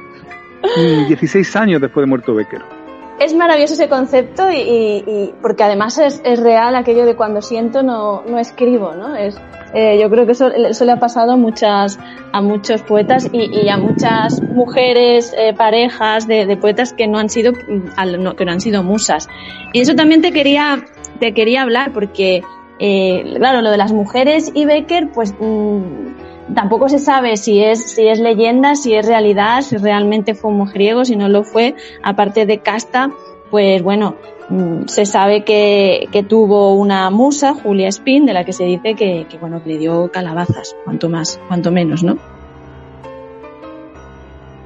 16 1.08 1.56
años 1.56 1.80
después 1.80 2.04
de 2.04 2.08
muerto 2.08 2.34
Becker 2.34 2.81
es 3.18 3.34
maravilloso 3.34 3.74
ese 3.74 3.88
concepto 3.88 4.50
y, 4.50 5.32
porque 5.40 5.62
además 5.62 5.98
es, 5.98 6.22
real 6.40 6.74
aquello 6.74 7.06
de 7.06 7.14
cuando 7.14 7.42
siento 7.42 7.82
no, 7.82 8.22
no 8.22 8.38
escribo, 8.38 8.94
¿no? 8.94 9.14
Es, 9.14 9.40
eh, 9.74 9.98
yo 10.00 10.10
creo 10.10 10.26
que 10.26 10.32
eso, 10.32 10.50
le 10.50 10.92
ha 10.92 10.98
pasado 10.98 11.32
a 11.32 11.36
muchas 11.36 11.98
a 12.32 12.40
muchos 12.40 12.82
poetas 12.82 13.28
y, 13.32 13.68
a 13.68 13.76
muchas 13.76 14.42
mujeres, 14.42 15.34
eh, 15.36 15.54
parejas 15.54 16.26
de, 16.26 16.56
poetas 16.56 16.92
que 16.92 17.06
no 17.06 17.18
han 17.18 17.28
sido 17.28 17.52
mm, 17.52 18.34
que 18.36 18.44
no 18.44 18.52
han 18.52 18.60
sido 18.60 18.82
musas. 18.82 19.28
Y 19.72 19.80
eso 19.80 19.94
también 19.94 20.20
te 20.22 20.32
quería 20.32 20.84
te 21.20 21.32
quería 21.34 21.62
hablar 21.62 21.92
porque 21.92 22.42
eh, 22.78 23.34
claro 23.36 23.62
lo 23.62 23.70
de 23.70 23.76
las 23.76 23.92
mujeres 23.92 24.50
y 24.54 24.64
Becker 24.64 25.10
pues 25.12 25.34
mm, 25.38 26.21
tampoco 26.54 26.88
se 26.88 26.98
sabe 26.98 27.36
si 27.36 27.62
es 27.62 27.92
si 27.92 28.06
es 28.06 28.18
leyenda, 28.20 28.74
si 28.74 28.94
es 28.94 29.06
realidad, 29.06 29.62
si 29.62 29.76
realmente 29.76 30.34
fue 30.34 30.50
un 30.50 30.58
mujeriego, 30.58 31.04
si 31.04 31.16
no 31.16 31.28
lo 31.28 31.44
fue, 31.44 31.74
aparte 32.02 32.46
de 32.46 32.58
casta, 32.58 33.10
pues 33.50 33.82
bueno, 33.82 34.16
Mm, 34.52 34.86
se 34.86 35.06
sabe 35.06 35.44
que, 35.44 36.26
tuvo 36.28 36.74
una 36.74 37.08
musa, 37.10 37.54
Julia 37.54 37.88
Spin, 37.88 38.26
de 38.26 38.34
la 38.34 38.44
que 38.44 38.52
se 38.52 38.64
dice 38.64 38.94
que, 38.94 39.26
bueno, 39.40 39.62
le 39.64 39.78
dio 39.78 40.10
calabazas, 40.10 40.76
cuanto 40.84 41.08
más, 41.08 41.40
cuanto 41.48 41.70
menos, 41.70 42.02
¿no? 42.02 42.18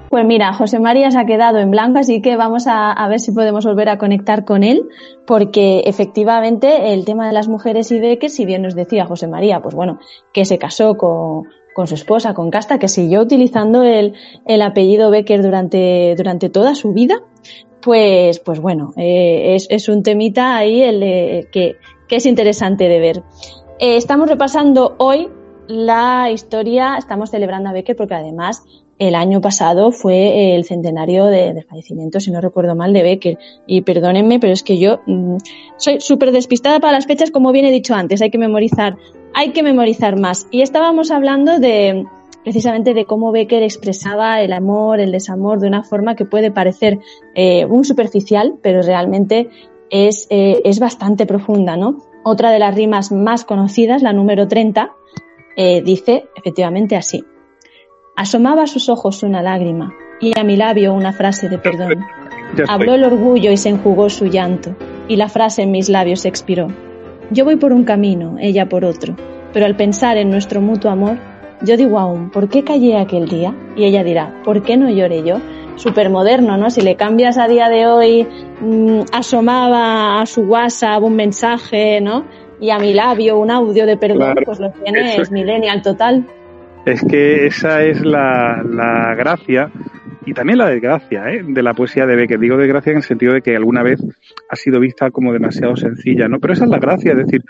Pues 0.09 0.25
mira, 0.25 0.53
José 0.55 0.81
María 0.81 1.11
se 1.13 1.21
ha 1.21 1.25
quedado 1.25 1.59
en 1.59 1.71
blanco, 1.71 2.01
así 2.01 2.21
que 2.21 2.37
vamos 2.37 2.65
a, 2.67 3.07
ver 3.09 3.21
si 3.21 3.31
podemos 3.31 3.65
volver 3.65 3.89
a 3.89 3.99
conectar 3.99 4.45
con 4.45 4.65
él, 4.65 4.89
porque 5.25 5.85
efectivamente 5.87 6.93
el 6.93 7.05
tema 7.05 7.29
de 7.29 7.33
las 7.33 7.47
mujeres 7.47 7.93
y 7.93 8.01
de 8.01 8.19
que, 8.19 8.29
si 8.29 8.45
bien 8.45 8.63
nos 8.63 8.75
decía 8.75 9.07
José 9.07 9.29
María, 9.29 9.61
pues 9.61 9.77
bueno, 9.77 10.01
que 10.33 10.45
se 10.45 10.59
casó 10.59 10.97
con, 10.97 11.45
con 11.77 11.87
su 11.87 11.95
esposa, 11.95 12.33
con 12.33 12.51
Casta, 12.51 12.79
que 12.79 12.89
siguió 12.89 13.21
utilizando 13.21 13.83
el, 13.83 14.15
el 14.47 14.63
apellido 14.63 15.11
Becker 15.11 15.43
durante, 15.43 16.15
durante 16.17 16.49
toda 16.49 16.75
su 16.75 16.95
vida, 16.95 17.23
pues, 17.83 18.41
pues 18.41 18.61
bueno, 18.61 18.95
eh, 18.97 19.59
es, 19.69 19.89
un 19.91 20.03
temita 20.03 20.57
ahí 20.57 20.81
el 20.81 21.51
que, 21.53 21.77
es 22.09 22.25
interesante 22.25 22.89
de 22.89 22.99
ver. 22.99 23.23
Eh, 23.79 23.99
estamos 23.99 24.27
repasando 24.27 24.97
hoy 24.97 25.29
la 25.69 26.31
historia, 26.31 26.97
estamos 26.97 27.29
celebrando 27.29 27.69
a 27.69 27.75
Becker 27.75 27.95
porque 27.95 28.15
además 28.15 28.63
el 28.99 29.15
año 29.15 29.43
pasado 29.43 29.93
fue 29.93 30.57
el 30.57 30.65
centenario 30.65 31.27
de, 31.27 31.63
fallecimiento, 31.69 32.21
si 32.21 32.31
no 32.31 32.41
recuerdo 32.41 32.75
mal, 32.75 32.95
de 32.95 33.03
Becker. 33.03 33.39
Y 33.67 33.83
perdónenme, 33.83 34.41
pero 34.41 34.55
es 34.55 34.63
que 34.63 34.79
yo 34.79 35.01
mm, 35.07 35.37
soy 35.77 36.01
súper 36.01 36.33
despistada 36.33 36.81
para 36.81 36.95
las 36.95 37.07
fechas, 37.07 37.31
como 37.31 37.53
bien 37.53 37.67
he 37.67 37.71
dicho 37.71 37.95
antes, 37.95 38.23
hay 38.23 38.31
que 38.31 38.39
memorizar, 38.39 38.97
hay 39.35 39.53
que 39.53 39.63
memorizar 39.63 40.19
más. 40.19 40.47
Y 40.51 40.63
estábamos 40.63 41.11
hablando 41.11 41.59
de, 41.59 42.05
precisamente 42.45 42.95
de 42.95 43.07
cómo 43.07 43.33
Becker 43.33 43.63
expresaba 43.63 44.41
el 44.41 44.53
amor, 44.53 45.01
el 45.01 45.13
desamor 45.13 45.59
de 45.59 45.69
una 45.69 45.83
forma 45.83 46.15
que 46.15 46.25
puede 46.25 46.51
parecer 46.51 47.01
eh, 47.35 47.67
muy 47.67 47.85
superficial, 47.85 48.55
pero 48.63 48.83
realmente 48.83 49.51
es, 49.91 50.27
eh, 50.31 50.61
es, 50.65 50.79
bastante 50.79 51.27
profunda, 51.27 51.77
¿no? 51.77 51.99
Otra 52.25 52.51
de 52.51 52.59
las 52.59 52.75
rimas 52.75 53.13
más 53.13 53.45
conocidas, 53.45 54.03
la 54.03 54.13
número 54.13 54.49
30, 54.49 54.93
eh, 55.57 55.83
dice 55.83 56.29
efectivamente 56.37 56.97
así. 56.97 57.25
Asomaba 58.15 58.63
a 58.63 58.67
sus 58.67 58.89
ojos 58.89 59.23
una 59.23 59.43
lágrima 59.43 59.93
y 60.21 60.39
a 60.39 60.45
mi 60.45 60.57
labio 60.57 60.95
una 60.95 61.13
frase 61.13 61.49
de 61.49 61.59
perdón. 61.59 62.05
Habló 62.69 62.95
el 62.95 63.05
orgullo 63.05 63.51
y 63.51 63.57
se 63.57 63.71
enjugó 63.71 64.09
su 64.09 64.27
llanto, 64.27 64.77
y 65.09 65.17
la 65.17 65.29
frase 65.29 65.63
en 65.63 65.73
mis 65.73 65.89
labios 65.89 66.25
expiró. 66.25 66.69
Yo 67.31 67.45
voy 67.45 67.57
por 67.57 67.73
un 67.73 67.85
camino, 67.85 68.37
ella 68.41 68.69
por 68.69 68.85
otro, 68.85 69.17
pero 69.53 69.67
al 69.67 69.77
pensar 69.77 70.17
en 70.17 70.31
nuestro 70.31 70.61
mutuo 70.61 70.91
amor, 70.91 71.19
yo 71.63 71.77
digo 71.77 71.99
aún, 71.99 72.31
¿por 72.31 72.49
qué 72.49 72.63
callé 72.63 72.99
aquel 72.99 73.29
día? 73.29 73.55
Y 73.77 73.85
ella 73.85 74.05
dirá, 74.05 74.43
¿por 74.45 74.63
qué 74.63 74.77
no 74.77 74.89
lloré 74.91 75.23
yo? 75.25 75.41
Súper 75.77 76.09
moderno, 76.09 76.57
¿no? 76.57 76.71
Si 76.71 76.81
le 76.81 76.97
cambias 76.97 77.37
a 77.39 77.49
día 77.49 77.69
de 77.69 77.87
hoy, 77.87 78.27
mm, 78.61 79.01
asomaba 79.13 80.21
a 80.21 80.27
su 80.27 80.43
WhatsApp 80.43 81.03
un 81.03 81.17
mensaje, 81.17 82.01
¿no? 82.01 82.25
Y 82.61 82.71
a 82.71 82.79
mi 82.79 82.95
labio 82.95 83.39
un 83.39 83.51
audio 83.51 83.85
de 83.87 83.97
perdón, 83.97 84.37
pues 84.45 84.61
lo 84.61 84.71
tienes 84.71 85.31
millennial 85.31 85.83
total. 85.83 86.25
Es 86.87 87.03
que 87.05 87.47
esa 87.47 87.83
es 87.83 88.01
la, 88.03 88.63
la 88.65 89.15
gracia 89.15 89.71
y 90.27 90.35
también 90.35 90.59
la 90.59 90.69
desgracia 90.69 91.31
¿eh? 91.31 91.43
de 91.47 91.63
la 91.63 91.73
poesía 91.73 92.05
de 92.05 92.17
Becker. 92.17 92.39
Digo 92.39 92.57
desgracia 92.57 92.91
en 92.91 92.99
el 92.99 93.05
sentido 93.05 93.33
de 93.33 93.43
que 93.43 93.55
alguna 93.55 93.85
vez 93.85 94.03
ha 94.51 94.57
sido 94.57 94.81
vista 94.81 95.11
como 95.13 95.33
demasiado 95.33 95.77
sencilla, 95.77 96.29
¿no? 96.29 96.41
Pero 96.41 96.53
esa 96.53 96.65
es 96.65 96.71
la 96.71 96.81
gracia, 96.81 97.13
es 97.13 97.19
decir, 97.19 97.45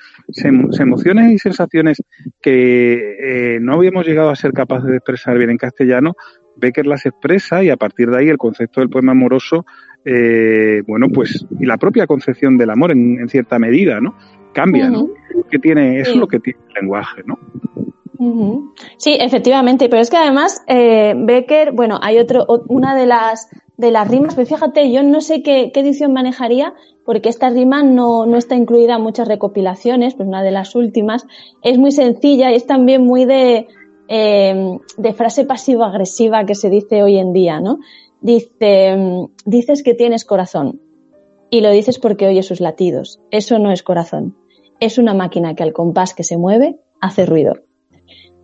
emociones 0.78 1.32
y 1.32 1.38
sensaciones 1.38 2.02
que 2.40 3.54
eh, 3.54 3.58
no 3.60 3.74
habíamos 3.74 4.06
llegado 4.06 4.28
a 4.28 4.36
ser 4.36 4.52
capaces 4.52 4.90
de 4.90 4.96
expresar 4.96 5.38
bien 5.38 5.50
en 5.50 5.56
castellano, 5.56 6.14
Becker 6.56 6.86
las 6.86 7.06
expresa 7.06 7.64
y 7.64 7.70
a 7.70 7.76
partir 7.76 8.10
de 8.10 8.18
ahí 8.18 8.28
el 8.28 8.38
concepto 8.38 8.80
del 8.80 8.90
poema 8.90 9.12
amoroso, 9.12 9.64
eh, 10.04 10.82
bueno, 10.86 11.08
pues, 11.08 11.46
y 11.58 11.64
la 11.64 11.78
propia 11.78 12.06
concepción 12.06 12.58
del 12.58 12.70
amor 12.70 12.92
en, 12.92 13.26
cierta 13.28 13.58
medida, 13.58 14.00
¿no? 14.00 14.16
Cambia, 14.52 14.90
¿no? 14.90 15.08
Que 15.50 15.58
tiene, 15.58 16.00
eso 16.00 16.12
es 16.12 16.16
lo 16.16 16.28
que 16.28 16.40
tiene 16.40 16.60
el 16.68 16.74
lenguaje, 16.82 17.22
¿no? 17.26 17.38
Sí, 18.96 19.16
efectivamente, 19.18 19.88
pero 19.88 20.02
es 20.02 20.10
que 20.10 20.16
además 20.16 20.62
eh, 20.66 21.14
Becker, 21.16 21.72
bueno, 21.72 21.98
hay 22.02 22.18
otro, 22.18 22.46
una 22.68 22.94
de 22.94 23.06
las 23.06 23.48
de 23.76 23.90
las 23.90 24.08
rimas, 24.08 24.34
pero 24.34 24.46
fíjate, 24.46 24.90
yo 24.90 25.02
no 25.02 25.20
sé 25.20 25.42
qué, 25.42 25.70
edición 25.74 26.12
manejaría, 26.12 26.74
porque 27.04 27.28
esta 27.28 27.50
rima 27.50 27.82
no, 27.82 28.26
no, 28.26 28.36
está 28.36 28.54
incluida 28.54 28.96
en 28.96 29.02
muchas 29.02 29.28
recopilaciones, 29.28 30.14
pues 30.14 30.26
una 30.26 30.42
de 30.42 30.50
las 30.50 30.74
últimas, 30.74 31.26
es 31.62 31.78
muy 31.78 31.92
sencilla 31.92 32.50
y 32.50 32.54
es 32.54 32.66
también 32.66 33.04
muy 33.04 33.26
de, 33.26 33.68
em, 34.08 34.78
de 34.96 35.12
frase 35.12 35.44
pasivo-agresiva 35.44 36.46
que 36.46 36.54
se 36.54 36.70
dice 36.70 37.02
hoy 37.02 37.18
en 37.18 37.32
día, 37.32 37.60
¿no? 37.60 37.78
Dice, 38.20 38.96
dices 39.44 39.82
que 39.82 39.94
tienes 39.94 40.24
corazón 40.24 40.80
y 41.50 41.60
lo 41.60 41.70
dices 41.70 41.98
porque 41.98 42.26
oyes 42.26 42.46
sus 42.46 42.60
latidos. 42.60 43.20
Eso 43.30 43.58
no 43.58 43.70
es 43.70 43.82
corazón, 43.82 44.36
es 44.80 44.98
una 44.98 45.12
máquina 45.12 45.54
que 45.54 45.62
al 45.62 45.74
compás 45.74 46.14
que 46.14 46.24
se 46.24 46.38
mueve 46.38 46.80
hace 47.00 47.26
ruido. 47.26 47.65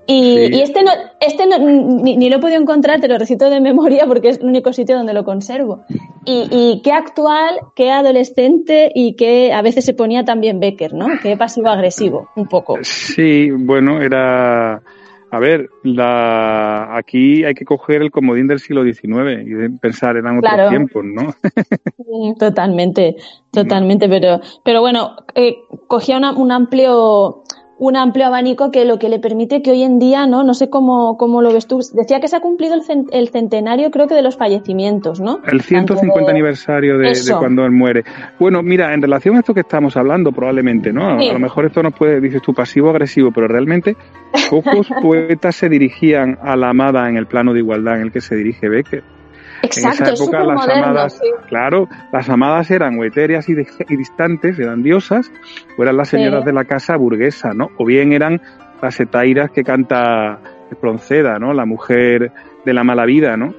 Y, 0.06 0.60
este, 0.60 0.82
no, 0.82 0.90
este 1.20 1.46
no, 1.46 1.58
ni, 1.58 2.28
lo 2.28 2.36
he 2.36 2.38
podido 2.40 2.60
encontrar, 2.60 3.00
te 3.00 3.08
lo 3.08 3.18
recito 3.18 3.48
de 3.48 3.60
memoria 3.60 4.06
porque 4.06 4.30
es 4.30 4.38
el 4.38 4.46
único 4.46 4.72
sitio 4.72 4.96
donde 4.96 5.12
lo 5.12 5.24
conservo. 5.24 5.84
Y, 6.24 6.48
y 6.50 6.82
qué 6.82 6.92
actual, 6.92 7.60
qué 7.76 7.90
adolescente 7.90 8.90
y 8.94 9.14
qué 9.14 9.52
a 9.52 9.62
veces 9.62 9.84
se 9.84 9.94
ponía 9.94 10.24
también 10.24 10.60
Becker, 10.60 10.92
¿no? 10.94 11.06
Qué 11.22 11.36
pasivo-agresivo, 11.36 12.30
un 12.36 12.48
poco. 12.48 12.78
Sí, 12.82 13.50
bueno, 13.50 14.00
era... 14.00 14.82
A 15.32 15.38
ver, 15.38 15.70
la, 15.82 16.94
aquí 16.94 17.42
hay 17.42 17.54
que 17.54 17.64
coger 17.64 18.02
el 18.02 18.10
comodín 18.10 18.46
del 18.48 18.60
siglo 18.60 18.84
XIX 18.84 19.40
y 19.46 19.78
pensar 19.78 20.18
en 20.18 20.26
otros 20.26 20.68
tiempos, 20.68 21.02
¿no? 21.06 21.34
totalmente, 22.38 23.16
totalmente, 23.50 24.10
pero, 24.10 24.42
pero 24.62 24.82
bueno, 24.82 25.16
eh, 25.34 25.56
cogía 25.88 26.18
un 26.18 26.52
amplio 26.52 27.41
un 27.78 27.96
amplio 27.96 28.26
abanico 28.26 28.70
que 28.70 28.84
lo 28.84 28.98
que 28.98 29.08
le 29.08 29.18
permite 29.18 29.62
que 29.62 29.70
hoy 29.70 29.82
en 29.82 29.98
día, 29.98 30.26
¿no? 30.26 30.44
No 30.44 30.54
sé 30.54 30.70
cómo, 30.70 31.16
cómo 31.16 31.42
lo 31.42 31.52
ves 31.52 31.66
tú. 31.66 31.80
Decía 31.92 32.20
que 32.20 32.28
se 32.28 32.36
ha 32.36 32.40
cumplido 32.40 32.74
el, 32.74 33.28
centenario, 33.28 33.90
creo 33.90 34.06
que 34.06 34.14
de 34.14 34.22
los 34.22 34.36
fallecimientos, 34.36 35.20
¿no? 35.20 35.40
El 35.50 35.62
150 35.62 36.30
aniversario 36.30 36.98
de, 36.98 37.12
cuando 37.38 37.64
él 37.64 37.72
muere. 37.72 38.04
Bueno, 38.38 38.62
mira, 38.62 38.94
en 38.94 39.02
relación 39.02 39.36
a 39.36 39.40
esto 39.40 39.54
que 39.54 39.60
estamos 39.60 39.96
hablando, 39.96 40.32
probablemente, 40.32 40.92
¿no? 40.92 41.08
A, 41.08 41.32
lo 41.32 41.38
mejor 41.38 41.66
esto 41.66 41.82
nos 41.82 41.94
puede, 41.94 42.20
dices 42.20 42.42
tú, 42.42 42.54
pasivo-agresivo, 42.54 43.32
pero 43.32 43.48
realmente 43.48 43.96
pocos 44.50 44.88
poetas 45.02 45.56
se 45.56 45.68
dirigían 45.68 46.38
a 46.42 46.56
la 46.56 46.70
amada 46.70 47.08
en 47.08 47.16
el 47.16 47.26
plano 47.26 47.52
de 47.52 47.60
igualdad 47.60 47.96
en 47.96 48.02
el 48.02 48.12
que 48.12 48.20
se 48.20 48.36
dirige 48.36 48.68
Becker. 48.68 49.02
Exacto, 49.62 50.04
en 50.04 50.14
esa 50.14 50.24
época 50.24 50.44
las 50.44 50.68
amadas, 50.68 51.20
claro, 51.48 51.88
las 52.12 52.28
amadas 52.28 52.70
eran 52.70 52.98
o 52.98 53.04
etéreas 53.04 53.48
y, 53.48 53.54
distantes, 53.96 54.58
eran 54.58 54.82
diosas, 54.82 55.30
o 55.78 55.82
eran 55.82 55.96
las 55.96 56.08
señoras 56.08 56.44
de 56.44 56.52
la 56.52 56.64
casa 56.64 56.96
burguesa, 56.96 57.52
¿no? 57.54 57.70
O 57.78 57.84
bien 57.84 58.12
eran 58.12 58.40
las 58.80 58.98
etairas 58.98 59.50
que 59.50 59.62
canta 59.62 60.40
Espronceda, 60.72 61.38
¿no? 61.38 61.52
La 61.52 61.66
mujer 61.66 62.32
de 62.64 62.72
la 62.72 62.82
mala 62.82 63.04
vida, 63.04 63.36
¿no? 63.36 63.54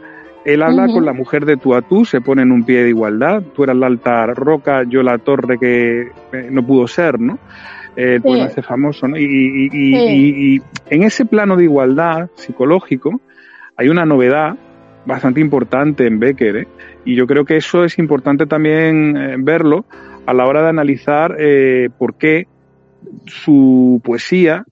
Él 0.45 0.61
habla 0.61 0.87
con 0.87 1.05
la 1.05 1.13
mujer 1.13 1.45
de 1.45 1.55
tú 1.55 1.73
a 1.73 1.81
tú, 1.81 2.03
se 2.03 2.19
pone 2.19 2.41
en 2.41 2.51
un 2.51 2.63
pie 2.63 2.83
de 2.83 2.89
igualdad. 2.89 3.41
Tú 3.55 3.63
eras 3.63 3.77
la 3.77 3.87
alta 3.87 4.25
roca, 4.25 4.83
yo 4.83 5.01
la 5.01 5.17
torre 5.19 5.57
que 5.57 6.01
eh, 6.01 6.47
no 6.51 6.65
pudo 6.65 6.87
ser, 6.87 7.19
¿no? 7.19 7.39
El 7.95 8.21
poema 8.21 8.47
ese 8.47 8.61
famoso, 8.61 9.07
¿no? 9.07 9.17
Y, 9.17 10.61
en 10.89 11.03
ese 11.03 11.25
plano 11.25 11.55
de 11.55 11.63
igualdad 11.63 12.29
psicológico 12.35 13.21
hay 13.77 13.87
una 13.87 14.05
novedad 14.05 14.55
bastante 15.05 15.41
importante 15.41 16.07
en 16.07 16.19
Becker, 16.19 16.57
¿eh? 16.57 16.67
y 17.05 17.15
yo 17.15 17.27
creo 17.27 17.45
que 17.45 17.57
eso 17.57 17.83
es 17.83 17.99
importante 17.99 18.45
también 18.45 19.17
eh, 19.17 19.35
verlo 19.39 19.85
a 20.25 20.33
la 20.33 20.45
hora 20.45 20.63
de 20.63 20.69
analizar 20.69 21.35
eh, 21.39 21.89
por 21.97 22.15
qué 22.15 22.47
su 23.25 24.01
poesía 24.03 24.65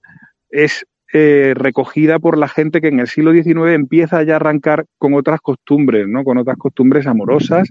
es 0.50 0.86
eh, 1.14 1.54
recogida 1.56 2.20
por 2.20 2.38
la 2.38 2.48
gente 2.48 2.80
que 2.80 2.88
en 2.88 3.02
el 3.02 3.08
siglo 3.08 3.34
XIX 3.34 3.72
empieza 3.74 4.24
ya 4.24 4.34
a 4.34 4.36
arrancar 4.38 4.86
con 4.98 5.14
otras 5.14 5.42
costumbres, 5.42 6.08
¿no? 6.08 6.24
Con 6.24 6.38
otras 6.38 6.58
costumbres 6.58 7.06
amorosas 7.06 7.68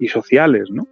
y 0.00 0.08
sociales, 0.08 0.64
¿no? 0.72 0.88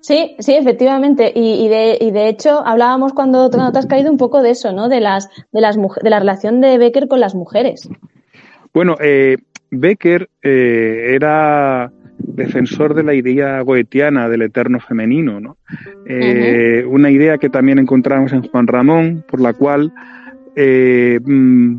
Sí, 0.00 0.34
sí, 0.38 0.54
efectivamente. 0.54 1.32
Y, 1.34 1.68
de, 1.68 1.98
y, 2.00 2.10
de, 2.10 2.28
hecho, 2.28 2.66
hablábamos 2.66 3.12
cuando, 3.12 3.48
te 3.48 3.58
has 3.58 3.86
caído 3.86 4.10
un 4.10 4.18
poco 4.18 4.42
de 4.42 4.50
eso, 4.50 4.72
¿no? 4.72 4.88
De 4.88 5.00
las, 5.00 5.28
de 5.52 5.60
las 5.60 5.76
de 5.76 6.10
la 6.10 6.18
relación 6.18 6.60
de 6.60 6.78
Becker 6.78 7.06
con 7.06 7.20
las 7.20 7.34
mujeres. 7.34 7.88
Bueno, 8.74 8.96
eh, 9.00 9.36
Becker 9.70 10.28
eh, 10.42 11.12
era 11.14 11.92
defensor 12.18 12.94
de 12.94 13.04
la 13.04 13.14
idea 13.14 13.60
goetiana 13.60 14.28
del 14.28 14.42
eterno 14.42 14.80
femenino, 14.80 15.38
¿no? 15.40 15.56
Eh, 16.06 16.84
una 16.86 17.10
idea 17.10 17.38
que 17.38 17.48
también 17.48 17.78
encontramos 17.78 18.32
en 18.32 18.42
Juan 18.42 18.66
Ramón, 18.66 19.24
por 19.28 19.40
la 19.40 19.52
cual 19.52 19.92
mm, 20.56 21.76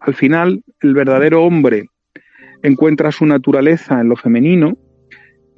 al 0.00 0.14
final 0.14 0.62
el 0.80 0.94
verdadero 0.94 1.42
hombre 1.44 1.86
encuentra 2.62 3.10
su 3.10 3.24
naturaleza 3.24 4.00
en 4.00 4.08
lo 4.08 4.16
femenino 4.16 4.76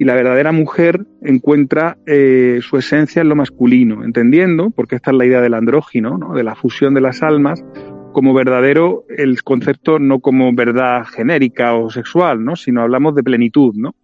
y 0.01 0.03
la 0.03 0.15
verdadera 0.15 0.51
mujer 0.51 1.05
encuentra 1.21 1.95
eh, 2.07 2.59
su 2.63 2.75
esencia 2.75 3.21
en 3.21 3.29
lo 3.29 3.35
masculino, 3.35 4.03
entendiendo, 4.03 4.71
porque 4.71 4.95
esta 4.95 5.11
es 5.11 5.17
la 5.17 5.27
idea 5.27 5.41
del 5.41 5.53
andrógino, 5.53 6.17
¿no? 6.17 6.33
de 6.33 6.43
la 6.43 6.55
fusión 6.55 6.95
de 6.95 7.01
las 7.01 7.21
almas, 7.21 7.63
como 8.11 8.33
verdadero 8.33 9.05
el 9.09 9.43
concepto 9.43 9.99
no 9.99 10.19
como 10.19 10.51
verdad 10.53 11.05
genérica 11.05 11.75
o 11.75 11.89
sexual, 11.89 12.43
¿no? 12.43 12.55
sino 12.55 12.81
hablamos 12.81 13.15
de 13.15 13.23
plenitud. 13.23 13.73
¿no? 13.75 13.95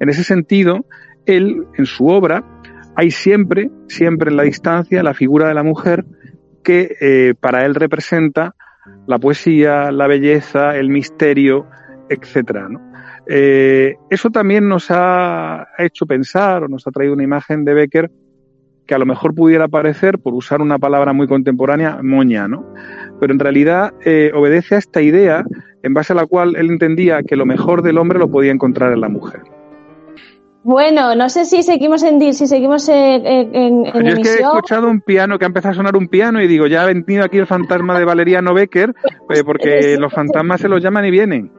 En 0.00 0.08
ese 0.08 0.24
sentido, 0.24 0.86
él, 1.26 1.64
en 1.76 1.86
su 1.86 2.06
obra, 2.06 2.44
hay 2.96 3.10
siempre, 3.10 3.70
siempre 3.88 4.30
en 4.30 4.36
la 4.36 4.42
distancia, 4.42 5.02
la 5.02 5.14
figura 5.14 5.48
de 5.48 5.54
la 5.54 5.62
mujer 5.62 6.04
que 6.62 6.96
eh, 7.00 7.34
para 7.38 7.64
él 7.64 7.74
representa 7.74 8.54
la 9.06 9.18
poesía, 9.18 9.90
la 9.90 10.06
belleza, 10.06 10.76
el 10.76 10.88
misterio, 10.88 11.66
etcétera. 12.08 12.68
¿no? 12.68 12.80
Eh, 13.26 13.96
eso 14.08 14.30
también 14.30 14.68
nos 14.68 14.86
ha 14.90 15.68
hecho 15.78 16.06
pensar 16.06 16.64
o 16.64 16.68
nos 16.68 16.86
ha 16.86 16.90
traído 16.90 17.12
una 17.12 17.24
imagen 17.24 17.64
de 17.64 17.74
Becker 17.74 18.10
que 18.88 18.94
a 18.94 18.98
lo 18.98 19.04
mejor 19.04 19.34
pudiera 19.34 19.68
parecer, 19.68 20.18
por 20.18 20.32
usar 20.32 20.62
una 20.62 20.78
palabra 20.78 21.12
muy 21.12 21.28
contemporánea, 21.28 22.00
moña, 22.02 22.48
¿no? 22.48 22.72
Pero 23.20 23.32
en 23.32 23.38
realidad 23.38 23.92
eh, 24.04 24.30
obedece 24.34 24.76
a 24.76 24.78
esta 24.78 25.02
idea 25.02 25.44
en 25.82 25.94
base 25.94 26.12
a 26.12 26.16
la 26.16 26.26
cual 26.26 26.56
él 26.56 26.70
entendía 26.70 27.22
que 27.22 27.36
lo 27.36 27.46
mejor 27.46 27.82
del 27.82 27.98
hombre 27.98 28.18
lo 28.18 28.30
podía 28.30 28.52
encontrar 28.52 28.92
en 28.92 29.00
la 29.00 29.08
mujer. 29.08 29.40
Bueno, 30.64 31.14
no 31.14 31.30
sé 31.30 31.44
si 31.44 31.62
seguimos 31.62 32.02
en 32.02 32.20
si 32.34 32.46
seguimos 32.46 32.88
en, 32.88 33.24
en, 33.26 33.84
Yo 33.84 34.00
es 34.00 34.18
que 34.18 34.28
he 34.28 34.42
escuchado 34.42 34.88
un 34.88 35.00
piano 35.00 35.38
que 35.38 35.44
ha 35.44 35.48
empezado 35.48 35.72
a 35.72 35.76
sonar 35.76 35.96
un 35.96 36.08
piano 36.08 36.42
y 36.42 36.46
digo, 36.46 36.66
ya 36.66 36.82
ha 36.82 36.86
venido 36.86 37.24
aquí 37.24 37.38
el 37.38 37.46
fantasma 37.46 37.98
de 37.98 38.04
Valeriano 38.04 38.52
Becker, 38.52 38.94
eh, 39.30 39.44
porque 39.44 39.96
los 39.98 40.12
fantasmas 40.12 40.60
se 40.60 40.68
los 40.68 40.82
llaman 40.82 41.06
y 41.06 41.10
vienen. 41.10 41.50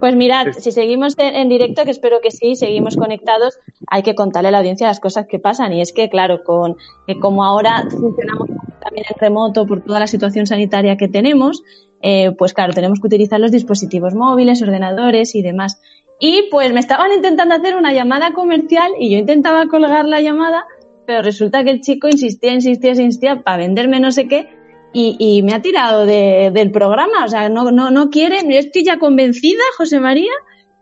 Pues 0.00 0.14
mirad, 0.14 0.52
si 0.52 0.70
seguimos 0.70 1.14
en 1.18 1.48
directo, 1.48 1.84
que 1.84 1.90
espero 1.90 2.20
que 2.22 2.30
sí, 2.30 2.54
seguimos 2.54 2.96
conectados, 2.96 3.58
hay 3.88 4.02
que 4.02 4.14
contarle 4.14 4.48
a 4.48 4.52
la 4.52 4.58
audiencia 4.58 4.86
las 4.86 5.00
cosas 5.00 5.26
que 5.28 5.40
pasan. 5.40 5.72
Y 5.72 5.80
es 5.80 5.92
que, 5.92 6.08
claro, 6.08 6.44
con 6.44 6.76
que 7.06 7.18
como 7.18 7.44
ahora 7.44 7.84
funcionamos 7.90 8.48
también 8.78 9.06
en 9.08 9.20
remoto 9.20 9.66
por 9.66 9.82
toda 9.82 10.00
la 10.00 10.06
situación 10.06 10.46
sanitaria 10.46 10.96
que 10.96 11.08
tenemos, 11.08 11.62
eh, 12.02 12.32
pues 12.38 12.54
claro, 12.54 12.72
tenemos 12.72 13.00
que 13.00 13.06
utilizar 13.06 13.40
los 13.40 13.50
dispositivos 13.50 14.14
móviles, 14.14 14.62
ordenadores 14.62 15.34
y 15.34 15.42
demás. 15.42 15.80
Y 16.20 16.48
pues 16.50 16.72
me 16.72 16.80
estaban 16.80 17.12
intentando 17.12 17.54
hacer 17.54 17.76
una 17.76 17.92
llamada 17.92 18.32
comercial 18.32 18.92
y 18.98 19.10
yo 19.10 19.18
intentaba 19.18 19.66
colgar 19.66 20.06
la 20.06 20.20
llamada, 20.20 20.66
pero 21.06 21.22
resulta 21.22 21.64
que 21.64 21.70
el 21.70 21.80
chico 21.80 22.08
insistía, 22.08 22.52
insistía, 22.52 22.90
insistía 22.90 23.42
para 23.42 23.58
venderme 23.58 24.00
no 24.00 24.10
sé 24.10 24.26
qué 24.26 24.48
y, 24.92 25.42
me 25.42 25.54
ha 25.54 25.62
tirado 25.62 26.06
del 26.06 26.70
programa. 26.70 27.24
O 27.24 27.28
sea, 27.28 27.48
no, 27.48 27.70
no, 27.70 27.90
no 27.90 28.10
quiere, 28.10 28.38
yo 28.42 28.58
estoy 28.58 28.84
ya 28.84 28.98
convencida, 28.98 29.62
José 29.76 30.00
María, 30.00 30.32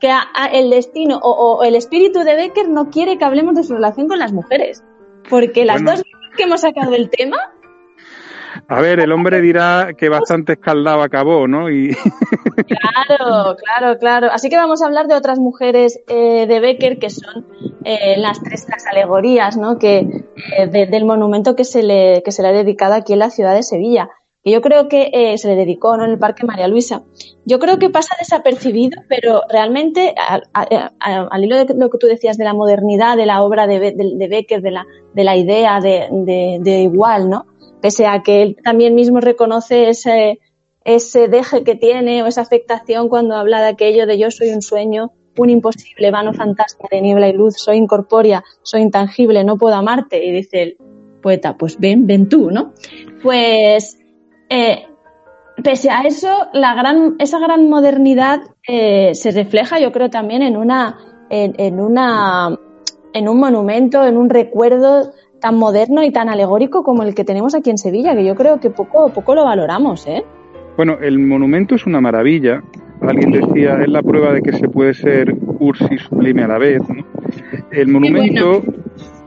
que 0.00 0.10
el 0.52 0.70
destino 0.70 1.18
o, 1.22 1.62
el 1.64 1.74
espíritu 1.74 2.20
de 2.20 2.34
Becker 2.34 2.68
no 2.68 2.90
quiere 2.90 3.18
que 3.18 3.24
hablemos 3.24 3.54
de 3.54 3.62
su 3.62 3.74
relación 3.74 4.08
con 4.08 4.18
las 4.18 4.32
mujeres. 4.32 4.82
Porque 5.28 5.64
las 5.64 5.84
dos 5.84 6.02
que 6.36 6.44
hemos 6.44 6.60
sacado 6.60 6.94
el 6.94 7.10
tema. 7.10 7.36
A 8.68 8.80
ver, 8.80 8.98
el 8.98 9.12
hombre 9.12 9.40
dirá 9.40 9.90
que 9.96 10.08
bastante 10.08 10.54
escaldado 10.54 11.02
acabó, 11.02 11.46
¿no? 11.46 11.70
Y... 11.70 11.96
Claro, 12.66 13.54
claro, 13.56 13.98
claro. 13.98 14.28
Así 14.32 14.48
que 14.48 14.56
vamos 14.56 14.82
a 14.82 14.86
hablar 14.86 15.06
de 15.06 15.14
otras 15.14 15.38
mujeres 15.38 16.00
eh, 16.08 16.46
de 16.46 16.60
Becker 16.60 16.98
que 16.98 17.10
son 17.10 17.46
eh, 17.84 18.16
las 18.18 18.42
tres 18.42 18.66
alegorías, 18.90 19.56
¿no? 19.56 19.78
Que 19.78 19.98
eh, 20.58 20.66
del 20.66 21.04
monumento 21.04 21.54
que 21.54 21.64
se 21.64 21.84
le 21.84 22.22
que 22.24 22.32
se 22.32 22.42
le 22.42 22.48
ha 22.48 22.52
dedicado 22.52 22.94
aquí 22.94 23.12
en 23.12 23.20
la 23.20 23.30
ciudad 23.30 23.54
de 23.54 23.62
Sevilla. 23.62 24.08
Que 24.42 24.50
yo 24.50 24.60
creo 24.60 24.88
que 24.88 25.10
eh, 25.12 25.38
se 25.38 25.46
le 25.46 25.54
dedicó 25.54 25.96
¿no? 25.96 26.04
en 26.04 26.10
el 26.10 26.18
Parque 26.18 26.46
María 26.46 26.66
Luisa. 26.66 27.02
Yo 27.44 27.60
creo 27.60 27.78
que 27.78 27.90
pasa 27.90 28.16
desapercibido, 28.18 29.02
pero 29.08 29.42
realmente 29.48 30.14
al 30.52 31.44
hilo 31.44 31.64
de 31.64 31.74
lo 31.74 31.90
que 31.90 31.98
tú 31.98 32.08
decías 32.08 32.38
de 32.38 32.44
la 32.44 32.54
modernidad 32.54 33.16
de 33.16 33.26
la 33.26 33.42
obra 33.42 33.68
de, 33.68 33.78
de, 33.78 34.28
Becker, 34.28 34.62
de 34.62 34.70
la, 34.72 34.86
de 35.14 35.24
la 35.24 35.36
idea 35.36 35.80
de, 35.80 36.08
de, 36.60 36.80
igual, 36.80 37.30
¿no? 37.30 37.46
Pese 37.80 38.06
a 38.06 38.22
que 38.22 38.42
él 38.42 38.56
también 38.62 38.94
mismo 38.94 39.20
reconoce 39.20 39.88
ese, 39.88 40.40
ese 40.84 41.28
deje 41.28 41.64
que 41.64 41.74
tiene 41.74 42.22
o 42.22 42.26
esa 42.26 42.42
afectación 42.42 43.08
cuando 43.08 43.34
habla 43.34 43.60
de 43.60 43.68
aquello 43.68 44.06
de 44.06 44.18
yo 44.18 44.30
soy 44.30 44.50
un 44.50 44.62
sueño, 44.62 45.12
un 45.36 45.50
imposible, 45.50 46.10
vano 46.10 46.32
fantasma 46.32 46.88
de 46.90 47.00
niebla 47.02 47.28
y 47.28 47.32
luz, 47.32 47.56
soy 47.56 47.76
incorpórea, 47.76 48.42
soy 48.62 48.82
intangible, 48.82 49.44
no 49.44 49.58
puedo 49.58 49.74
amarte. 49.74 50.24
Y 50.24 50.32
dice 50.32 50.62
el 50.62 50.76
poeta, 51.22 51.56
pues 51.56 51.78
ven, 51.78 52.06
ven 52.06 52.28
tú, 52.28 52.50
¿no? 52.50 52.72
Pues 53.22 53.98
eh, 54.48 54.86
pese 55.62 55.90
a 55.90 56.02
eso, 56.02 56.48
la 56.52 56.74
gran, 56.74 57.16
esa 57.18 57.38
gran 57.38 57.68
modernidad 57.68 58.40
eh, 58.66 59.14
se 59.14 59.30
refleja, 59.30 59.78
yo 59.80 59.92
creo, 59.92 60.10
también 60.10 60.42
en 60.42 60.56
una, 60.56 60.98
en, 61.30 61.80
una, 61.80 62.58
en 63.12 63.28
un 63.28 63.38
monumento, 63.38 64.04
en 64.04 64.16
un 64.16 64.30
recuerdo 64.30 65.12
tan 65.46 65.58
moderno 65.58 66.02
y 66.02 66.10
tan 66.10 66.28
alegórico 66.28 66.82
como 66.82 67.04
el 67.04 67.14
que 67.14 67.22
tenemos 67.22 67.54
aquí 67.54 67.70
en 67.70 67.78
Sevilla, 67.78 68.16
que 68.16 68.24
yo 68.24 68.34
creo 68.34 68.58
que 68.58 68.68
poco, 68.70 69.10
poco 69.10 69.32
lo 69.36 69.44
valoramos, 69.44 70.04
¿eh? 70.08 70.24
Bueno, 70.76 70.98
el 71.00 71.20
monumento 71.20 71.76
es 71.76 71.86
una 71.86 72.00
maravilla. 72.00 72.64
Alguien 73.00 73.30
decía, 73.30 73.80
es 73.80 73.88
la 73.88 74.02
prueba 74.02 74.32
de 74.32 74.42
que 74.42 74.52
se 74.54 74.68
puede 74.68 74.92
ser 74.92 75.36
cursi 75.36 75.86
y 75.88 75.98
sublime 75.98 76.42
a 76.42 76.48
la 76.48 76.58
vez. 76.58 76.82
El 77.70 77.86
monumento, 77.86 78.60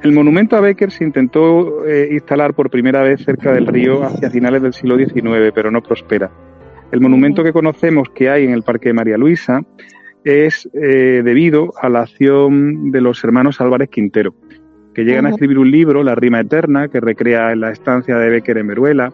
el 0.03 0.11
monumento 0.11 0.57
a 0.57 0.59
Becker 0.59 0.91
se 0.91 1.05
intentó 1.05 1.85
eh, 1.87 2.09
instalar 2.11 2.53
por 2.53 2.69
primera 2.69 3.01
vez 3.01 3.23
cerca 3.23 3.53
del 3.53 3.67
río 3.67 4.03
hacia 4.03 4.29
finales 4.29 4.61
del 4.61 4.73
siglo 4.73 4.97
XIX, 4.97 5.53
pero 5.55 5.71
no 5.71 5.81
prospera. 5.81 6.29
El 6.91 6.99
monumento 6.99 7.45
que 7.45 7.53
conocemos 7.53 8.09
que 8.09 8.29
hay 8.29 8.43
en 8.43 8.51
el 8.51 8.63
Parque 8.63 8.89
de 8.89 8.93
María 8.93 9.17
Luisa 9.17 9.61
es 10.25 10.69
eh, 10.73 11.21
debido 11.23 11.71
a 11.81 11.87
la 11.87 12.01
acción 12.01 12.91
de 12.91 12.99
los 12.99 13.23
hermanos 13.23 13.61
Álvarez 13.61 13.87
Quintero, 13.89 14.33
que 14.99 15.05
llegan 15.05 15.27
a 15.27 15.29
escribir 15.29 15.57
un 15.57 15.71
libro, 15.71 16.03
La 16.03 16.13
Rima 16.13 16.41
Eterna, 16.41 16.89
que 16.89 16.99
recrea 16.99 17.55
la 17.55 17.71
estancia 17.71 18.17
de 18.17 18.29
Becker 18.29 18.57
en 18.57 18.67
Veruela, 18.67 19.13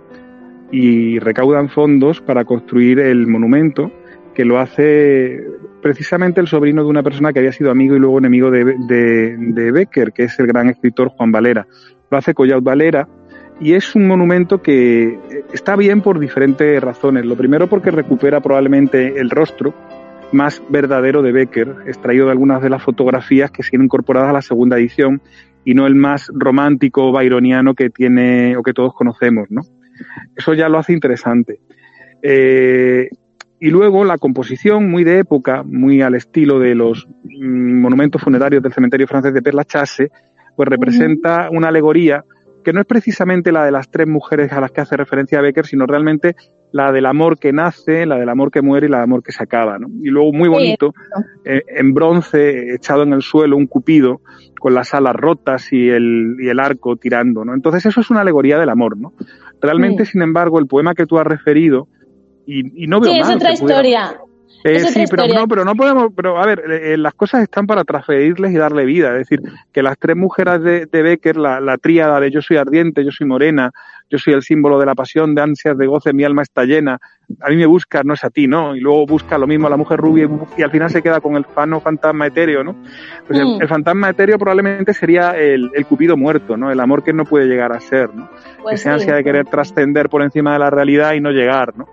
y 0.71 1.19
recaudan 1.19 1.69
fondos 1.69 2.21
para 2.21 2.43
construir 2.43 2.99
el 2.99 3.27
monumento 3.27 3.91
que 4.33 4.45
lo 4.45 4.57
hace 4.57 5.43
precisamente 5.83 6.41
el 6.41 6.47
sobrino 6.47 6.83
de 6.83 6.89
una 6.89 7.03
persona 7.03 7.31
que 7.31 7.37
había 7.37 7.51
sido 7.51 7.69
amigo 7.69 7.95
y 7.95 7.99
luego 7.99 8.17
enemigo 8.17 8.49
de, 8.49 8.65
de, 8.65 9.71
Becker, 9.71 10.11
que 10.11 10.23
es 10.23 10.39
el 10.39 10.47
gran 10.47 10.69
escritor 10.69 11.09
Juan 11.09 11.31
Valera. 11.31 11.67
Lo 12.09 12.17
hace 12.17 12.33
Collaut 12.33 12.63
Valera 12.63 13.07
y 13.61 13.73
es 13.73 13.93
un 13.93 14.07
monumento 14.07 14.63
que 14.63 15.19
está 15.53 15.75
bien 15.75 16.01
por 16.01 16.19
diferentes 16.19 16.81
razones. 16.81 17.25
Lo 17.25 17.35
primero 17.35 17.67
porque 17.67 17.91
recupera 17.91 18.41
probablemente 18.41 19.19
el 19.19 19.29
rostro 19.29 19.71
más 20.31 20.63
verdadero 20.67 21.21
de 21.21 21.31
Becker, 21.31 21.75
extraído 21.85 22.25
de 22.25 22.31
algunas 22.31 22.63
de 22.63 22.71
las 22.71 22.81
fotografías 22.81 23.51
que 23.51 23.61
siguen 23.61 23.83
incorporadas 23.83 24.31
a 24.31 24.33
la 24.33 24.41
segunda 24.41 24.77
edición 24.77 25.21
y 25.65 25.73
no 25.73 25.87
el 25.87 25.95
más 25.95 26.31
romántico 26.33 27.11
byroniano 27.11 27.73
que 27.73 27.89
tiene 27.89 28.55
o 28.55 28.63
que 28.63 28.73
todos 28.73 28.93
conocemos, 28.93 29.49
¿no? 29.49 29.61
Eso 30.35 30.53
ya 30.53 30.69
lo 30.69 30.77
hace 30.77 30.93
interesante. 30.93 31.59
Eh, 32.21 33.09
y 33.59 33.69
luego 33.69 34.03
la 34.05 34.17
composición, 34.17 34.89
muy 34.89 35.03
de 35.03 35.19
época, 35.19 35.63
muy 35.63 36.01
al 36.01 36.15
estilo 36.15 36.59
de 36.59 36.75
los 36.75 37.07
mm, 37.23 37.81
monumentos 37.81 38.21
funerarios 38.21 38.61
del 38.61 38.73
cementerio 38.73 39.07
francés 39.07 39.33
de 39.33 39.41
Père 39.41 39.55
Lachaise, 39.55 40.11
pues 40.55 40.69
representa 40.69 41.49
una 41.51 41.69
alegoría 41.69 42.23
que 42.63 42.73
no 42.73 42.81
es 42.81 42.85
precisamente 42.85 43.51
la 43.51 43.63
de 43.63 43.71
las 43.71 43.89
tres 43.89 44.07
mujeres 44.07 44.51
a 44.51 44.59
las 44.59 44.71
que 44.71 44.81
hace 44.81 44.97
referencia 44.97 45.41
Becker, 45.41 45.65
sino 45.65 45.85
realmente 45.85 46.35
la 46.71 46.91
del 46.91 47.05
amor 47.05 47.39
que 47.39 47.53
nace, 47.53 48.05
la 48.05 48.17
del 48.17 48.29
amor 48.29 48.51
que 48.51 48.61
muere 48.61 48.87
y 48.87 48.89
la 48.89 48.97
del 48.97 49.05
amor 49.05 49.23
que 49.23 49.31
se 49.31 49.43
acaba. 49.43 49.79
¿no? 49.79 49.87
Y 50.01 50.09
luego, 50.09 50.33
muy 50.33 50.49
bonito, 50.49 50.93
eh, 51.45 51.63
en 51.67 51.93
bronce, 51.93 52.73
echado 52.73 53.03
en 53.03 53.13
el 53.13 53.21
suelo, 53.21 53.57
un 53.57 53.67
cupido 53.67 54.21
con 54.59 54.73
las 54.73 54.93
alas 54.93 55.15
rotas 55.15 55.71
y 55.71 55.89
el, 55.89 56.35
y 56.39 56.49
el 56.49 56.59
arco 56.59 56.97
tirando. 56.97 57.45
¿no? 57.45 57.53
Entonces, 57.53 57.85
eso 57.85 58.01
es 58.01 58.09
una 58.09 58.21
alegoría 58.21 58.59
del 58.59 58.69
amor. 58.69 58.97
¿no? 58.97 59.13
Realmente, 59.61 60.05
sin 60.05 60.21
embargo, 60.21 60.59
el 60.59 60.67
poema 60.67 60.95
que 60.95 61.05
tú 61.05 61.17
has 61.17 61.27
referido, 61.27 61.87
y, 62.45 62.83
y 62.83 62.87
no 62.87 62.99
veo 62.99 63.13
Sí, 63.13 63.19
es 63.19 63.29
otra 63.29 63.53
historia. 63.53 64.15
Eh, 64.67 64.79
sí, 64.79 65.03
pero 65.09 65.27
no, 65.27 65.47
pero 65.47 65.63
no 65.63 65.75
podemos, 65.75 66.11
pero 66.15 66.41
a 66.41 66.45
ver, 66.47 66.59
eh, 66.67 66.93
eh, 66.93 66.97
las 66.97 67.13
cosas 67.13 67.43
están 67.43 67.67
para 67.67 67.83
transferirles 67.83 68.51
y 68.51 68.55
darle 68.55 68.83
vida. 68.83 69.11
Es 69.11 69.29
decir, 69.29 69.39
que 69.71 69.83
las 69.83 69.95
tres 69.99 70.15
mujeres 70.17 70.59
de, 70.63 70.87
de 70.87 71.01
Becker, 71.03 71.37
la, 71.37 71.59
la, 71.59 71.77
tríada 71.77 72.19
de 72.19 72.31
yo 72.31 72.41
soy 72.41 72.57
ardiente, 72.57 73.05
yo 73.05 73.11
soy 73.11 73.27
morena, 73.27 73.71
yo 74.09 74.17
soy 74.17 74.33
el 74.33 74.43
símbolo 74.43 74.79
de 74.79 74.85
la 74.85 74.95
pasión, 74.95 75.33
de 75.33 75.41
ansias, 75.41 75.77
de 75.77 75.87
goce, 75.87 76.13
mi 76.13 76.23
alma 76.23 76.43
está 76.43 76.63
llena. 76.63 76.99
A 77.41 77.49
mí 77.49 77.55
me 77.55 77.65
busca, 77.65 78.03
no 78.03 78.13
es 78.13 78.23
a 78.23 78.29
ti, 78.29 78.47
¿no? 78.47 78.75
Y 78.75 78.79
luego 78.79 79.05
busca 79.05 79.37
lo 79.37 79.47
mismo 79.47 79.67
a 79.67 79.69
la 79.69 79.77
mujer 79.77 79.99
rubia 79.99 80.25
y, 80.25 80.61
y 80.61 80.63
al 80.63 80.71
final 80.71 80.89
se 80.91 81.01
queda 81.01 81.19
con 81.19 81.35
el 81.35 81.45
fano 81.45 81.79
fantasma 81.79 82.27
etéreo, 82.27 82.63
¿no? 82.63 82.75
Pues 83.27 83.39
mm. 83.39 83.41
el, 83.41 83.61
el, 83.63 83.67
fantasma 83.67 84.09
etéreo 84.09 84.37
probablemente 84.37 84.93
sería 84.93 85.31
el, 85.31 85.71
el, 85.73 85.85
cupido 85.85 86.15
muerto, 86.15 86.55
¿no? 86.55 86.71
El 86.71 86.79
amor 86.79 87.03
que 87.03 87.13
no 87.13 87.25
puede 87.25 87.47
llegar 87.47 87.71
a 87.71 87.79
ser, 87.79 88.13
¿no? 88.13 88.29
Pues 88.61 88.81
Esa 88.81 88.89
sí, 88.89 88.93
ansia 88.93 89.15
de 89.15 89.23
querer 89.23 89.47
trascender 89.47 90.09
por 90.09 90.21
encima 90.21 90.53
de 90.53 90.59
la 90.59 90.69
realidad 90.69 91.13
y 91.13 91.21
no 91.21 91.31
llegar, 91.31 91.75
¿no? 91.75 91.87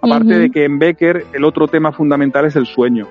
Aparte 0.00 0.26
uh 0.26 0.30
-huh. 0.30 0.40
de 0.40 0.50
que 0.50 0.64
en 0.64 0.78
Becker 0.78 1.24
el 1.32 1.44
otro 1.44 1.68
tema 1.68 1.92
fundamental 1.92 2.46
es 2.46 2.56
el 2.56 2.66
sueño. 2.66 3.08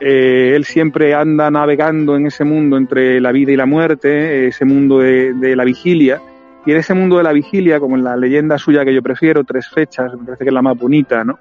Eh, 0.00 0.52
él 0.54 0.64
siempre 0.64 1.14
anda 1.14 1.50
navegando 1.50 2.16
en 2.16 2.26
ese 2.26 2.44
mundo 2.44 2.76
entre 2.76 3.20
la 3.20 3.32
vida 3.32 3.52
y 3.52 3.56
la 3.56 3.66
muerte, 3.66 4.46
ese 4.46 4.64
mundo 4.64 5.00
de, 5.00 5.34
de, 5.34 5.56
la 5.56 5.64
vigilia. 5.64 6.20
Y 6.68 6.72
en 6.72 6.76
ese 6.76 6.92
mundo 6.92 7.16
de 7.16 7.22
la 7.22 7.32
vigilia, 7.32 7.80
como 7.80 7.96
en 7.96 8.04
la 8.04 8.14
leyenda 8.14 8.58
suya 8.58 8.84
que 8.84 8.92
yo 8.92 9.00
prefiero, 9.00 9.42
tres 9.42 9.70
fechas, 9.70 10.12
me 10.12 10.26
parece 10.26 10.44
que 10.44 10.50
es 10.50 10.54
la 10.54 10.60
más 10.60 10.76
bonita, 10.76 11.24
¿no? 11.24 11.38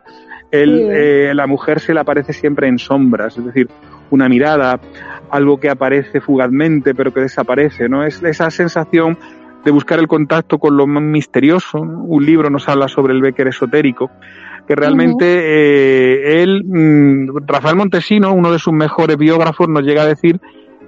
Él, 0.49 0.78
sí. 0.78 0.88
eh, 0.89 1.32
la 1.36 1.45
mujer 1.47 1.82
se 1.82 1.93
le 1.93 1.99
aparece 1.99 2.32
siempre 2.32 2.69
en 2.69 2.80
sombras, 2.80 3.38
es 3.38 3.43
decir, 3.43 3.67
una 4.09 4.30
mirada, 4.30 4.80
algo 5.30 5.59
que 5.59 5.69
aparece 5.69 6.21
fugazmente 6.21 6.95
pero 6.95 7.13
que 7.13 7.19
desaparece, 7.19 7.89
¿no? 7.89 8.05
Es 8.05 8.23
esa 8.23 8.49
sensación 8.49 9.17
de 9.65 9.71
buscar 9.71 9.99
el 9.99 10.07
contacto 10.07 10.59
con 10.59 10.78
lo 10.78 10.88
más 10.88 11.03
misterioso. 11.03 11.82
Un 11.82 12.25
libro 12.25 12.49
nos 12.49 12.69
habla 12.69 12.88
sobre 12.88 13.13
el 13.13 13.21
Becker 13.21 13.49
esotérico 13.49 14.09
que 14.65 14.78
realmente 14.78 15.25
uh 15.25 15.39
-huh. 15.39 15.43
eh, 15.43 16.41
él, 16.41 16.63
mmm, 16.63 17.45
Rafael 17.45 17.75
Montesino, 17.75 18.32
uno 18.32 18.49
de 18.49 18.59
sus 18.59 18.71
mejores 18.71 19.17
biógrafos, 19.17 19.67
nos 19.67 19.84
llega 19.84 20.03
a 20.03 20.07
decir 20.07 20.39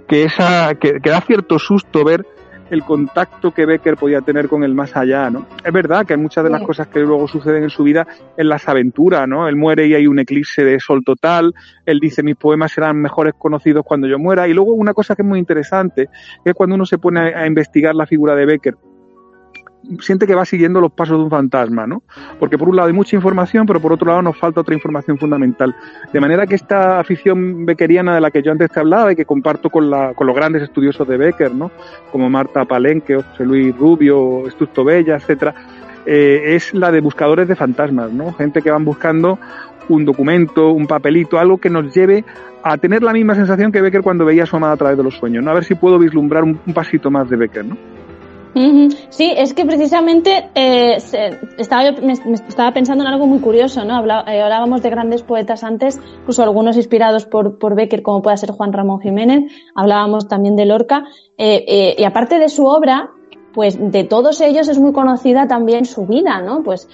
que, 0.07 0.23
esa, 0.23 0.75
que, 0.75 1.01
que 1.01 1.09
da 1.09 1.19
cierto 1.19 1.59
susto 1.59 2.05
ver 2.05 2.25
el 2.69 2.83
contacto 2.83 3.51
que 3.51 3.65
Becker 3.65 3.97
podía 3.97 4.21
tener 4.21 4.47
con 4.47 4.63
el 4.63 4.73
más 4.73 4.95
allá, 4.95 5.29
¿no? 5.29 5.45
Es 5.63 5.73
verdad 5.73 6.05
que 6.05 6.13
hay 6.13 6.19
muchas 6.19 6.43
de 6.43 6.49
las 6.49 6.61
sí. 6.61 6.65
cosas 6.65 6.87
que 6.87 6.99
luego 6.99 7.27
suceden 7.27 7.63
en 7.63 7.69
su 7.69 7.83
vida 7.83 8.07
en 8.37 8.49
las 8.49 8.67
aventuras, 8.67 9.27
¿no? 9.27 9.47
Él 9.47 9.55
muere 9.55 9.87
y 9.87 9.95
hay 9.95 10.07
un 10.07 10.19
eclipse 10.19 10.63
de 10.63 10.79
sol 10.79 11.03
total, 11.03 11.53
él 11.85 11.99
dice 11.99 12.23
mis 12.23 12.35
poemas 12.35 12.71
serán 12.71 12.97
mejores 12.97 13.33
conocidos 13.37 13.85
cuando 13.85 14.07
yo 14.07 14.19
muera, 14.19 14.47
y 14.47 14.53
luego 14.53 14.73
una 14.73 14.93
cosa 14.93 15.15
que 15.15 15.21
es 15.21 15.27
muy 15.27 15.39
interesante, 15.39 16.09
es 16.43 16.53
cuando 16.53 16.75
uno 16.75 16.85
se 16.85 16.97
pone 16.97 17.33
a, 17.33 17.41
a 17.41 17.47
investigar 17.47 17.95
la 17.95 18.05
figura 18.05 18.35
de 18.35 18.45
Becker, 18.45 18.75
siente 19.99 20.27
que 20.27 20.35
va 20.35 20.45
siguiendo 20.45 20.81
los 20.81 20.91
pasos 20.91 21.17
de 21.17 21.23
un 21.23 21.29
fantasma, 21.29 21.87
¿no? 21.87 22.03
Porque 22.39 22.57
por 22.57 22.69
un 22.69 22.75
lado 22.75 22.87
hay 22.87 22.93
mucha 22.93 23.15
información, 23.15 23.65
pero 23.65 23.79
por 23.79 23.93
otro 23.93 24.07
lado 24.07 24.21
nos 24.21 24.37
falta 24.37 24.61
otra 24.61 24.75
información 24.75 25.17
fundamental. 25.17 25.75
De 26.11 26.19
manera 26.19 26.45
que 26.45 26.55
esta 26.55 26.99
afición 26.99 27.65
beckeriana 27.65 28.13
de 28.13 28.21
la 28.21 28.31
que 28.31 28.41
yo 28.41 28.51
antes 28.51 28.69
te 28.71 28.79
hablaba 28.79 29.11
y 29.11 29.15
que 29.15 29.25
comparto 29.25 29.69
con, 29.69 29.89
la, 29.89 30.13
con 30.13 30.27
los 30.27 30.35
grandes 30.35 30.63
estudiosos 30.63 31.07
de 31.07 31.17
Becker, 31.17 31.53
¿no? 31.53 31.71
Como 32.11 32.29
Marta 32.29 32.65
Palenque, 32.65 33.15
José 33.15 33.45
Luis 33.45 33.75
Rubio, 33.75 34.47
Estusto 34.47 34.83
Bella, 34.83 35.15
etcétera, 35.15 35.53
eh, 36.05 36.55
es 36.55 36.73
la 36.73 36.91
de 36.91 37.01
buscadores 37.01 37.47
de 37.47 37.55
fantasmas, 37.55 38.11
¿no? 38.11 38.33
Gente 38.33 38.61
que 38.61 38.71
van 38.71 38.85
buscando 38.85 39.39
un 39.87 40.05
documento, 40.05 40.71
un 40.71 40.85
papelito, 40.85 41.39
algo 41.39 41.57
que 41.57 41.69
nos 41.69 41.93
lleve 41.93 42.23
a 42.63 42.77
tener 42.77 43.01
la 43.01 43.13
misma 43.13 43.35
sensación 43.35 43.71
que 43.71 43.81
Becker 43.81 44.01
cuando 44.01 44.25
veía 44.25 44.45
su 44.45 44.55
amada 44.55 44.73
a 44.73 44.77
través 44.77 44.97
de 44.97 45.03
los 45.03 45.15
sueños, 45.15 45.43
¿no? 45.43 45.51
A 45.51 45.55
ver 45.55 45.63
si 45.63 45.75
puedo 45.75 45.97
vislumbrar 45.97 46.43
un, 46.43 46.59
un 46.65 46.73
pasito 46.73 47.09
más 47.09 47.29
de 47.29 47.37
Becker, 47.37 47.65
¿no? 47.65 47.98
Sí, 49.09 49.31
es 49.35 49.53
que 49.53 49.65
precisamente 49.65 50.49
eh, 50.55 50.97
estaba, 51.57 52.71
pensando 52.73 53.03
en 53.03 53.09
algo 53.09 53.27
muy 53.27 53.39
curioso, 53.39 53.85
¿no? 53.85 53.95
Habla, 53.95 54.25
eh, 54.27 54.41
hablábamos 54.41 54.81
de 54.81 54.89
grandes 54.89 55.23
poetas 55.23 55.63
antes, 55.63 55.99
incluso 56.21 56.43
algunos 56.43 56.75
inspirados 56.75 57.25
por, 57.25 57.59
por 57.59 57.75
Becker, 57.75 58.01
como 58.01 58.21
puede 58.21 58.37
ser 58.37 58.51
Juan 58.51 58.73
Ramón 58.73 59.01
Jiménez, 59.01 59.51
hablábamos 59.75 60.27
también 60.27 60.55
de 60.55 60.65
Lorca, 60.65 61.05
eh, 61.37 61.63
eh, 61.67 61.95
y 61.97 62.03
aparte 62.03 62.39
de 62.39 62.49
su 62.49 62.65
obra, 62.65 63.11
pues 63.53 63.77
de 63.79 64.03
todos 64.03 64.41
ellos 64.41 64.67
es 64.67 64.79
muy 64.79 64.93
conocida 64.93 65.47
también 65.47 65.85
su 65.85 66.05
vida, 66.05 66.41
¿no? 66.41 66.61
Pues 66.63 66.87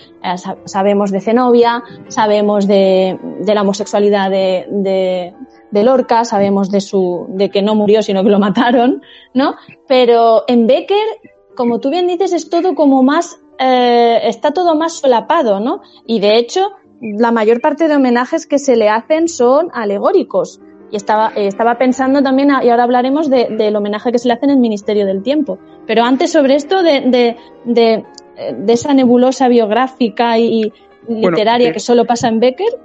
sabemos 0.66 1.12
de 1.12 1.20
Zenobia, 1.20 1.84
sabemos 2.08 2.66
de, 2.66 3.20
la 3.45 3.62
homosexualidad 3.62 4.30
de, 4.30 4.66
de, 4.70 5.34
de, 5.72 5.84
Lorca, 5.84 6.24
sabemos 6.24 6.72
de 6.72 6.80
su, 6.80 7.26
de 7.30 7.49
que 7.49 7.62
no 7.62 7.76
murió, 7.76 8.01
sino 8.01 8.24
que 8.24 8.30
lo 8.30 8.39
mataron, 8.39 9.01
¿no? 9.34 9.56
Pero 9.86 10.45
en 10.47 10.66
Becker 10.66 11.06
como 11.56 11.80
tú 11.80 11.89
bien 11.89 12.08
dices, 12.08 12.34
es 12.34 12.49
todo 12.49 12.76
como 12.76 13.03
más, 13.03 13.39
eh, 13.60 14.20
está 14.24 14.51
todo 14.51 14.76
más 14.76 14.93
solapado, 14.93 15.60
¿no? 15.60 15.82
Y 16.06 16.20
de 16.20 16.38
hecho, 16.38 16.72
la 17.01 17.32
mayor 17.32 17.62
parte 17.62 17.88
de 17.88 17.95
homenajes 17.95 18.45
que 18.47 18.60
se 18.60 18.76
le 18.76 18.89
hacen 18.89 19.28
son 19.28 19.70
alegóricos. 19.74 20.62
Y 20.91 20.97
estaba, 20.97 21.32
estaba 21.36 21.78
pensando 21.78 22.22
también, 22.22 22.49
y 22.64 22.70
ahora 22.70 22.84
hablaremos 22.84 23.30
de, 23.30 23.47
del 23.49 23.76
homenaje 23.76 24.12
que 24.12 24.20
se 24.20 24.28
le 24.28 24.36
hace 24.36 24.45
en 24.45 24.51
el 24.51 24.60
Ministerio 24.60 25.06
del 25.06 25.24
Tiempo. 25.24 25.58
Pero 25.88 26.03
antes 26.03 26.32
sobre 26.32 26.56
esto 26.56 26.84
de, 26.84 27.01
de, 27.01 27.38
de, 27.66 28.06
de 28.58 28.74
esa 28.74 28.93
nebulosa 28.93 29.47
biográfica 29.47 30.38
y, 30.38 30.72
literaria 31.08 31.68
bueno, 31.68 31.70
eh, 31.70 31.74
que 31.74 31.80
solo 31.80 32.06
pasa 32.06 32.28
en 32.28 32.39
Becker. 32.39 32.80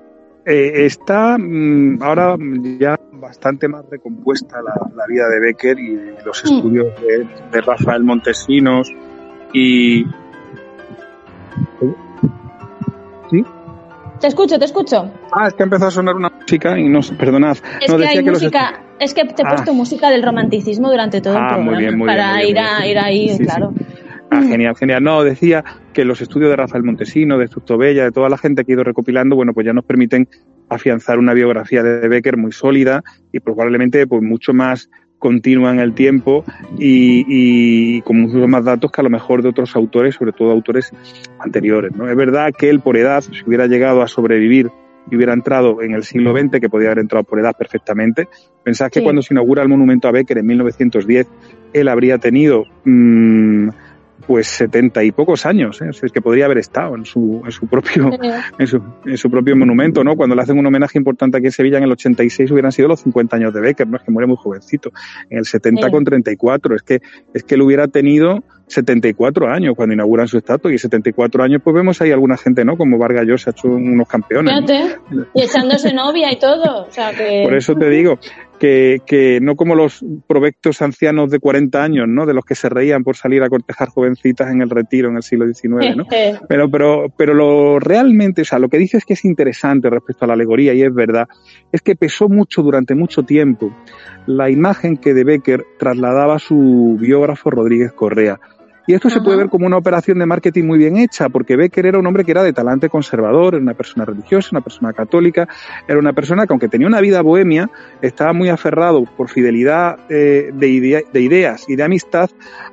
Eh, 0.47 0.87
está 0.87 1.37
mmm, 1.39 2.03
ahora 2.03 2.37
ya 2.79 2.99
bastante 3.13 3.69
más 3.69 3.85
recompuesta 3.91 4.63
la, 4.63 4.75
la, 4.97 5.07
vida 5.07 5.29
de 5.29 5.39
Becker 5.39 5.79
y 5.79 6.15
los 6.25 6.43
mm. 6.43 6.55
estudios 6.55 6.87
de, 7.03 7.27
de, 7.53 7.61
Rafael 7.61 8.03
Montesinos 8.03 8.91
y... 9.53 10.05
¿Sí? 13.31 13.45
Te 14.19 14.27
escucho, 14.27 14.59
te 14.59 14.65
escucho. 14.65 15.11
Ah, 15.33 15.49
es 15.49 15.55
que 15.55 15.63
empezó 15.63 15.87
a 15.87 15.91
sonar 15.91 16.17
una 16.17 16.31
música 16.31 16.79
y 16.79 16.89
no, 16.89 17.01
perdonad. 17.19 17.57
Es 17.81 17.91
no, 17.91 17.99
que 17.99 18.07
hay 18.07 18.25
que 18.25 18.31
música, 18.31 18.71
los... 18.71 18.81
es 18.99 19.15
que 19.15 19.25
te 19.27 19.43
he 19.43 19.47
puesto 19.47 19.71
ah. 19.71 19.75
música 19.75 20.11
del 20.11 20.23
romanticismo 20.23 20.91
durante 20.91 21.21
todo 21.21 21.37
ah, 21.37 21.41
el 21.41 21.47
programa 21.47 21.71
muy 21.71 21.79
bien, 21.83 21.99
muy 21.99 22.07
para 22.07 22.37
bien, 22.37 22.37
muy 22.37 22.49
ir, 22.49 22.55
bien, 22.55 22.67
a, 22.67 22.87
ir 22.87 22.99
ahí, 22.99 23.29
sí, 23.37 23.45
claro. 23.45 23.73
Sí. 23.77 23.85
Ah, 24.31 24.43
genial, 24.43 24.77
genial. 24.77 25.03
No, 25.03 25.23
decía 25.23 25.65
que 25.93 26.05
los 26.05 26.21
estudios 26.21 26.51
de 26.51 26.57
Rafael 26.57 26.85
Montesino, 26.85 27.39
de 27.39 27.49
Bella, 27.79 28.05
de 28.05 28.13
toda 28.13 28.29
la 28.29 28.39
gente 28.39 28.65
que 28.65 28.73
ha 28.73 28.75
ido 28.75 28.85
recopilando, 28.85 29.37
bueno, 29.37 29.53
pues 29.53 29.67
ya 29.67 29.73
nos 29.73 29.85
permiten 29.85 30.29
afianzar 30.69 31.19
una 31.19 31.35
biografía 31.35 31.83
de 31.83 32.09
Becker 32.09 32.37
muy 32.37 32.53
sólida 32.53 33.03
y 33.33 33.41
probablemente 33.41 34.07
pues 34.07 34.23
mucho 34.23 34.53
más 34.53 34.89
continua 35.19 35.71
en 35.71 35.81
el 35.81 35.93
tiempo 35.93 36.45
y, 36.79 37.25
y, 37.29 38.01
con 38.03 38.23
muchos 38.23 38.49
más 38.49 38.65
datos 38.65 38.91
que 38.91 39.01
a 39.03 39.05
lo 39.05 39.11
mejor 39.11 39.43
de 39.43 39.51
otros 39.51 39.77
autores, 39.77 40.15
sobre 40.15 40.33
todo 40.33 40.51
autores 40.51 40.91
anteriores. 41.39 41.95
¿no? 41.95 42.09
Es 42.09 42.17
verdad 42.17 42.53
que 42.57 42.71
él 42.71 42.81
por 42.81 42.97
edad, 42.97 43.21
si 43.21 43.45
hubiera 43.47 43.67
llegado 43.67 44.01
a 44.01 44.09
sobrevivir 44.09 44.71
y 45.11 45.17
hubiera 45.17 45.35
entrado 45.35 45.83
en 45.83 45.93
el 45.93 46.05
siglo 46.05 46.37
XX, 46.37 46.59
que 46.61 46.71
podía 46.71 46.89
haber 46.89 47.01
entrado 47.01 47.25
por 47.25 47.39
edad 47.39 47.55
perfectamente, 47.57 48.29
pensás 48.65 48.91
que 48.91 49.01
sí. 49.01 49.05
cuando 49.05 49.23
se 49.23 49.35
inaugura 49.35 49.63
el 49.63 49.69
monumento 49.69 50.09
a 50.09 50.13
Becker 50.13 50.39
en 50.39 50.47
1910, 50.47 51.27
él 51.73 51.89
habría 51.89 52.19
tenido 52.19 52.65
mmm, 52.85 53.69
pues 54.31 54.47
setenta 54.47 55.03
y 55.03 55.11
pocos 55.11 55.45
años, 55.45 55.83
¿eh? 55.83 55.91
es 55.91 56.13
que 56.13 56.23
podría 56.23 56.45
haber 56.45 56.59
estado 56.59 56.95
en 56.95 57.05
su, 57.05 57.43
en 57.45 57.51
su 57.51 57.67
propio, 57.67 58.13
en 58.61 58.67
su, 58.69 58.81
en 59.05 59.17
su, 59.17 59.29
propio 59.29 59.57
monumento, 59.57 60.05
¿no? 60.05 60.15
Cuando 60.15 60.37
le 60.37 60.43
hacen 60.43 60.57
un 60.57 60.65
homenaje 60.65 60.99
importante 60.99 61.39
aquí 61.39 61.47
en 61.47 61.53
Sevilla 61.53 61.79
en 61.79 61.83
el 61.83 61.91
86 61.91 62.49
hubieran 62.53 62.71
sido 62.71 62.87
los 62.87 63.01
50 63.01 63.35
años 63.35 63.53
de 63.53 63.61
Becker, 63.61 63.89
¿no? 63.89 63.97
Es 63.97 64.05
que 64.05 64.13
muere 64.13 64.29
muy 64.29 64.37
jovencito. 64.37 64.93
En 65.31 65.39
el 65.39 65.47
70 65.47 65.85
sí. 65.85 65.91
con 65.91 66.05
34, 66.05 66.77
es 66.77 66.83
que, 66.83 67.01
es 67.35 67.43
que 67.43 67.57
él 67.57 67.63
hubiera 67.63 67.89
tenido 67.89 68.45
74 68.69 69.49
años 69.49 69.75
cuando 69.75 69.95
inauguran 69.95 70.29
su 70.29 70.39
estatua 70.39 70.73
y 70.73 70.79
74 70.79 71.43
años 71.43 71.61
pues 71.65 71.75
vemos 71.75 72.01
ahí 72.01 72.13
alguna 72.13 72.37
gente, 72.37 72.65
¿no? 72.65 72.77
Como 72.77 72.99
Vargas 72.99 73.27
Llosa 73.27 73.51
ha 73.51 73.53
hecho 73.53 73.67
unos 73.67 74.07
campeones. 74.07 74.55
¿no? 75.11 75.27
Y 75.35 75.43
echándose 75.43 75.93
novia 75.93 76.33
y 76.33 76.39
todo. 76.39 76.87
O 76.87 76.93
sea 76.93 77.11
que... 77.13 77.43
Por 77.43 77.57
eso 77.57 77.75
te 77.75 77.91
digo 77.91 78.21
que, 78.61 79.01
que 79.07 79.41
no 79.41 79.57
como 79.57 79.75
los 79.75 80.05
provectos 80.29 80.83
ancianos 80.83 81.31
de 81.31 81.41
40 81.41 81.83
años, 81.83 82.07
¿no? 82.07 82.27
De 82.27 82.35
los 82.35 82.45
que 82.45 82.55
se 82.55 82.69
reían 82.69 83.03
por 83.03 83.17
salir 83.17 83.43
a 83.43 83.49
cortejar 83.49 83.89
jovencitas 83.89 84.53
en 84.53 84.61
el 84.61 84.69
retiro 84.69 85.09
en 85.09 85.17
el 85.17 85.23
siglo 85.23 85.47
XIX, 85.47 85.97
¿no? 85.97 86.05
pero, 86.49 86.71
pero, 86.71 87.07
pero 87.17 87.35
lo 87.35 87.81
realmente, 87.81 88.43
o 88.43 88.45
sea, 88.45 88.59
lo 88.59 88.69
que 88.69 88.77
dices 88.79 89.07
que 89.07 89.15
es 89.15 89.25
interesante 89.25 89.89
respecto 89.89 90.27
a 90.27 90.29
la 90.29 90.35
alegoría 90.35 90.75
y 90.75 90.83
es 90.83 90.95
verdad, 90.95 91.27
es 91.73 91.81
que 91.81 91.97
pesó 91.97 92.29
mucho 92.29 92.63
durante 92.63 92.95
mucho 92.95 93.23
tiempo 93.23 93.75
la 94.27 94.51
imagen 94.51 94.99
que 94.99 95.15
de 95.15 95.25
Becker 95.25 95.65
trasladaba 95.79 96.39
su 96.39 96.99
biógrafo 97.01 97.51
Rodríguez 97.51 97.93
Correa 97.93 98.39
Y 98.91 98.95
esto 98.95 99.09
se 99.09 99.21
puede 99.21 99.37
ver 99.37 99.49
como 99.49 99.67
una 99.67 99.77
operación 99.77 100.19
de 100.19 100.27
marketing 100.27 100.65
muy 100.65 100.77
bien 100.77 100.97
hecha, 100.97 101.29
porque 101.29 101.55
Becker 101.55 101.87
era 101.87 102.01
un 102.01 102.09
hombre 102.09 102.25
que 102.25 102.33
era 102.33 102.43
de 102.43 102.53
talante 102.53 102.89
conservador, 102.89 103.55
era 103.55 103.63
una 103.63 103.75
persona 103.75 104.05
religiosa, 104.05 104.49
una 104.51 104.63
persona 104.63 104.93
católica, 104.93 105.47
era 105.87 105.97
una 105.97 106.13
persona 106.13 106.45
que 106.45 106.53
aunque 106.53 106.67
tenía 106.67 106.89
una 106.89 107.01
vida 107.01 107.23
bohemia, 107.23 107.71
estaba 108.03 108.33
muy 108.33 108.49
aferrado 108.49 109.05
por 109.05 109.31
fidelidad 109.31 109.97
eh, 110.09 110.51
de, 110.53 111.05
de 111.13 111.21
ideas 111.21 111.67
y 111.69 111.77
de 111.77 111.85
amistad 111.85 112.31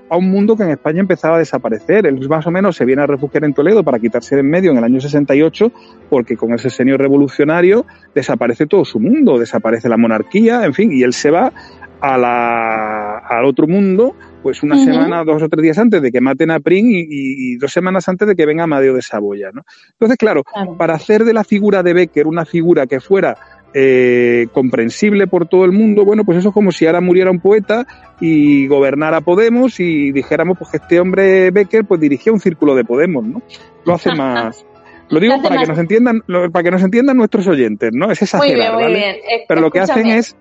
a 0.10 0.18
un 0.18 0.32
mundo 0.32 0.58
que 0.58 0.64
en 0.64 0.72
España 0.72 1.02
empezaba 1.02 1.36
a 1.36 1.38
desaparecer. 1.38 2.08
Él 2.08 2.28
más 2.28 2.48
o 2.48 2.50
menos 2.50 2.76
se 2.76 2.86
viene 2.86 3.04
a 3.04 3.06
refugiar 3.06 3.44
en 3.44 3.54
Toledo 3.54 3.84
para 3.84 4.00
quitarse 4.00 4.34
de 4.34 4.42
en 4.42 4.50
medio 4.50 4.72
en 4.72 4.78
el 4.78 4.84
año 4.86 5.00
68, 5.00 5.72
porque 6.10 6.36
con 6.36 6.52
ese 6.52 6.72
señor 6.72 7.00
revolucionario 7.00 7.86
desaparece 8.16 8.66
todo 8.66 8.86
su 8.86 9.00
mundo, 9.00 9.38
desaparece 9.38 9.88
la 9.88 9.98
monarquía, 9.98 10.66
en 10.66 10.74
fin, 10.74 10.92
y 10.92 11.04
él 11.04 11.14
se 11.14 11.30
va 11.30 11.54
a 12.02 12.18
la, 12.18 13.18
al 13.18 13.46
otro 13.46 13.68
mundo, 13.68 14.16
pues 14.48 14.64
una 14.64 14.82
semana, 14.82 15.26
dos 15.26 15.44
o 15.44 15.50
tres 15.50 15.62
días 15.62 15.78
antes 15.78 16.02
de 16.02 16.10
que 16.10 16.22
maten 16.22 16.52
a 16.52 16.62
Pring 16.62 16.86
y, 16.90 17.58
dos 17.58 17.70
semanas 17.70 18.08
antes 18.08 18.30
de 18.30 18.34
que 18.34 18.46
venga 18.46 18.64
Amadeo 18.64 18.94
de 18.94 19.02
Saboya, 19.02 19.50
¿no? 19.52 19.64
Entonces, 19.92 20.18
claro, 20.18 20.46
para 20.78 20.94
hacer 20.94 21.26
de 21.26 21.34
la 21.34 21.44
figura 21.44 21.84
de 21.84 21.92
Becker 21.92 22.28
una 22.28 22.46
figura 22.46 22.88
que 22.88 23.02
fuera 23.02 23.36
eh, 23.74 24.48
comprensible 24.54 25.28
por 25.28 25.50
todo 25.50 25.66
el 25.66 25.74
mundo, 25.74 26.06
bueno, 26.06 26.24
pues 26.24 26.38
eso 26.38 26.48
es 26.48 26.54
como 26.54 26.72
si 26.72 26.86
ahora 26.86 27.02
muriera 27.02 27.30
un 27.30 27.42
poeta 27.42 27.86
y 28.22 28.68
gobernara 28.68 29.20
Podemos 29.20 29.82
y 29.82 30.14
dijéramos 30.14 30.58
pues 30.58 30.72
que 30.72 30.78
este 30.78 31.02
hombre 31.02 31.52
Becker 31.52 31.84
pues 31.84 32.00
dirigía 32.00 32.32
un 32.32 32.40
círculo 32.40 32.74
de 32.74 32.86
Podemos, 32.86 33.26
¿no? 33.26 33.42
Lo 33.84 33.96
hace 33.96 34.12
más, 34.16 34.66
lo 35.10 35.20
digo 35.20 35.42
para 35.42 35.58
que 35.58 35.68
nos 35.68 35.78
entiendan, 35.78 36.22
para 36.54 36.64
que 36.64 36.72
nos 36.72 36.84
entiendan 36.84 37.18
nuestros 37.18 37.46
oyentes, 37.48 37.92
¿no? 37.92 38.10
Es 38.12 38.22
exagerar, 38.22 38.76
muy 38.76 38.84
bien, 38.84 38.92
muy 38.92 38.98
bien. 38.98 39.16
Eh, 39.16 39.44
Pero 39.46 39.60
lo 39.60 39.72
que 39.72 39.82
hacen 39.82 40.08
es, 40.08 40.38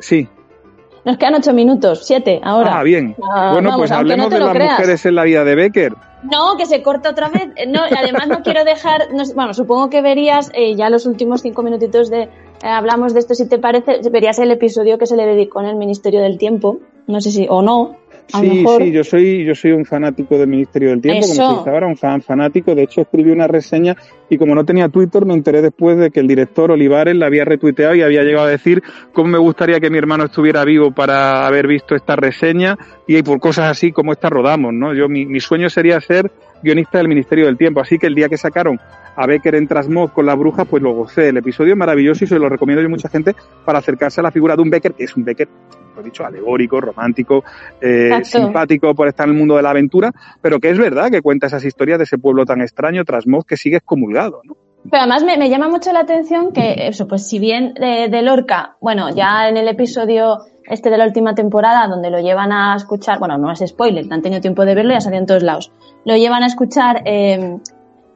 sí. 0.00 0.26
Nos 1.04 1.16
quedan 1.16 1.34
ocho 1.34 1.52
minutos, 1.52 2.06
siete 2.06 2.40
ahora. 2.44 2.78
Ah, 2.78 2.82
bien. 2.84 3.16
Ah, 3.22 3.50
bueno, 3.52 3.76
pues 3.76 3.90
hablemos 3.90 4.30
de 4.30 4.38
las 4.38 4.54
mujeres 4.54 5.04
en 5.04 5.14
la 5.16 5.24
vida 5.24 5.44
de 5.44 5.54
Becker. 5.54 5.94
No, 6.22 6.56
que 6.56 6.66
se 6.66 6.82
corta 6.82 7.10
otra 7.10 7.28
vez. 7.28 7.48
No, 7.66 7.80
además 7.82 8.28
no 8.28 8.42
quiero 8.42 8.64
dejar, 8.64 9.08
bueno, 9.34 9.52
supongo 9.54 9.90
que 9.90 10.00
verías 10.00 10.50
eh, 10.54 10.76
ya 10.76 10.88
los 10.88 11.04
últimos 11.06 11.42
cinco 11.42 11.64
minutitos 11.64 12.08
de, 12.10 12.22
eh, 12.22 12.28
hablamos 12.62 13.12
de 13.12 13.20
esto, 13.20 13.34
si 13.34 13.48
te 13.48 13.58
parece, 13.58 13.98
verías 14.10 14.38
el 14.38 14.52
episodio 14.52 14.98
que 14.98 15.06
se 15.06 15.16
le 15.16 15.26
dedicó 15.26 15.60
en 15.60 15.66
el 15.66 15.76
Ministerio 15.76 16.20
del 16.20 16.38
Tiempo, 16.38 16.78
no 17.08 17.20
sé 17.20 17.32
si, 17.32 17.48
o 17.50 17.62
no, 17.62 17.96
sí, 18.26 18.64
sí, 18.78 18.92
yo 18.92 19.04
soy, 19.04 19.44
yo 19.44 19.54
soy 19.54 19.72
un 19.72 19.84
fanático 19.84 20.38
del 20.38 20.48
Ministerio 20.48 20.90
del 20.90 21.00
Tiempo, 21.00 21.22
como 21.22 21.34
se 21.34 21.58
dice 21.58 21.70
ahora, 21.70 21.86
un 21.86 21.96
fan 21.96 22.22
fanático. 22.22 22.74
De 22.74 22.82
hecho, 22.82 23.02
escribí 23.02 23.30
una 23.30 23.46
reseña 23.46 23.96
y 24.28 24.38
como 24.38 24.54
no 24.54 24.64
tenía 24.64 24.88
Twitter, 24.88 25.26
me 25.26 25.34
enteré 25.34 25.62
después 25.62 25.98
de 25.98 26.10
que 26.10 26.20
el 26.20 26.26
director 26.26 26.70
Olivares 26.70 27.14
la 27.16 27.26
había 27.26 27.44
retuiteado 27.44 27.94
y 27.94 28.02
había 28.02 28.22
llegado 28.22 28.46
a 28.46 28.50
decir 28.50 28.82
cómo 29.12 29.28
me 29.28 29.38
gustaría 29.38 29.80
que 29.80 29.90
mi 29.90 29.98
hermano 29.98 30.24
estuviera 30.24 30.64
vivo 30.64 30.90
para 30.92 31.46
haber 31.46 31.66
visto 31.66 31.94
esta 31.94 32.16
reseña 32.16 32.78
y 33.06 33.22
por 33.22 33.40
cosas 33.40 33.70
así 33.70 33.92
como 33.92 34.12
esta 34.12 34.30
rodamos, 34.30 34.72
¿no? 34.72 34.94
Yo, 34.94 35.08
mi, 35.08 35.26
mi 35.26 35.40
sueño 35.40 35.68
sería 35.68 36.00
ser 36.00 36.30
guionista 36.62 36.98
del 36.98 37.08
Ministerio 37.08 37.46
del 37.46 37.58
Tiempo, 37.58 37.80
así 37.80 37.98
que 37.98 38.06
el 38.06 38.14
día 38.14 38.28
que 38.28 38.38
sacaron 38.38 38.78
a 39.16 39.26
Becker 39.26 39.54
en 39.54 39.68
Trasmod 39.68 40.10
con 40.10 40.26
las 40.26 40.38
brujas, 40.38 40.66
pues 40.68 40.82
lo 40.82 40.92
gocé. 40.92 41.28
El 41.28 41.36
episodio 41.36 41.72
es 41.72 41.78
maravilloso 41.78 42.24
y 42.24 42.28
se 42.28 42.38
lo 42.38 42.48
recomiendo 42.48 42.80
yo 42.80 42.86
a 42.86 42.90
mucha 42.90 43.08
gente 43.08 43.34
para 43.64 43.78
acercarse 43.78 44.20
a 44.20 44.24
la 44.24 44.30
figura 44.30 44.56
de 44.56 44.62
un 44.62 44.70
Becker, 44.70 44.94
que 44.94 45.04
es 45.04 45.16
un 45.16 45.24
Becker 45.24 45.48
he 46.00 46.04
dicho, 46.04 46.24
alegórico, 46.24 46.80
romántico, 46.80 47.44
eh, 47.80 48.20
simpático 48.24 48.94
por 48.94 49.08
estar 49.08 49.26
en 49.26 49.34
el 49.34 49.38
mundo 49.38 49.56
de 49.56 49.62
la 49.62 49.70
aventura, 49.70 50.12
pero 50.40 50.58
que 50.60 50.70
es 50.70 50.78
verdad 50.78 51.10
que 51.10 51.20
cuenta 51.22 51.46
esas 51.46 51.64
historias 51.64 51.98
de 51.98 52.04
ese 52.04 52.18
pueblo 52.18 52.44
tan 52.44 52.60
extraño, 52.60 53.04
Trasmoz, 53.04 53.44
que 53.44 53.56
sigue 53.56 53.76
excomulgado, 53.76 54.40
¿no? 54.44 54.56
Pero 54.90 55.02
además 55.02 55.22
me, 55.22 55.48
llama 55.48 55.68
mucho 55.68 55.92
la 55.92 56.00
atención 56.00 56.52
que 56.52 56.88
eso, 56.88 57.06
pues 57.06 57.28
si 57.28 57.38
bien 57.38 57.74
de, 57.74 58.22
Lorca, 58.22 58.76
bueno, 58.80 59.14
ya 59.14 59.48
en 59.48 59.56
el 59.56 59.68
episodio 59.68 60.38
este 60.64 60.90
de 60.90 60.98
la 60.98 61.04
última 61.04 61.34
temporada, 61.34 61.86
donde 61.86 62.10
lo 62.10 62.18
llevan 62.18 62.52
a 62.52 62.74
escuchar, 62.74 63.18
bueno, 63.20 63.38
no 63.38 63.52
es 63.52 63.62
spoiler, 63.64 64.04
han 64.10 64.22
tenido 64.22 64.40
tiempo 64.40 64.64
de 64.64 64.74
verlo, 64.74 64.92
ya 64.92 65.00
salió 65.00 65.20
en 65.20 65.26
todos 65.26 65.42
lados, 65.44 65.72
lo 66.04 66.16
llevan 66.16 66.42
a 66.42 66.46
escuchar 66.46 67.02
eh, 67.04 67.58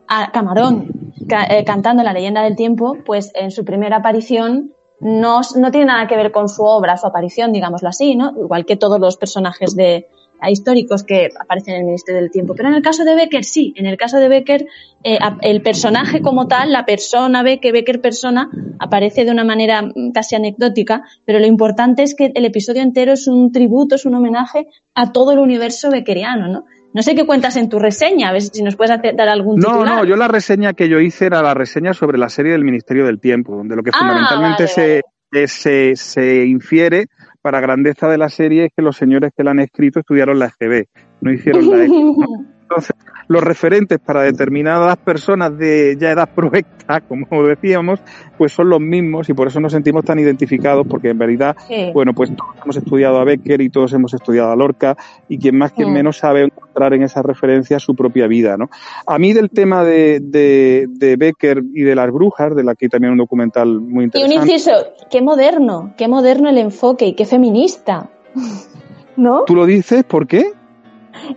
a 0.08 0.32
Camarón 0.32 1.12
eh, 1.50 1.64
cantando 1.64 2.02
la 2.02 2.12
leyenda 2.12 2.42
del 2.42 2.56
tiempo, 2.56 2.98
pues 3.04 3.30
en 3.34 3.50
su 3.52 3.64
primera 3.64 3.98
aparición 3.98 4.72
no, 5.00 5.40
no 5.56 5.70
tiene 5.70 5.86
nada 5.86 6.06
que 6.06 6.16
ver 6.16 6.32
con 6.32 6.48
su 6.48 6.62
obra, 6.62 6.96
su 6.96 7.06
aparición, 7.06 7.52
digámoslo 7.52 7.88
así, 7.88 8.16
¿no? 8.16 8.32
Igual 8.38 8.64
que 8.64 8.76
todos 8.76 8.98
los 8.98 9.16
personajes 9.16 9.76
de, 9.76 10.06
históricos 10.48 11.02
que 11.02 11.28
aparecen 11.38 11.74
en 11.74 11.80
el 11.80 11.86
Ministerio 11.86 12.20
del 12.20 12.30
Tiempo. 12.30 12.54
Pero 12.54 12.68
en 12.68 12.74
el 12.74 12.82
caso 12.82 13.04
de 13.04 13.14
Becker, 13.14 13.44
sí. 13.44 13.72
En 13.76 13.86
el 13.86 13.96
caso 13.96 14.18
de 14.18 14.28
Becker, 14.28 14.66
eh, 15.02 15.18
el 15.42 15.62
personaje 15.62 16.20
como 16.20 16.46
tal, 16.46 16.72
la 16.72 16.84
persona 16.84 17.42
Becker, 17.42 17.72
Becker 17.72 18.00
persona, 18.00 18.50
aparece 18.78 19.24
de 19.24 19.30
una 19.30 19.44
manera 19.44 19.82
mm, 19.82 20.12
casi 20.12 20.34
anecdótica, 20.34 21.04
pero 21.24 21.38
lo 21.38 21.46
importante 21.46 22.02
es 22.02 22.14
que 22.14 22.32
el 22.34 22.44
episodio 22.44 22.82
entero 22.82 23.12
es 23.12 23.26
un 23.26 23.52
tributo, 23.52 23.94
es 23.94 24.04
un 24.04 24.14
homenaje 24.14 24.66
a 24.94 25.12
todo 25.12 25.32
el 25.32 25.38
universo 25.38 25.90
beckeriano, 25.90 26.48
¿no? 26.48 26.64
No 26.96 27.02
sé 27.02 27.14
qué 27.14 27.26
cuentas 27.26 27.58
en 27.58 27.68
tu 27.68 27.78
reseña, 27.78 28.30
a 28.30 28.32
ver 28.32 28.40
si 28.40 28.62
nos 28.62 28.74
puedes 28.74 28.98
dar 29.14 29.28
algún 29.28 29.56
titular. 29.56 29.86
No, 29.86 29.96
no, 29.96 30.04
yo 30.06 30.16
la 30.16 30.28
reseña 30.28 30.72
que 30.72 30.88
yo 30.88 30.98
hice 30.98 31.26
era 31.26 31.42
la 31.42 31.52
reseña 31.52 31.92
sobre 31.92 32.16
la 32.16 32.30
serie 32.30 32.52
del 32.52 32.64
Ministerio 32.64 33.04
del 33.04 33.20
Tiempo, 33.20 33.54
donde 33.54 33.76
lo 33.76 33.82
que 33.82 33.90
ah, 33.92 33.98
fundamentalmente 33.98 34.66
Se, 34.66 35.02
se, 35.46 35.94
se, 35.94 36.46
infiere 36.46 37.08
para 37.42 37.60
grandeza 37.60 38.08
de 38.08 38.16
la 38.16 38.30
serie 38.30 38.64
es 38.64 38.72
que 38.74 38.80
los 38.80 38.96
señores 38.96 39.32
que 39.36 39.44
la 39.44 39.50
han 39.50 39.58
escrito 39.58 40.00
estudiaron 40.00 40.38
la 40.38 40.46
EGB, 40.58 40.86
no 41.20 41.30
hicieron 41.30 41.70
la 41.70 41.84
EGB. 41.84 42.24
Entonces, 42.62 42.96
los 43.28 43.42
referentes 43.42 43.98
para 43.98 44.22
determinadas 44.22 44.96
personas 44.98 45.56
de 45.56 45.96
ya 45.98 46.12
edad 46.12 46.28
provecta, 46.34 47.00
como 47.00 47.42
decíamos, 47.42 48.00
pues 48.38 48.52
son 48.52 48.68
los 48.68 48.80
mismos 48.80 49.28
y 49.28 49.34
por 49.34 49.48
eso 49.48 49.60
nos 49.60 49.72
sentimos 49.72 50.04
tan 50.04 50.18
identificados, 50.18 50.86
porque 50.88 51.10
en 51.10 51.18
realidad, 51.18 51.56
bueno, 51.92 52.12
pues 52.14 52.34
todos 52.36 52.54
hemos 52.62 52.76
estudiado 52.76 53.18
a 53.18 53.24
Becker 53.24 53.60
y 53.60 53.70
todos 53.70 53.92
hemos 53.92 54.14
estudiado 54.14 54.52
a 54.52 54.56
Lorca 54.56 54.96
y 55.28 55.38
quien 55.38 55.58
más, 55.58 55.72
quien 55.72 55.92
menos 55.92 56.18
sabe 56.18 56.44
encontrar 56.44 56.94
en 56.94 57.02
esa 57.02 57.22
referencia 57.22 57.78
su 57.78 57.94
propia 57.94 58.26
vida, 58.26 58.56
¿no? 58.56 58.70
A 59.06 59.18
mí 59.18 59.32
del 59.32 59.50
tema 59.50 59.82
de, 59.82 60.20
de, 60.20 61.16
Becker 61.16 61.62
y 61.74 61.82
de 61.82 61.94
las 61.94 62.10
brujas, 62.10 62.54
de 62.54 62.62
la 62.62 62.74
que 62.74 62.86
hay 62.86 62.88
también 62.90 63.12
un 63.12 63.18
documental 63.18 63.80
muy 63.80 64.04
interesante. 64.04 64.34
Y 64.34 64.38
un 64.38 64.44
inciso, 64.44 64.72
qué 65.10 65.22
moderno, 65.22 65.94
qué 65.96 66.08
moderno 66.08 66.48
el 66.48 66.58
enfoque 66.58 67.06
y 67.06 67.14
qué 67.14 67.24
feminista. 67.24 68.10
¿No? 69.16 69.44
¿Tú 69.44 69.54
lo 69.54 69.64
dices? 69.64 70.04
¿Por 70.04 70.26
qué? 70.26 70.52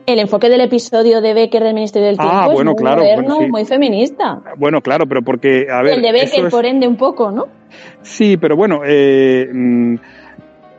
El 0.05 0.19
enfoque 0.19 0.49
del 0.49 0.61
episodio 0.61 1.21
de 1.21 1.34
Becker 1.34 1.63
del 1.63 1.73
Ministerio 1.73 2.07
del 2.07 2.17
Tiempo 2.17 2.36
ah, 2.36 2.47
bueno, 2.47 2.71
es 2.71 2.75
muy 2.75 2.84
claro, 2.84 3.01
moderno, 3.01 3.41
muy 3.49 3.65
feminista. 3.65 4.41
Bueno, 4.57 4.82
claro, 4.82 5.05
pero 5.07 5.21
porque, 5.21 5.67
a 5.71 5.82
ver... 5.82 5.93
El 5.93 6.01
de 6.01 6.11
Becker, 6.11 6.49
por 6.49 6.65
ende, 6.65 6.88
un 6.88 6.97
poco, 6.97 7.32
¿no? 7.32 7.47
Sí, 8.01 8.38
pero 8.38 8.55
bueno, 8.55 8.82
eh, 8.86 9.47
mm, 9.51 9.95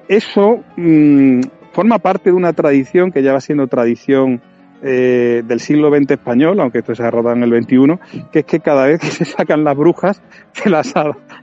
eso 0.09 0.61
mm, 0.77 1.41
forma 1.73 1.99
parte 1.99 2.31
de 2.31 2.37
una 2.37 2.53
tradición 2.53 3.13
que 3.13 3.23
ya 3.23 3.33
va 3.33 3.41
siendo 3.41 3.67
tradición 3.67 4.41
eh, 4.83 5.43
del 5.45 5.61
siglo 5.61 5.95
XX 5.95 6.13
español, 6.13 6.59
aunque 6.61 6.79
esto 6.79 6.95
se 6.95 7.03
ha 7.03 7.11
rodado 7.11 7.37
en 7.37 7.43
el 7.43 7.63
XXI, 7.63 8.25
que 8.33 8.41
es 8.41 8.45
que 8.45 8.61
cada 8.61 8.87
vez 8.87 9.01
que 9.01 9.09
se 9.09 9.25
sacan 9.25 9.63
las 9.63 9.77
brujas 9.77 10.23
se 10.53 10.71
las, 10.71 10.89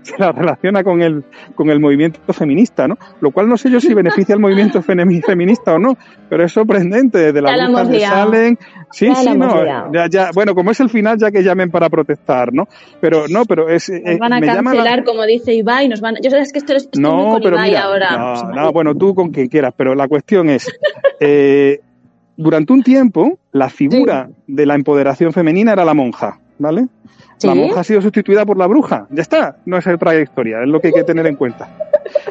se 0.01 0.17
las 0.17 0.35
relaciona 0.35 0.83
con 0.83 1.01
el, 1.01 1.23
con 1.55 1.69
el 1.69 1.79
movimiento 1.79 2.19
feminista, 2.33 2.87
¿no? 2.87 2.97
Lo 3.21 3.31
cual 3.31 3.47
no 3.47 3.57
sé 3.57 3.69
yo 3.69 3.79
si 3.79 3.93
beneficia 3.93 4.35
al 4.35 4.41
movimiento 4.41 4.81
feminista 4.81 5.73
o 5.73 5.79
no, 5.79 5.97
pero 6.29 6.45
es 6.45 6.51
sorprendente. 6.51 7.31
De 7.31 7.41
las 7.41 7.67
brujas 7.67 7.89
que 7.89 7.99
salen. 7.99 8.59
Sí, 8.91 9.13
sí, 9.13 9.33
no. 9.35 9.91
Ya, 9.93 10.07
ya, 10.09 10.31
bueno, 10.33 10.55
como 10.55 10.71
es 10.71 10.79
el 10.79 10.89
final, 10.89 11.17
ya 11.19 11.29
que 11.29 11.43
llamen 11.43 11.69
para 11.69 11.89
protestar, 11.89 12.53
¿no? 12.53 12.67
Pero 13.01 13.25
no, 13.29 13.45
pero 13.45 13.69
es. 13.69 13.89
Nos 13.89 13.99
eh, 13.99 14.17
van 14.19 14.33
a 14.33 14.41
cancelar, 14.41 15.03
como 15.03 15.25
dice 15.25 15.53
Ibai, 15.53 15.89
nos 15.89 16.01
van. 16.01 16.15
Yo 16.23 16.31
sabes 16.31 16.51
que 16.51 16.59
esto 16.59 16.73
es 16.73 16.89
no, 16.97 17.33
con 17.33 17.41
pero 17.41 17.57
Ibai 17.57 17.75
ahora. 17.75 18.17
No, 18.17 18.51
no, 18.53 18.71
bueno, 18.71 18.95
tú 18.95 19.13
con 19.13 19.29
quien 19.29 19.47
quieras, 19.47 19.73
pero 19.75 19.95
la 19.95 20.07
cuestión 20.07 20.49
es. 20.49 20.67
Eh, 21.19 21.79
durante 22.37 22.71
un 22.71 22.83
tiempo, 22.83 23.39
la 23.51 23.69
figura 23.69 24.29
de 24.47 24.65
la 24.65 24.75
empoderación 24.75 25.33
femenina 25.33 25.73
era 25.73 25.83
la 25.83 25.93
monja, 25.93 26.39
¿vale? 26.59 26.87
La 27.43 27.53
monja 27.53 27.81
ha 27.81 27.83
sido 27.83 28.01
sustituida 28.01 28.45
por 28.45 28.57
la 28.57 28.67
bruja. 28.67 29.07
Ya 29.11 29.21
está, 29.21 29.57
no 29.65 29.77
es 29.77 29.85
otra 29.85 30.19
historia, 30.19 30.61
es 30.61 30.67
lo 30.67 30.79
que 30.79 30.87
hay 30.87 30.93
que 30.93 31.03
tener 31.03 31.27
en 31.27 31.35
cuenta. 31.35 31.69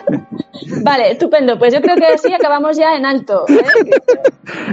Vale, 0.82 1.12
estupendo. 1.12 1.58
Pues 1.58 1.72
yo 1.72 1.80
creo 1.80 1.96
que 1.96 2.06
así 2.06 2.32
acabamos 2.32 2.76
ya 2.76 2.96
en 2.96 3.04
alto. 3.04 3.44
¿eh? 3.48 3.62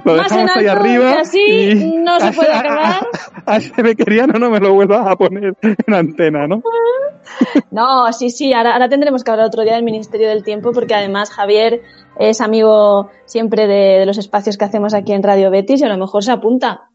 Lo 0.06 0.16
Más 0.16 0.32
en 0.32 0.40
alto 0.42 0.60
ahí 0.60 0.68
arriba. 0.68 1.20
así 1.20 1.98
no 1.98 2.20
se 2.20 2.32
puede 2.32 2.54
acabar. 2.54 3.08
A, 3.46 3.58
ese 3.58 3.82
bequeriano 3.82 4.40
no 4.40 4.50
me 4.50 4.60
lo 4.60 4.74
vuelvas 4.74 5.06
a 5.06 5.16
poner 5.16 5.56
en 5.62 5.94
antena, 5.94 6.48
¿no? 6.48 6.62
No, 7.72 8.12
sí, 8.12 8.30
sí. 8.30 8.54
Ahora, 8.54 8.74
ahora 8.74 8.90
tendremos 8.90 9.24
que 9.24 9.32
hablar 9.32 9.48
otro 9.48 9.64
día 9.64 9.76
del 9.76 9.84
Ministerio 9.84 10.30
del 10.30 10.44
Tiempo 10.44 10.72
porque 10.72 10.94
además 10.94 11.32
Javier 11.32 11.82
es 12.20 12.42
amigo 12.42 13.10
siempre 13.26 13.66
de, 13.68 14.06
los 14.06 14.18
espacios 14.18 14.58
que 14.58 14.66
hacemos 14.66 14.94
aquí 14.94 15.14
en 15.14 15.24
Radio 15.24 15.50
Betis 15.50 15.82
y 15.82 15.86
a 15.86 15.90
lo 15.90 15.98
mejor 15.98 16.24
se 16.24 16.32
apunta. 16.32 16.90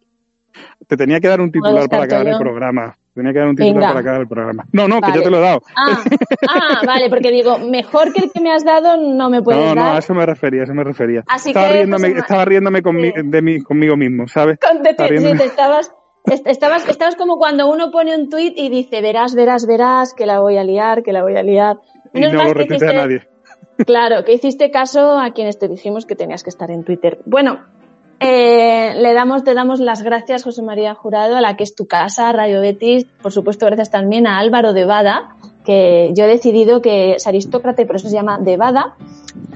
Te 0.88 0.96
tenía 0.96 1.20
que 1.20 1.28
dar 1.28 1.40
un 1.40 1.52
titular 1.52 1.86
para 1.88 2.04
acabar 2.04 2.26
el 2.28 2.38
programa. 2.38 2.96
Tenía 3.14 3.32
que 3.32 3.38
dar 3.40 3.48
un 3.48 3.56
titular 3.56 3.88
para 3.88 4.00
acabar 4.00 4.20
el 4.22 4.28
programa. 4.28 4.64
No, 4.72 4.88
no, 4.88 5.02
que 5.02 5.12
yo 5.12 5.22
te 5.22 5.30
lo 5.30 5.38
he 5.38 5.40
dado. 5.42 5.62
Ah, 5.76 6.02
ah, 6.48 6.80
vale, 6.86 7.10
porque 7.10 7.30
digo, 7.30 7.58
mejor 7.58 8.12
que 8.12 8.24
el 8.24 8.32
que 8.32 8.40
me 8.40 8.50
has 8.50 8.64
dado 8.64 8.96
no 8.96 9.28
me 9.28 9.42
puedes 9.42 9.62
dar. 9.62 9.76
No, 9.76 9.84
no, 9.84 9.92
a 9.92 9.98
eso 9.98 10.14
me 10.14 10.24
refería, 10.24 10.62
a 10.62 10.64
eso 10.64 10.72
me 10.72 10.84
refería. 10.84 11.24
estaba, 11.44 11.68
riéndome, 11.68 12.08
estaba 12.08 12.44
riéndome 12.46 12.80
de 12.80 13.42
mí, 13.42 13.60
conmigo 13.60 13.96
mismo, 13.96 14.26
¿sabes? 14.28 14.58
te, 14.60 14.90
estabas, 15.44 15.92
estabas, 16.46 16.88
estabas 16.88 17.16
como 17.16 17.36
cuando 17.36 17.70
uno 17.70 17.90
pone 17.90 18.16
un 18.16 18.30
tuit 18.30 18.54
y 18.56 18.70
dice, 18.70 19.02
verás, 19.02 19.34
verás, 19.34 19.66
verás, 19.66 20.14
que 20.14 20.24
la 20.24 20.40
voy 20.40 20.56
a 20.56 20.64
liar, 20.64 21.02
que 21.02 21.12
la 21.12 21.22
voy 21.22 21.36
a 21.36 21.42
liar. 21.42 21.76
y 22.14 22.20
no 22.20 22.32
lo 22.32 22.54
repite 22.54 22.88
a 22.88 22.92
nadie. 22.92 23.28
Claro, 23.84 24.24
que 24.24 24.32
hiciste 24.32 24.70
caso 24.70 25.18
a 25.18 25.32
quienes 25.32 25.58
te 25.58 25.68
dijimos 25.68 26.06
que 26.06 26.16
tenías 26.16 26.42
que 26.42 26.50
estar 26.50 26.70
en 26.70 26.84
Twitter. 26.84 27.20
Bueno, 27.26 27.66
Eh, 28.20 28.94
le 28.96 29.14
damos, 29.14 29.44
te 29.44 29.54
damos 29.54 29.78
las 29.78 30.02
gracias, 30.02 30.42
José 30.42 30.62
María 30.62 30.94
Jurado, 30.94 31.36
a 31.36 31.40
la 31.40 31.56
que 31.56 31.62
es 31.62 31.74
tu 31.74 31.86
casa, 31.86 32.32
Radio 32.32 32.60
Betis. 32.60 33.06
Por 33.22 33.32
supuesto, 33.32 33.66
gracias 33.66 33.90
también 33.90 34.26
a 34.26 34.38
Álvaro 34.38 34.72
de 34.72 34.84
Bada, 34.84 35.36
que 35.64 36.10
yo 36.14 36.24
he 36.24 36.28
decidido 36.28 36.82
que 36.82 37.12
es 37.12 37.26
aristócrata 37.26 37.82
y 37.82 37.84
por 37.84 37.96
eso 37.96 38.08
se 38.08 38.14
llama 38.14 38.38
de 38.38 38.56
Bada. 38.56 38.96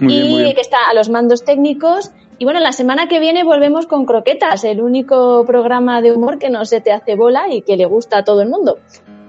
y 0.01 0.55
que 0.55 0.61
está 0.61 0.89
a 0.89 0.95
los 0.95 1.09
mandos 1.09 1.45
técnicos. 1.45 2.13
Y 2.39 2.45
bueno, 2.45 2.61
la 2.61 2.73
semana 2.73 3.09
que 3.09 3.21
viene 3.21 3.45
volvemos 3.45 3.87
con 3.87 4.05
Croquetas, 4.05 4.65
el 4.65 4.81
único 4.81 5.45
programa 5.45 6.01
de 6.01 6.13
humor 6.13 6.39
que 6.39 6.51
no 6.51 6.65
se 6.65 6.81
te 6.81 6.93
hace 6.93 7.17
bola 7.17 7.53
y 7.53 7.63
que 7.63 7.77
le 7.77 7.87
gusta 7.87 8.19
a 8.19 8.25
todo 8.25 8.43
el 8.43 8.49
mundo, 8.49 8.79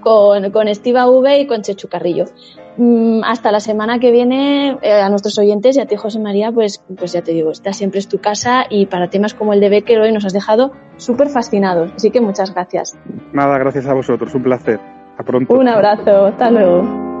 con, 0.00 0.50
con 0.50 0.68
Estiva 0.68 1.08
V 1.08 1.40
y 1.40 1.46
con 1.46 1.62
Chechu 1.62 1.88
Carrillo. 1.88 2.26
Mm, 2.76 3.22
hasta 3.24 3.52
la 3.52 3.60
semana 3.60 3.98
que 3.98 4.10
viene, 4.10 4.78
eh, 4.82 5.00
a 5.00 5.08
nuestros 5.08 5.38
oyentes 5.38 5.76
y 5.76 5.80
a 5.80 5.86
ti, 5.86 5.96
José 5.96 6.18
María, 6.18 6.50
pues, 6.50 6.82
pues 6.96 7.12
ya 7.12 7.22
te 7.22 7.32
digo, 7.32 7.50
esta 7.50 7.72
siempre 7.72 8.00
es 8.00 8.08
tu 8.08 8.18
casa 8.18 8.64
y 8.68 8.86
para 8.86 9.08
temas 9.08 9.34
como 9.34 9.52
el 9.52 9.60
de 9.60 9.68
Becker 9.68 10.00
hoy 10.00 10.12
nos 10.12 10.24
has 10.24 10.32
dejado 10.32 10.72
súper 10.96 11.28
fascinados. 11.28 11.92
Así 11.94 12.10
que 12.10 12.20
muchas 12.20 12.52
gracias. 12.52 12.96
Nada, 13.32 13.58
gracias 13.58 13.86
a 13.86 13.94
vosotros, 13.94 14.34
un 14.34 14.42
placer. 14.42 14.80
A 15.16 15.22
pronto. 15.22 15.54
Un 15.54 15.68
abrazo, 15.68 16.26
hasta 16.26 16.50
luego. 16.50 17.13